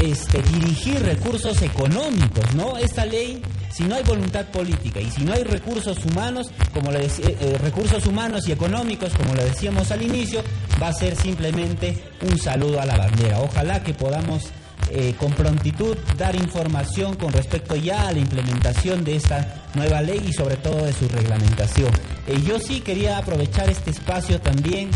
este, 0.03 0.42
dirigir 0.42 1.01
recursos 1.03 1.61
económicos, 1.62 2.55
¿no? 2.55 2.76
Esta 2.76 3.05
ley, 3.05 3.42
si 3.72 3.84
no 3.84 3.94
hay 3.96 4.03
voluntad 4.03 4.46
política 4.46 5.01
y 5.01 5.11
si 5.11 5.24
no 5.24 5.32
hay 5.32 5.42
recursos 5.42 6.05
humanos, 6.05 6.51
como 6.72 6.90
le 6.90 7.01
decía, 7.01 7.26
eh, 7.28 7.59
recursos 7.61 8.07
humanos 8.07 8.49
y 8.49 8.53
económicos, 8.53 9.12
como 9.14 9.34
le 9.34 9.44
decíamos 9.44 9.90
al 9.90 10.03
inicio, 10.03 10.42
va 10.80 10.88
a 10.88 10.92
ser 10.92 11.16
simplemente 11.16 11.96
un 12.22 12.38
saludo 12.38 12.80
a 12.80 12.86
la 12.86 12.96
bandera. 12.96 13.40
Ojalá 13.40 13.82
que 13.82 13.94
podamos 13.94 14.50
eh, 14.90 15.14
con 15.18 15.32
prontitud 15.32 15.96
dar 16.16 16.34
información 16.34 17.14
con 17.16 17.32
respecto 17.32 17.76
ya 17.76 18.08
a 18.08 18.12
la 18.12 18.20
implementación 18.20 19.04
de 19.04 19.16
esta 19.16 19.66
nueva 19.74 20.00
ley 20.00 20.24
y 20.28 20.32
sobre 20.32 20.56
todo 20.56 20.84
de 20.86 20.92
su 20.92 21.08
reglamentación. 21.08 21.90
Eh, 22.26 22.40
yo 22.46 22.58
sí 22.58 22.80
quería 22.80 23.18
aprovechar 23.18 23.68
este 23.68 23.90
espacio 23.90 24.40
también 24.40 24.90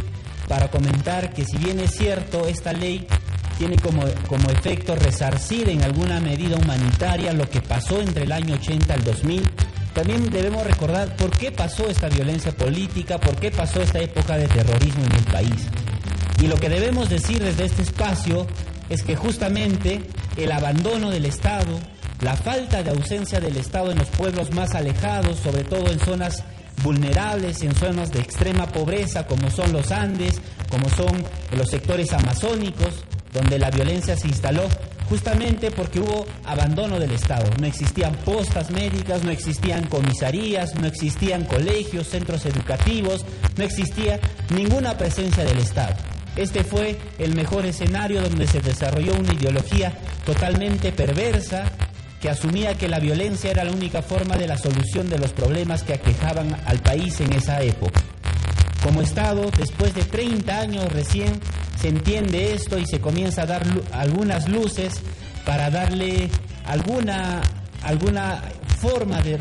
para 0.49 0.71
comentar 0.71 1.33
que 1.35 1.45
si 1.45 1.59
bien 1.59 1.79
es 1.81 1.93
cierto, 1.93 2.47
esta 2.47 2.73
ley 2.73 3.07
tiene 3.59 3.77
como, 3.77 4.03
como 4.29 4.51
efecto 4.51 4.97
resarcir 4.97 5.69
en 5.69 5.83
alguna 5.83 6.21
medida 6.21 6.57
humanitaria 6.57 7.33
lo 7.33 7.49
que 7.49 7.61
pasó 7.61 8.01
entre 8.01 8.25
el 8.25 8.33
año 8.33 8.55
80 8.55 8.95
al 8.95 9.05
2000, 9.05 9.43
también 9.95 10.31
debemos 10.31 10.65
recordar 10.65 11.17
por 11.17 11.31
qué 11.31 11.53
pasó 11.53 11.89
esta 11.89 12.09
violencia 12.09 12.53
política, 12.53 13.19
por 13.19 13.37
qué 13.37 13.51
pasó 13.51 13.83
esta 13.83 14.01
época 14.01 14.37
de 14.37 14.49
terrorismo 14.49 15.05
en 15.05 15.13
el 15.13 15.25
país. 15.25 15.67
Y 16.43 16.47
lo 16.47 16.57
que 16.57 16.69
debemos 16.69 17.09
decir 17.11 17.43
desde 17.43 17.67
este 17.67 17.83
espacio 17.83 18.47
es 18.89 19.03
que 19.03 19.17
justamente 19.17 20.03
el 20.37 20.51
abandono 20.51 21.11
del 21.11 21.27
Estado, 21.27 21.79
la 22.21 22.35
falta 22.35 22.83
de 22.83 22.91
ausencia 22.91 23.39
del 23.39 23.57
Estado 23.57 23.93
en 23.93 23.99
los 23.99 24.09
pueblos 24.09 24.53
más 24.53 24.75
alejados, 24.75 25.39
sobre 25.39 25.65
todo 25.65 25.91
en 25.91 26.01
zonas 26.01 26.43
vulnerables, 26.83 27.63
en 27.63 27.75
zonas 27.75 28.11
de 28.11 28.21
extrema 28.21 28.67
pobreza 28.67 29.27
como 29.27 29.51
son 29.51 29.73
los 29.73 29.93
Andes, 29.93 30.41
como 30.71 30.89
son 30.89 31.25
los 31.57 31.69
sectores 31.69 32.13
amazónicos, 32.13 33.05
donde 33.33 33.59
la 33.59 33.71
violencia 33.71 34.17
se 34.17 34.29
instaló 34.29 34.63
justamente 35.13 35.71
porque 35.71 36.01
hubo 36.01 36.25
abandono 36.47 36.99
del 36.99 37.11
Estado. 37.11 37.45
No 37.61 37.67
existían 37.67 38.15
postas 38.25 38.71
médicas, 38.71 39.23
no 39.23 39.31
existían 39.31 39.87
comisarías, 39.87 40.75
no 40.77 40.87
existían 40.87 41.45
colegios, 41.45 42.09
centros 42.09 42.47
educativos, 42.47 43.27
no 43.59 43.63
existía 43.63 44.19
ninguna 44.57 44.97
presencia 44.97 45.45
del 45.45 45.59
Estado. 45.59 45.97
Este 46.35 46.65
fue 46.65 46.99
el 47.19 47.35
mejor 47.35 47.67
escenario 47.67 48.23
donde 48.23 48.47
se 48.47 48.63
desarrolló 48.63 49.13
una 49.15 49.35
ideología 49.35 49.93
totalmente 50.25 50.93
perversa 50.93 51.65
que 52.23 52.31
asumía 52.31 52.79
que 52.79 52.89
la 52.89 52.99
violencia 52.99 53.51
era 53.51 53.65
la 53.65 53.73
única 53.73 54.01
forma 54.01 54.39
de 54.39 54.47
la 54.47 54.57
solución 54.57 55.11
de 55.11 55.19
los 55.19 55.35
problemas 55.35 55.83
que 55.83 55.93
aquejaban 55.93 56.57
al 56.65 56.79
país 56.79 57.21
en 57.21 57.35
esa 57.35 57.61
época. 57.61 58.01
Como 58.83 59.03
Estado, 59.03 59.51
después 59.59 59.95
de 59.95 60.05
30 60.05 60.59
años 60.59 60.91
recién 60.91 61.39
se 61.83 61.89
entiende 61.89 62.55
esto 62.55 62.79
y 62.79 62.87
se 62.87 63.01
comienza 63.01 63.43
a 63.43 63.47
dar 63.47 63.63
algunas 63.91 64.49
luces 64.49 64.95
para 65.45 65.69
darle 65.69 66.31
alguna, 66.65 67.43
alguna 67.83 68.41
forma 68.81 69.21
de, 69.21 69.37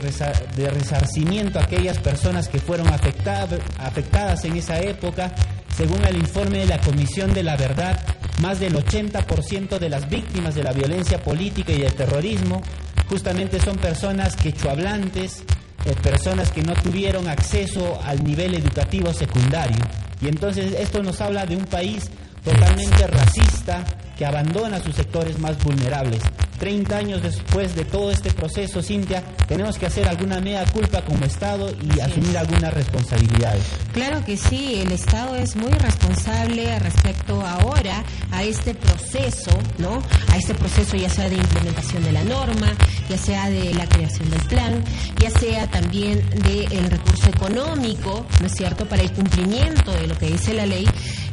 de 0.55 0.69
resarcimiento 0.71 1.59
a 1.59 1.63
aquellas 1.65 1.99
personas 1.99 2.47
que 2.47 2.57
fueron 2.57 2.87
afectadas 2.87 4.43
en 4.43 4.57
esa 4.57 4.79
época 4.79 5.31
según 5.77 6.03
el 6.03 6.17
informe 6.17 6.59
de 6.59 6.65
la 6.65 6.79
Comisión 6.79 7.31
de 7.31 7.43
la 7.43 7.55
Verdad, 7.57 7.99
más 8.41 8.59
del 8.59 8.73
80% 8.73 9.77
de 9.77 9.89
las 9.89 10.09
víctimas 10.09 10.55
de 10.55 10.63
la 10.63 10.73
violencia 10.73 11.19
política 11.19 11.73
y 11.73 11.81
del 11.81 11.93
terrorismo 11.93 12.63
justamente 13.07 13.59
son 13.59 13.77
personas 13.77 14.35
quechuablantes, 14.35 15.43
eh, 15.85 15.93
personas 16.01 16.51
que 16.51 16.63
no 16.63 16.73
tuvieron 16.73 17.27
acceso 17.27 18.01
al 18.03 18.23
nivel 18.23 18.55
educativo 18.55 19.13
secundario. 19.13 19.85
Y 20.21 20.27
entonces 20.27 20.73
esto 20.79 21.03
nos 21.03 21.21
habla 21.21 21.45
de 21.45 21.55
un 21.55 21.65
país 21.65 22.09
totalmente 22.43 23.07
racista 23.07 23.83
que 24.17 24.25
abandona 24.25 24.79
sus 24.81 24.95
sectores 24.95 25.39
más 25.39 25.57
vulnerables. 25.63 26.21
30 26.59 26.95
años 26.95 27.23
después 27.23 27.73
de 27.75 27.85
todo 27.85 28.11
este 28.11 28.29
proceso, 28.29 28.83
Cintia, 28.83 29.23
tenemos 29.47 29.79
que 29.79 29.87
hacer 29.87 30.07
alguna 30.07 30.39
mea 30.39 30.63
culpa 30.65 31.01
como 31.01 31.25
Estado 31.25 31.73
y 31.81 31.99
asumir 31.99 32.37
algunas 32.37 32.71
responsabilidades. 32.71 33.63
Claro 33.93 34.23
que 34.23 34.37
sí, 34.37 34.79
el 34.79 34.91
Estado 34.91 35.35
es 35.37 35.55
muy 35.55 35.71
responsable 35.71 36.77
respecto 36.77 37.41
ahora 37.41 38.03
a 38.29 38.43
este 38.43 38.75
proceso, 38.75 39.49
¿no? 39.79 40.03
A 40.31 40.37
este 40.37 40.53
proceso 40.53 40.95
ya 40.97 41.09
sea 41.09 41.29
de 41.29 41.37
implementación 41.37 42.03
de 42.03 42.11
la 42.11 42.23
norma, 42.25 42.67
ya 43.09 43.17
sea 43.17 43.49
de 43.49 43.73
la 43.73 43.89
creación 43.89 44.29
del 44.29 44.41
plan, 44.41 44.83
ya 45.19 45.31
sea 45.31 45.65
también 45.65 46.23
del 46.43 46.91
recurso 46.91 47.27
económico, 47.27 48.23
¿no 48.39 48.45
es 48.45 48.53
cierto?, 48.53 48.87
para 48.87 49.01
el 49.01 49.11
cumplimiento 49.13 49.91
de 49.93 50.05
lo 50.05 50.15
que 50.15 50.27
dice 50.27 50.53
la 50.53 50.67
ley 50.67 50.87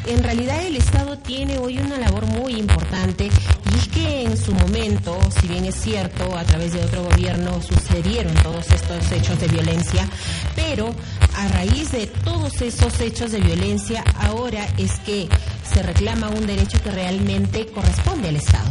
en 0.09 0.22
realidad 0.22 0.64
el 0.64 0.76
Estado 0.76 1.18
tiene 1.18 1.59
hoy 1.59 1.78
una 1.78 1.98
labor 1.98 2.24
muy 2.26 2.54
importante 2.54 3.26
y 3.26 3.78
es 3.78 3.88
que 3.88 4.22
en 4.22 4.36
su 4.36 4.52
momento, 4.54 5.18
si 5.38 5.48
bien 5.48 5.66
es 5.66 5.74
cierto, 5.74 6.36
a 6.36 6.44
través 6.44 6.72
de 6.72 6.82
otro 6.82 7.04
gobierno 7.04 7.61
sucedieron 7.61 8.34
todos 8.42 8.70
estos 8.70 9.12
hechos 9.12 9.38
de 9.38 9.48
violencia, 9.48 10.09
pero 10.56 10.94
a 11.36 11.48
raíz 11.48 11.92
de 11.92 12.06
todos 12.06 12.62
esos 12.62 12.98
hechos 13.00 13.32
de 13.32 13.40
violencia, 13.40 14.02
ahora 14.14 14.66
es 14.78 14.98
que 15.00 15.28
se 15.62 15.82
reclama 15.82 16.28
un 16.28 16.46
derecho 16.46 16.82
que 16.82 16.90
realmente 16.90 17.66
corresponde 17.66 18.28
al 18.28 18.36
Estado 18.36 18.70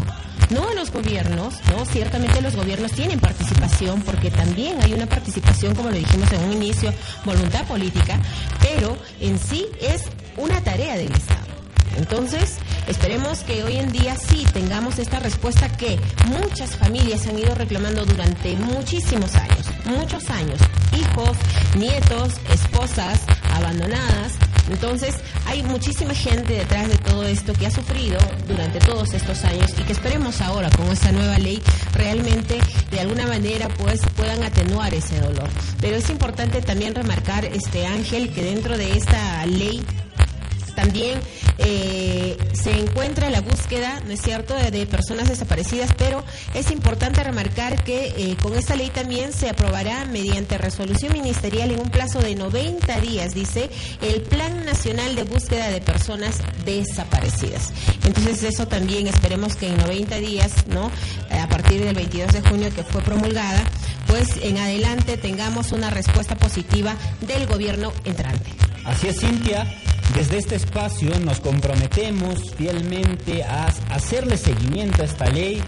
no 0.50 0.70
a 0.70 0.74
los 0.74 0.92
gobiernos, 0.92 1.56
¿no? 1.72 1.86
Ciertamente 1.86 2.42
los 2.42 2.56
gobiernos 2.56 2.94
tienen 2.94 3.20
participación 3.20 4.02
porque 4.04 4.32
también 4.32 4.82
hay 4.82 4.94
una 4.94 5.06
participación, 5.06 5.76
como 5.76 5.90
lo 5.90 5.98
dijimos 5.98 6.32
en 6.32 6.42
un 6.42 6.54
inicio, 6.54 6.94
voluntad 7.26 7.66
política, 7.68 8.18
pero 8.62 8.98
en 9.20 9.38
sí 9.38 9.66
es 9.82 10.06
una 10.38 10.62
tarea 10.62 10.98
del 10.98 11.12
Estado. 11.12 11.48
Entonces, 11.98 12.58
esperemos 12.88 13.40
que 13.40 13.64
hoy 13.64 13.78
en 13.78 13.92
día 13.92 14.16
sí 14.16 14.46
tengamos 14.54 15.00
esta 15.00 15.20
respuesta 15.20 15.68
que 15.78 16.00
muchas 16.28 16.76
familias 16.76 17.26
han 17.26 17.40
ido 17.40 17.56
reclamando 17.56 18.06
durante 18.06 18.56
muchísimos 18.56 19.34
años, 19.36 19.66
muchos 19.86 20.30
años. 20.30 20.60
Hijos, 20.96 21.36
nietos, 21.76 22.34
esposas 22.54 23.22
abandonadas. 23.56 24.34
Entonces, 24.70 25.16
hay 25.48 25.64
muchísima 25.64 26.14
gente 26.14 26.54
detrás 26.54 26.88
de 26.90 26.98
todo 26.98 27.24
esto 27.24 27.54
que 27.54 27.66
ha 27.66 27.72
sufrido 27.72 28.20
durante 28.48 28.80
todos 28.80 29.14
estos 29.14 29.44
años 29.46 29.72
y 29.80 29.84
que 29.84 29.94
esperemos 29.94 30.42
ahora 30.42 30.70
con 30.70 30.88
esta 30.92 31.12
nueva 31.12 31.40
ley 31.40 31.62
realmente 31.94 32.60
de 32.92 33.00
alguna 33.00 33.26
manera 33.28 33.70
pues 33.70 34.02
puedan 34.16 34.44
atenuar 34.44 34.94
ese 34.94 35.20
dolor. 35.20 35.50
Pero 35.80 35.96
es 35.96 36.10
importante 36.10 36.62
también 36.62 36.94
remarcar 36.94 37.46
este 37.46 37.88
Ángel 37.88 38.34
que 38.34 38.44
dentro 38.44 38.78
de 38.78 38.92
esta 38.92 39.46
ley 39.46 39.84
también 40.78 41.20
eh, 41.58 42.38
se 42.54 42.72
encuentra 42.72 43.32
la 43.32 43.42
búsqueda, 43.42 44.00
¿no 44.06 44.14
es 44.14 44.22
cierto?, 44.22 44.54
de, 44.54 44.86
personas 44.86 45.28
desaparecidas, 45.28 45.90
pero 45.98 46.24
es 46.54 46.70
importante 46.70 47.24
remarcar 47.24 47.84
que 47.84 48.14
eh, 48.16 48.38
con 48.40 48.54
esta 48.54 48.76
ley 48.76 48.92
también 48.92 49.34
se 49.34 49.50
aprobará 49.50 50.06
mediante 50.06 50.56
resolución 50.60 51.14
ministerial 51.14 51.72
en 51.72 51.80
un 51.80 51.90
plazo 51.90 52.20
de 52.20 52.36
90 52.36 53.00
días, 53.00 53.34
dice, 53.34 53.72
el 54.04 54.22
Plan 54.22 54.66
Nacional 54.66 55.16
de 55.16 55.24
Búsqueda 55.24 55.72
de 55.72 55.82
Personas 55.82 56.38
Desaparecidas. 56.64 57.74
Entonces 58.06 58.44
eso 58.44 58.68
también 58.68 59.08
esperemos 59.08 59.56
que 59.56 59.70
en 59.70 59.78
90 59.78 60.18
días, 60.18 60.68
¿no?, 60.68 60.92
a 61.32 61.50
partir 61.50 61.84
del 61.84 61.96
22 61.96 62.34
de 62.34 62.42
junio 62.42 62.70
que 62.76 62.84
fue 62.84 63.02
promulgada, 63.02 63.64
pues 64.06 64.38
en 64.44 64.60
adelante 64.60 65.18
tengamos 65.18 65.72
una 65.72 65.90
respuesta 65.90 66.36
positiva 66.36 66.96
del 67.22 67.48
gobierno 67.48 67.92
entrante. 68.06 68.52
Así 68.86 69.08
es, 69.08 69.20
Cintia. 69.20 69.68
Desde 70.16 70.38
este 70.38 70.56
espacio 70.56 71.12
nos 71.20 71.40
comprometemos 71.40 72.54
fielmente 72.56 73.44
a 73.44 73.66
hacerle 73.92 74.38
seguimiento 74.38 75.04
a 75.04 75.06
esta 75.06 75.30
ley 75.30 75.62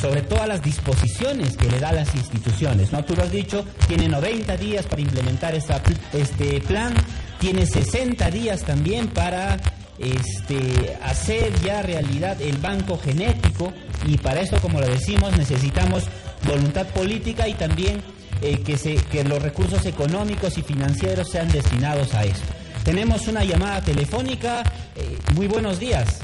sobre 0.00 0.22
todas 0.22 0.48
las 0.48 0.62
disposiciones 0.62 1.56
que 1.56 1.68
le 1.68 1.78
da 1.78 1.92
las 1.92 2.14
instituciones. 2.14 2.92
¿no? 2.92 3.04
Tú 3.04 3.14
lo 3.14 3.22
has 3.22 3.32
dicho, 3.32 3.64
tiene 3.86 4.08
90 4.08 4.56
días 4.56 4.86
para 4.86 5.02
implementar 5.02 5.54
este 5.54 6.60
plan, 6.62 6.94
tiene 7.38 7.66
60 7.66 8.30
días 8.30 8.62
también 8.62 9.08
para 9.08 9.58
este, 9.98 10.96
hacer 11.02 11.52
ya 11.62 11.82
realidad 11.82 12.40
el 12.40 12.56
banco 12.56 12.98
genético 12.98 13.72
y 14.06 14.16
para 14.16 14.40
eso, 14.40 14.58
como 14.60 14.80
lo 14.80 14.86
decimos, 14.86 15.36
necesitamos 15.36 16.04
voluntad 16.46 16.86
política 16.88 17.46
y 17.46 17.54
también 17.54 18.00
eh, 18.40 18.58
que, 18.64 18.78
se, 18.78 18.94
que 18.94 19.24
los 19.24 19.42
recursos 19.42 19.84
económicos 19.84 20.56
y 20.56 20.62
financieros 20.62 21.28
sean 21.28 21.48
destinados 21.52 22.14
a 22.14 22.24
esto. 22.24 22.59
Tenemos 22.84 23.28
una 23.28 23.44
llamada 23.44 23.80
telefónica. 23.82 24.62
Eh, 24.96 25.18
muy 25.34 25.46
buenos 25.46 25.78
días. 25.78 26.20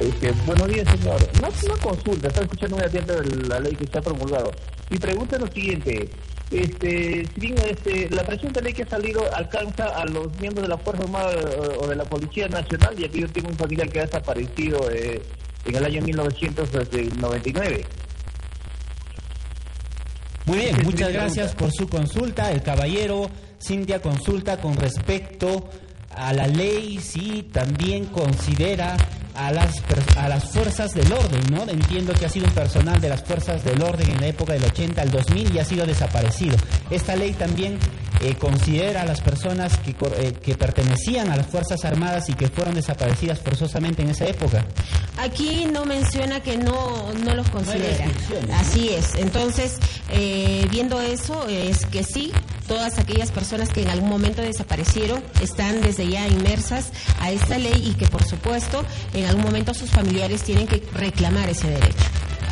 Este, 0.00 0.32
buenos 0.46 0.68
días, 0.68 0.88
señor. 0.88 1.20
No 1.40 1.48
es 1.48 1.62
una 1.64 1.76
consulta, 1.76 2.28
está 2.28 2.42
escuchando 2.42 2.76
muy 2.76 2.84
atento 2.84 3.14
de 3.20 3.48
la 3.48 3.60
ley 3.60 3.74
que 3.74 3.86
se 3.86 3.98
ha 3.98 4.02
promulgado. 4.02 4.50
Mi 4.90 4.98
pregunta 4.98 5.36
es 5.36 5.42
lo 5.42 5.48
siguiente. 5.48 6.10
Este, 6.50 7.26
si 7.32 7.40
bien 7.40 7.54
este, 7.58 8.10
la 8.10 8.24
presente 8.24 8.60
ley 8.60 8.74
que 8.74 8.82
ha 8.82 8.88
salido 8.88 9.22
alcanza 9.34 9.86
a 9.86 10.04
los 10.04 10.38
miembros 10.38 10.64
de 10.64 10.68
la 10.68 10.76
Fuerza 10.76 11.04
Armada 11.04 11.32
eh, 11.32 11.78
o 11.80 11.86
de 11.86 11.96
la 11.96 12.04
Policía 12.04 12.48
Nacional, 12.48 12.94
y 12.98 13.04
aquí 13.04 13.20
yo 13.20 13.28
tengo 13.28 13.48
un 13.48 13.56
familiar 13.56 13.88
que 13.88 14.00
ha 14.00 14.04
desaparecido 14.04 14.90
eh, 14.90 15.22
en 15.64 15.74
el 15.74 15.84
año 15.84 16.02
1999. 16.02 17.86
Muy 20.44 20.58
bien, 20.58 20.76
muchas 20.84 21.12
gracias 21.12 21.54
por 21.54 21.70
su 21.72 21.88
consulta. 21.88 22.50
El 22.50 22.62
caballero 22.62 23.30
Cintia 23.62 24.00
consulta 24.00 24.56
con 24.58 24.76
respecto 24.76 25.68
a 26.10 26.32
la 26.32 26.46
ley 26.46 26.98
si 27.00 27.44
también 27.44 28.06
considera 28.06 28.96
a 29.34 29.50
las, 29.52 29.82
a 30.16 30.28
las 30.28 30.50
fuerzas 30.50 30.92
del 30.92 31.10
orden, 31.12 31.40
¿no? 31.50 31.62
Entiendo 31.70 32.12
que 32.12 32.26
ha 32.26 32.28
sido 32.28 32.46
un 32.46 32.52
personal 32.52 33.00
de 33.00 33.08
las 33.08 33.22
fuerzas 33.22 33.64
del 33.64 33.80
orden 33.82 34.10
en 34.10 34.20
la 34.20 34.26
época 34.26 34.52
del 34.52 34.64
80 34.64 35.00
al 35.00 35.10
2000 35.10 35.54
y 35.54 35.58
ha 35.58 35.64
sido 35.64 35.86
desaparecido. 35.86 36.56
Esta 36.90 37.16
ley 37.16 37.32
también 37.32 37.78
eh, 38.22 38.36
considera 38.36 39.02
a 39.02 39.04
las 39.04 39.20
personas 39.20 39.76
que, 39.78 39.90
eh, 39.90 40.32
que 40.32 40.54
pertenecían 40.54 41.30
a 41.30 41.36
las 41.36 41.46
Fuerzas 41.46 41.84
Armadas 41.84 42.28
y 42.28 42.34
que 42.34 42.48
fueron 42.48 42.74
desaparecidas 42.74 43.40
forzosamente 43.40 44.02
en 44.02 44.10
esa 44.10 44.26
época. 44.26 44.64
Aquí 45.18 45.66
no 45.66 45.84
menciona 45.84 46.40
que 46.40 46.56
no, 46.56 47.12
no 47.24 47.34
los 47.34 47.48
considera. 47.50 48.06
Así 48.58 48.90
es. 48.90 49.14
Entonces, 49.16 49.78
eh, 50.10 50.66
viendo 50.70 51.00
eso, 51.00 51.46
es 51.48 51.84
que 51.86 52.04
sí, 52.04 52.32
todas 52.66 52.98
aquellas 52.98 53.30
personas 53.30 53.68
que 53.68 53.82
en 53.82 53.88
algún 53.88 54.08
momento 54.08 54.40
desaparecieron 54.40 55.22
están 55.40 55.80
desde 55.80 56.08
ya 56.08 56.26
inmersas 56.28 56.92
a 57.20 57.30
esta 57.30 57.58
ley 57.58 57.90
y 57.90 57.94
que, 57.94 58.06
por 58.06 58.24
supuesto, 58.24 58.84
en 59.14 59.26
algún 59.26 59.44
momento 59.44 59.74
sus 59.74 59.90
familiares 59.90 60.42
tienen 60.42 60.66
que 60.66 60.82
reclamar 60.94 61.48
ese 61.48 61.68
derecho. 61.68 62.06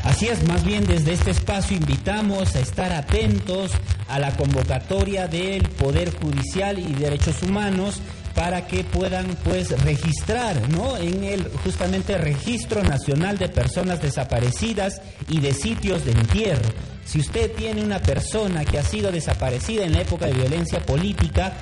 Así 0.05 0.29
es, 0.29 0.47
más 0.49 0.65
bien 0.65 0.87
desde 0.87 1.13
este 1.13 1.31
espacio 1.31 1.77
invitamos 1.77 2.57
a 2.57 2.61
estar 2.61 2.93
atentos 2.93 3.73
a 4.09 4.19
la 4.19 4.35
convocatoria 4.35 5.29
del 5.29 5.63
Poder 5.63 6.11
Judicial 6.15 6.79
y 6.79 6.93
Derechos 6.95 7.43
Humanos 7.43 8.01
para 8.35 8.67
que 8.67 8.83
puedan 8.85 9.27
pues 9.45 9.71
registrar, 9.83 10.71
¿no? 10.71 10.97
En 10.97 11.25
el 11.25 11.45
justamente 11.65 12.17
registro 12.17 12.83
nacional 12.83 13.37
de 13.37 13.49
personas 13.49 14.01
desaparecidas 14.01 15.03
y 15.29 15.41
de 15.41 15.53
sitios 15.53 16.05
de 16.05 16.13
entierro. 16.13 16.69
Si 17.05 17.19
usted 17.19 17.53
tiene 17.53 17.83
una 17.83 17.99
persona 17.99 18.65
que 18.65 18.79
ha 18.79 18.83
sido 18.83 19.13
desaparecida 19.13 19.85
en 19.85 19.93
la 19.93 20.01
época 20.01 20.27
de 20.27 20.33
violencia 20.33 20.81
política, 20.81 21.53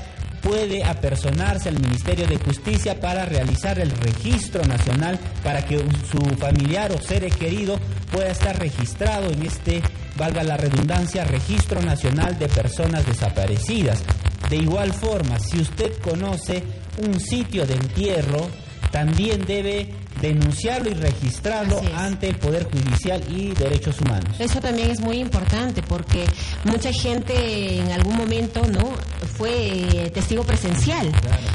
puede 0.42 0.84
apersonarse 0.84 1.68
al 1.68 1.80
Ministerio 1.80 2.26
de 2.26 2.38
Justicia 2.38 3.00
para 3.00 3.24
realizar 3.24 3.78
el 3.78 3.90
registro 3.90 4.64
nacional 4.64 5.18
para 5.42 5.64
que 5.64 5.78
su 5.78 6.18
familiar 6.36 6.92
o 6.92 7.00
ser 7.00 7.28
querido 7.30 7.78
pueda 8.10 8.30
estar 8.30 8.58
registrado 8.58 9.30
en 9.30 9.44
este, 9.44 9.82
valga 10.16 10.42
la 10.42 10.56
redundancia, 10.56 11.24
registro 11.24 11.82
nacional 11.82 12.38
de 12.38 12.48
personas 12.48 13.06
desaparecidas. 13.06 14.02
De 14.48 14.56
igual 14.56 14.92
forma, 14.92 15.38
si 15.38 15.60
usted 15.60 15.92
conoce 16.00 16.62
un 17.06 17.20
sitio 17.20 17.66
de 17.66 17.74
entierro, 17.74 18.48
también 18.90 19.44
debe 19.44 19.88
denunciarlo 20.20 20.90
y 20.90 20.94
registrarlo 20.94 21.80
ante 21.94 22.28
el 22.28 22.36
Poder 22.36 22.64
Judicial 22.64 23.22
y 23.28 23.52
Derechos 23.52 24.00
Humanos. 24.00 24.36
Eso 24.38 24.60
también 24.60 24.90
es 24.90 25.00
muy 25.00 25.18
importante 25.18 25.82
porque 25.82 26.24
mucha 26.64 26.92
gente 26.92 27.78
en 27.78 27.92
algún 27.92 28.16
momento 28.16 28.62
no 28.66 28.90
fue 29.36 29.50
eh, 29.50 30.10
testigo 30.10 30.44
presencial 30.44 31.10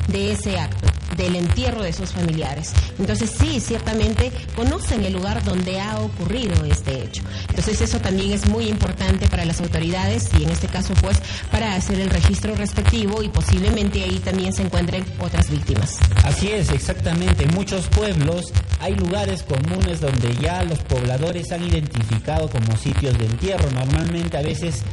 de 0.08 0.32
ese 0.32 0.60
acto 0.60 0.88
del 1.16 1.36
entierro 1.36 1.84
de 1.84 1.94
sus 1.94 2.12
familiares. 2.12 2.74
Entonces 3.00 3.32
sí, 3.38 3.60
ciertamente 3.60 4.32
conocen 4.56 5.04
el 5.06 5.14
lugar 5.14 5.44
donde 5.44 5.80
ha 5.80 6.00
ocurrido 6.00 6.66
este 6.66 7.04
hecho. 7.04 7.24
Entonces 7.50 7.82
eso 7.82 8.00
también 8.00 8.32
es 8.32 8.48
muy 8.50 8.68
importante 8.68 9.28
para 9.28 9.46
las 9.46 9.62
autoridades 9.62 10.30
y 10.40 10.44
en 10.44 10.50
este 10.50 10.68
caso 10.68 10.94
pues 11.02 11.22
para 11.52 11.76
hacer 11.76 12.00
el 12.00 12.10
registro 12.10 12.56
respectivo 12.56 13.22
y 13.24 13.30
posiblemente 13.30 14.04
ahí 14.04 14.20
también 14.20 14.54
se 14.54 14.64
encuentren 14.64 15.06
otras 15.20 15.50
víctimas. 15.50 16.00
Así 16.24 16.50
es, 16.50 16.72
exactamente. 16.72 17.44
En 17.44 17.54
muchos 17.54 17.88
pueblos 17.88 18.52
hay 18.80 18.96
lugares 18.96 19.44
comunes 19.44 20.02
donde 20.02 20.36
ya 20.36 20.64
los 20.64 20.80
pobladores 20.80 21.52
han 21.52 21.64
identificado 21.64 22.50
como 22.50 22.76
sitios 22.78 23.18
de 23.18 23.26
entierro. 23.26 23.70
Normalmente 23.72 24.38
a 24.38 24.42
veces 24.42 24.84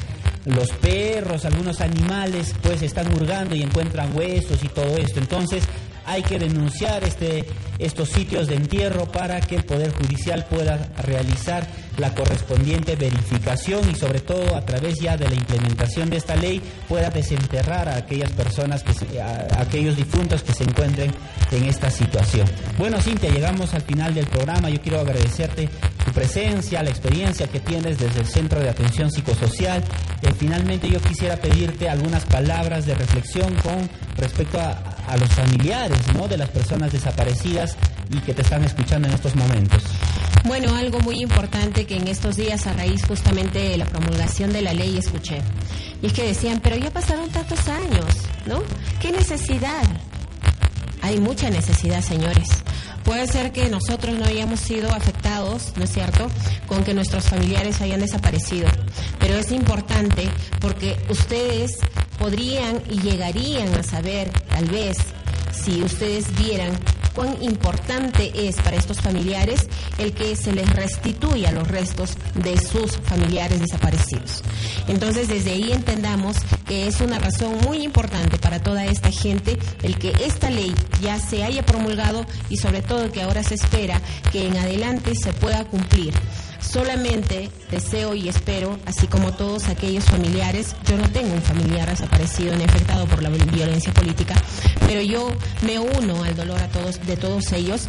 los 0.45 0.71
perros, 0.71 1.45
algunos 1.45 1.81
animales, 1.81 2.55
pues 2.63 2.83
están 2.83 3.13
hurgando 3.15 3.55
y 3.55 3.63
encuentran 3.63 4.17
huesos 4.17 4.63
y 4.65 4.69
todo 4.69 4.97
esto. 4.97 5.21
Entonces, 5.21 5.65
hay 6.07 6.23
que 6.23 6.39
denunciar 6.39 7.05
este, 7.05 7.45
estos 7.79 8.09
sitios 8.09 8.49
de 8.49 8.57
entierro 8.57 9.07
para 9.07 9.41
que 9.41 9.57
el 9.57 9.65
Poder 9.65 9.93
Judicial 9.93 10.45
pueda 10.47 10.89
realizar 11.03 11.67
la 11.99 12.15
correspondiente 12.15 12.97
verificación 12.97 13.89
y 13.91 13.95
sobre 13.95 14.21
todo 14.21 14.57
a 14.57 14.65
través 14.65 14.99
ya 15.01 15.17
de 15.17 15.29
la 15.29 15.35
implementación 15.35 16.11
de 16.11 16.17
esta 16.17 16.37
ley 16.37 16.61
pueda 16.89 17.11
desenterrar 17.11 17.89
a 17.89 17.97
aquellas 17.97 18.31
personas, 18.31 18.83
que 18.83 19.21
a, 19.21 19.61
aquellos 19.61 19.97
difuntos 19.97 20.43
que 20.43 20.53
se 20.53 20.65
encuentren 20.65 21.13
en 21.51 21.65
esta 21.65 21.91
situación. 21.91 22.47
Bueno, 22.79 23.01
Cintia, 23.01 23.31
llegamos 23.31 23.75
al 23.75 23.83
final 23.83 24.15
del 24.15 24.27
programa. 24.27 24.71
Yo 24.71 24.81
quiero 24.81 25.01
agradecerte 25.01 25.69
tu 26.05 26.13
presencia, 26.13 26.83
la 26.83 26.91
experiencia 26.91 27.47
que 27.49 27.61
tienes 27.61 27.99
desde 27.99 28.21
el 28.21 28.27
Centro 28.27 28.61
de 28.61 28.69
Atención 28.69 29.11
Psicosocial. 29.11 29.83
Eh, 30.23 30.33
finalmente 30.39 30.89
yo 30.89 31.01
quisiera 31.01 31.37
pedirte 31.37 31.89
algunas 31.89 32.25
palabras 32.25 32.87
de 32.87 32.95
reflexión 32.95 33.55
con 33.57 33.89
respecto 34.17 34.61
a, 34.61 34.91
a 35.11 35.17
los 35.17 35.29
familiares 35.31 35.99
¿no? 36.15 36.29
de 36.29 36.37
las 36.37 36.49
personas 36.51 36.93
desaparecidas 36.93 37.77
y 38.11 38.19
que 38.19 38.35
te 38.35 38.43
están 38.43 38.65
escuchando 38.65 39.09
en 39.09 39.15
estos 39.15 39.35
momentos. 39.35 39.83
Bueno, 40.45 40.75
algo 40.75 41.01
muy 41.01 41.21
importante 41.21 41.87
que 41.87 41.97
en 41.97 42.09
estos 42.09 42.37
días, 42.37 42.67
a 42.67 42.73
raíz 42.73 43.05
justamente 43.07 43.59
de 43.59 43.77
la 43.77 43.85
promulgación 43.85 44.53
de 44.53 44.63
la 44.63 44.73
ley, 44.73 44.97
escuché. 44.97 45.43
Y 46.03 46.07
es 46.07 46.13
que 46.13 46.25
decían, 46.25 46.61
pero 46.63 46.77
ya 46.77 46.91
pasaron 46.91 47.29
tantos 47.29 47.69
años, 47.69 48.07
¿no? 48.47 48.63
¿Qué 49.01 49.13
necesidad? 49.13 49.83
Hay 51.03 51.19
mucha 51.21 51.51
necesidad, 51.51 52.03
señores. 52.03 52.49
Puede 53.05 53.27
ser 53.27 53.53
que 53.53 53.69
nosotros 53.69 54.19
no 54.19 54.25
hayamos 54.25 54.61
sido 54.61 54.93
afectados, 54.93 55.73
¿no 55.77 55.85
es 55.85 55.93
cierto?, 55.93 56.29
con 56.67 56.85
que 56.85 56.95
nuestros 56.95 57.25
familiares 57.25 57.81
hayan 57.81 58.01
desaparecido. 58.01 58.69
Pero 59.19 59.35
es 59.35 59.51
importante 59.53 60.29
porque 60.61 60.97
ustedes 61.09 61.79
podrían 62.19 62.83
y 62.91 63.01
llegarían 63.01 63.75
a 63.75 63.83
saber, 63.83 64.31
tal 64.49 64.67
vez, 64.67 64.97
si 65.53 65.83
ustedes 65.83 66.27
vieran 66.37 66.79
cuán 67.21 67.43
importante 67.43 68.33
es 68.35 68.57
para 68.57 68.77
estos 68.77 69.03
familiares 69.03 69.69
el 69.99 70.15
que 70.15 70.35
se 70.37 70.53
les 70.53 70.71
restituya 70.71 71.53
los 71.53 71.69
restos 71.69 72.17
de 72.35 72.57
sus 72.57 72.97
familiares 72.97 73.61
desaparecidos. 73.61 74.43
Entonces, 74.89 75.29
desde 75.29 75.51
ahí 75.51 75.71
entendamos 75.71 76.39
que 76.67 76.87
es 76.87 77.03
una 77.03 77.19
razón 77.19 77.59
muy 77.67 77.83
importante 77.83 78.39
para 78.39 78.63
toda 78.63 78.87
esta 78.87 79.11
gente 79.11 79.59
el 79.83 79.99
que 79.99 80.13
esta 80.25 80.49
ley 80.49 80.75
ya 81.03 81.19
se 81.19 81.45
haya 81.45 81.63
promulgado 81.63 82.25
y 82.49 82.57
sobre 82.57 82.81
todo 82.81 83.13
que 83.13 83.21
ahora 83.21 83.43
se 83.43 83.55
espera 83.57 84.01
que 84.33 84.47
en 84.47 84.57
adelante 84.57 85.13
se 85.15 85.35
pueda 85.35 85.67
cumplir. 85.67 86.15
Solamente 86.61 87.51
deseo 87.71 88.15
y 88.15 88.29
espero, 88.29 88.79
así 88.87 89.07
como 89.07 89.33
todos 89.33 89.69
aquellos 89.69 90.05
familiares, 90.05 90.77
yo 90.87 90.97
no 90.97 91.09
tengo 91.11 91.33
un 91.33 91.43
familiar 91.43 91.89
desaparecido 91.89 92.55
ni 92.57 92.65
afectado 92.65 93.07
por 93.07 93.23
la 93.23 93.31
violencia 93.31 93.93
política, 93.93 94.35
pero 94.87 95.01
yo 95.01 95.31
me 95.63 95.79
uno 95.79 96.23
al 96.23 96.37
dolor 96.37 96.61
a 96.61 96.69
todos, 96.69 97.05
de 97.07 97.17
todos 97.17 97.53
ellos 97.53 97.89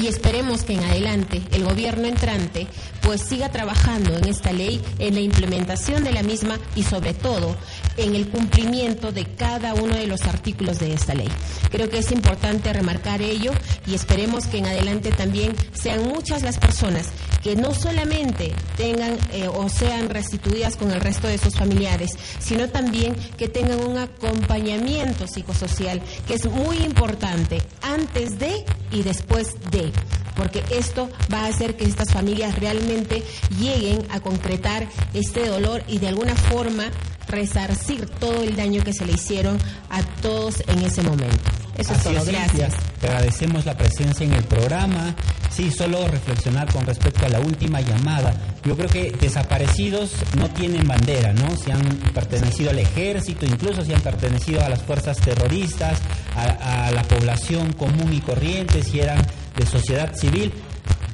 y 0.00 0.06
esperemos 0.06 0.62
que 0.62 0.74
en 0.74 0.84
adelante 0.84 1.42
el 1.52 1.64
gobierno 1.64 2.06
entrante 2.06 2.66
pues 3.02 3.22
siga 3.22 3.50
trabajando 3.50 4.16
en 4.16 4.28
esta 4.28 4.52
ley, 4.52 4.80
en 4.98 5.14
la 5.14 5.20
implementación 5.20 6.04
de 6.04 6.12
la 6.12 6.22
misma 6.22 6.58
y 6.76 6.82
sobre 6.82 7.14
todo 7.14 7.56
en 7.98 8.14
el 8.14 8.28
cumplimiento 8.28 9.12
de 9.12 9.24
cada 9.24 9.74
uno 9.74 9.94
de 9.94 10.06
los 10.06 10.22
artículos 10.22 10.78
de 10.78 10.94
esta 10.94 11.14
ley. 11.14 11.28
Creo 11.70 11.90
que 11.90 11.98
es 11.98 12.10
importante 12.12 12.72
remarcar 12.72 13.20
ello 13.20 13.52
y 13.86 13.94
esperemos 13.94 14.46
que 14.46 14.58
en 14.58 14.66
adelante 14.66 15.10
también 15.10 15.54
sean 15.72 16.04
muchas 16.04 16.42
las 16.42 16.58
personas 16.58 17.08
que 17.42 17.56
no 17.56 17.74
solamente 17.74 18.52
tengan 18.76 19.16
eh, 19.32 19.48
o 19.48 19.68
sean 19.68 20.08
restituidas 20.08 20.76
con 20.76 20.90
el 20.90 21.00
resto 21.00 21.28
de 21.28 21.38
sus 21.38 21.54
familiares, 21.54 22.12
sino 22.38 22.68
también 22.68 23.14
que 23.36 23.48
tengan 23.48 23.80
un 23.84 23.98
acompañamiento 23.98 25.26
psicosocial, 25.26 26.00
que 26.26 26.34
es 26.34 26.46
muy 26.46 26.78
importante 26.78 27.62
antes 27.82 28.38
de 28.38 28.64
y 28.90 29.02
después 29.02 29.54
de, 29.70 29.92
porque 30.36 30.64
esto 30.70 31.08
va 31.32 31.44
a 31.44 31.48
hacer 31.48 31.76
que 31.76 31.84
estas 31.84 32.12
familias 32.12 32.58
realmente 32.58 33.22
lleguen 33.58 34.04
a 34.10 34.20
concretar 34.20 34.88
este 35.14 35.46
dolor 35.46 35.82
y 35.88 35.98
de 35.98 36.08
alguna 36.08 36.34
forma 36.34 36.90
resarcir 37.28 38.06
todo 38.06 38.42
el 38.42 38.56
daño 38.56 38.82
que 38.82 38.92
se 38.92 39.06
le 39.06 39.12
hicieron 39.12 39.58
a 39.90 40.02
todos 40.22 40.62
en 40.66 40.80
ese 40.80 41.02
momento. 41.02 41.38
Eso 41.76 41.92
es 41.94 42.02
todo, 42.02 42.24
gracias. 42.24 42.74
Te 43.00 43.06
agradecemos 43.06 43.64
la 43.64 43.76
presencia 43.76 44.26
en 44.26 44.32
el 44.32 44.42
programa. 44.44 45.14
Sí, 45.48 45.70
solo 45.70 46.06
reflexionar 46.08 46.72
con 46.72 46.84
respecto 46.84 47.24
a 47.26 47.28
la 47.28 47.40
última 47.40 47.80
llamada. 47.80 48.34
Yo 48.64 48.76
creo 48.76 48.88
que 48.88 49.12
desaparecidos 49.12 50.10
no 50.36 50.50
tienen 50.50 50.86
bandera, 50.86 51.32
¿no? 51.32 51.56
Si 51.56 51.70
han 51.70 51.82
pertenecido 52.12 52.70
al 52.70 52.80
ejército, 52.80 53.46
incluso 53.46 53.84
si 53.84 53.92
han 53.92 54.00
pertenecido 54.00 54.64
a 54.64 54.68
las 54.68 54.82
fuerzas 54.82 55.18
terroristas, 55.18 55.98
a, 56.36 56.86
a 56.86 56.90
la 56.90 57.02
población 57.04 57.72
común 57.72 58.12
y 58.12 58.20
corriente, 58.20 58.82
si 58.82 58.98
eran 58.98 59.24
de 59.56 59.66
sociedad 59.66 60.14
civil, 60.14 60.52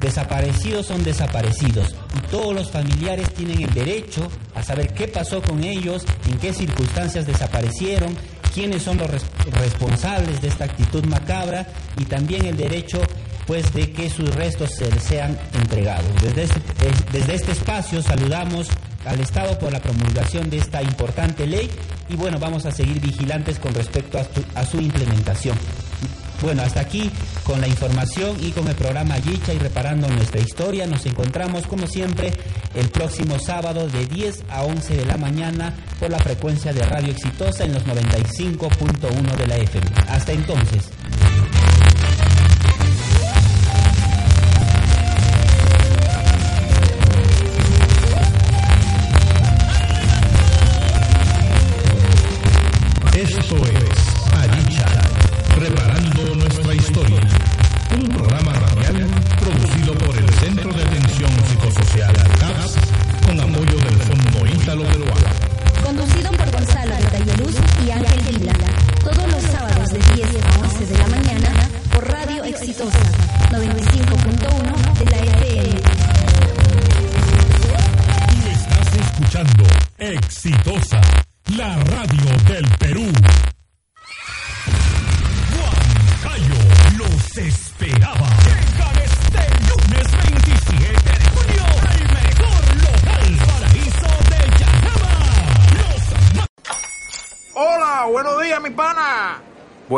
desaparecidos 0.01 0.87
son 0.87 1.03
desaparecidos 1.03 1.95
y 2.17 2.31
todos 2.31 2.55
los 2.55 2.71
familiares 2.71 3.33
tienen 3.35 3.63
el 3.63 3.73
derecho 3.73 4.29
a 4.55 4.63
saber 4.63 4.93
qué 4.93 5.09
pasó 5.09 5.43
con 5.43 5.65
ellos, 5.65 6.05
en 6.31 6.39
qué 6.39 6.53
circunstancias 6.53 7.27
desaparecieron, 7.27 8.17
quiénes 8.53 8.83
son 8.83 8.99
los 8.99 9.11
responsables 9.53 10.41
de 10.41 10.49
esta 10.49 10.65
actitud 10.65 11.05
macabra 11.07 11.67
y 11.97 12.05
también 12.05 12.47
el 12.47 12.57
derecho 12.57 13.01
pues 13.47 13.73
de 13.75 13.93
que 13.93 14.09
sus 14.09 14.35
restos 14.35 14.71
se 14.71 14.91
sean 15.01 15.39
entregados. 15.53 16.11
Desde 16.23 16.45
este, 16.45 16.59
eh, 16.59 16.93
desde 17.13 17.35
este 17.35 17.53
espacio 17.53 18.03
saludamos 18.03 18.69
al 19.05 19.21
Estado 19.21 19.59
por 19.59 19.71
la 19.71 19.81
promulgación 19.81 20.49
de 20.49 20.59
esta 20.59 20.83
importante 20.83 21.47
ley 21.47 21.71
y 22.09 22.17
bueno, 22.17 22.39
vamos 22.39 22.65
a 22.65 22.71
seguir 22.71 23.01
vigilantes 23.01 23.59
con 23.59 23.75
respecto 23.75 24.19
a 24.19 24.25
su, 24.25 24.45
a 24.55 24.65
su 24.65 24.81
implementación. 24.81 25.59
Bueno, 26.43 26.63
hasta 26.63 26.81
aquí 26.81 27.11
con 27.45 27.61
la 27.61 27.69
información 27.69 28.37
y 28.41 28.51
con 28.51 28.67
el 28.69 28.75
programa 28.75 29.19
Yicha 29.19 29.55
y 29.55 29.59
reparando 29.59 30.09
nuestra 30.09 30.41
historia. 30.41 30.87
Nos 30.87 31.07
encontramos 31.07 31.67
como 31.67 31.87
siempre 31.87 32.33
el 32.75 32.89
próximo 32.89 33.39
sábado 33.39 33.89
de 33.89 34.07
10 34.07 34.45
a 34.51 34.65
11 34.65 34.97
de 34.97 35.07
la 35.07 35.17
mañana 35.17 35.75
por 35.99 36.11
la 36.11 36.19
frecuencia 36.19 36.73
de 36.73 36.83
Radio 36.83 37.13
Exitosa 37.13 37.65
en 37.65 37.75
los 37.75 37.85
95.1 37.87 39.37
de 39.37 39.47
la 39.47 39.57
FM. 39.57 39.87
Hasta 40.09 40.33
entonces. 40.33 40.94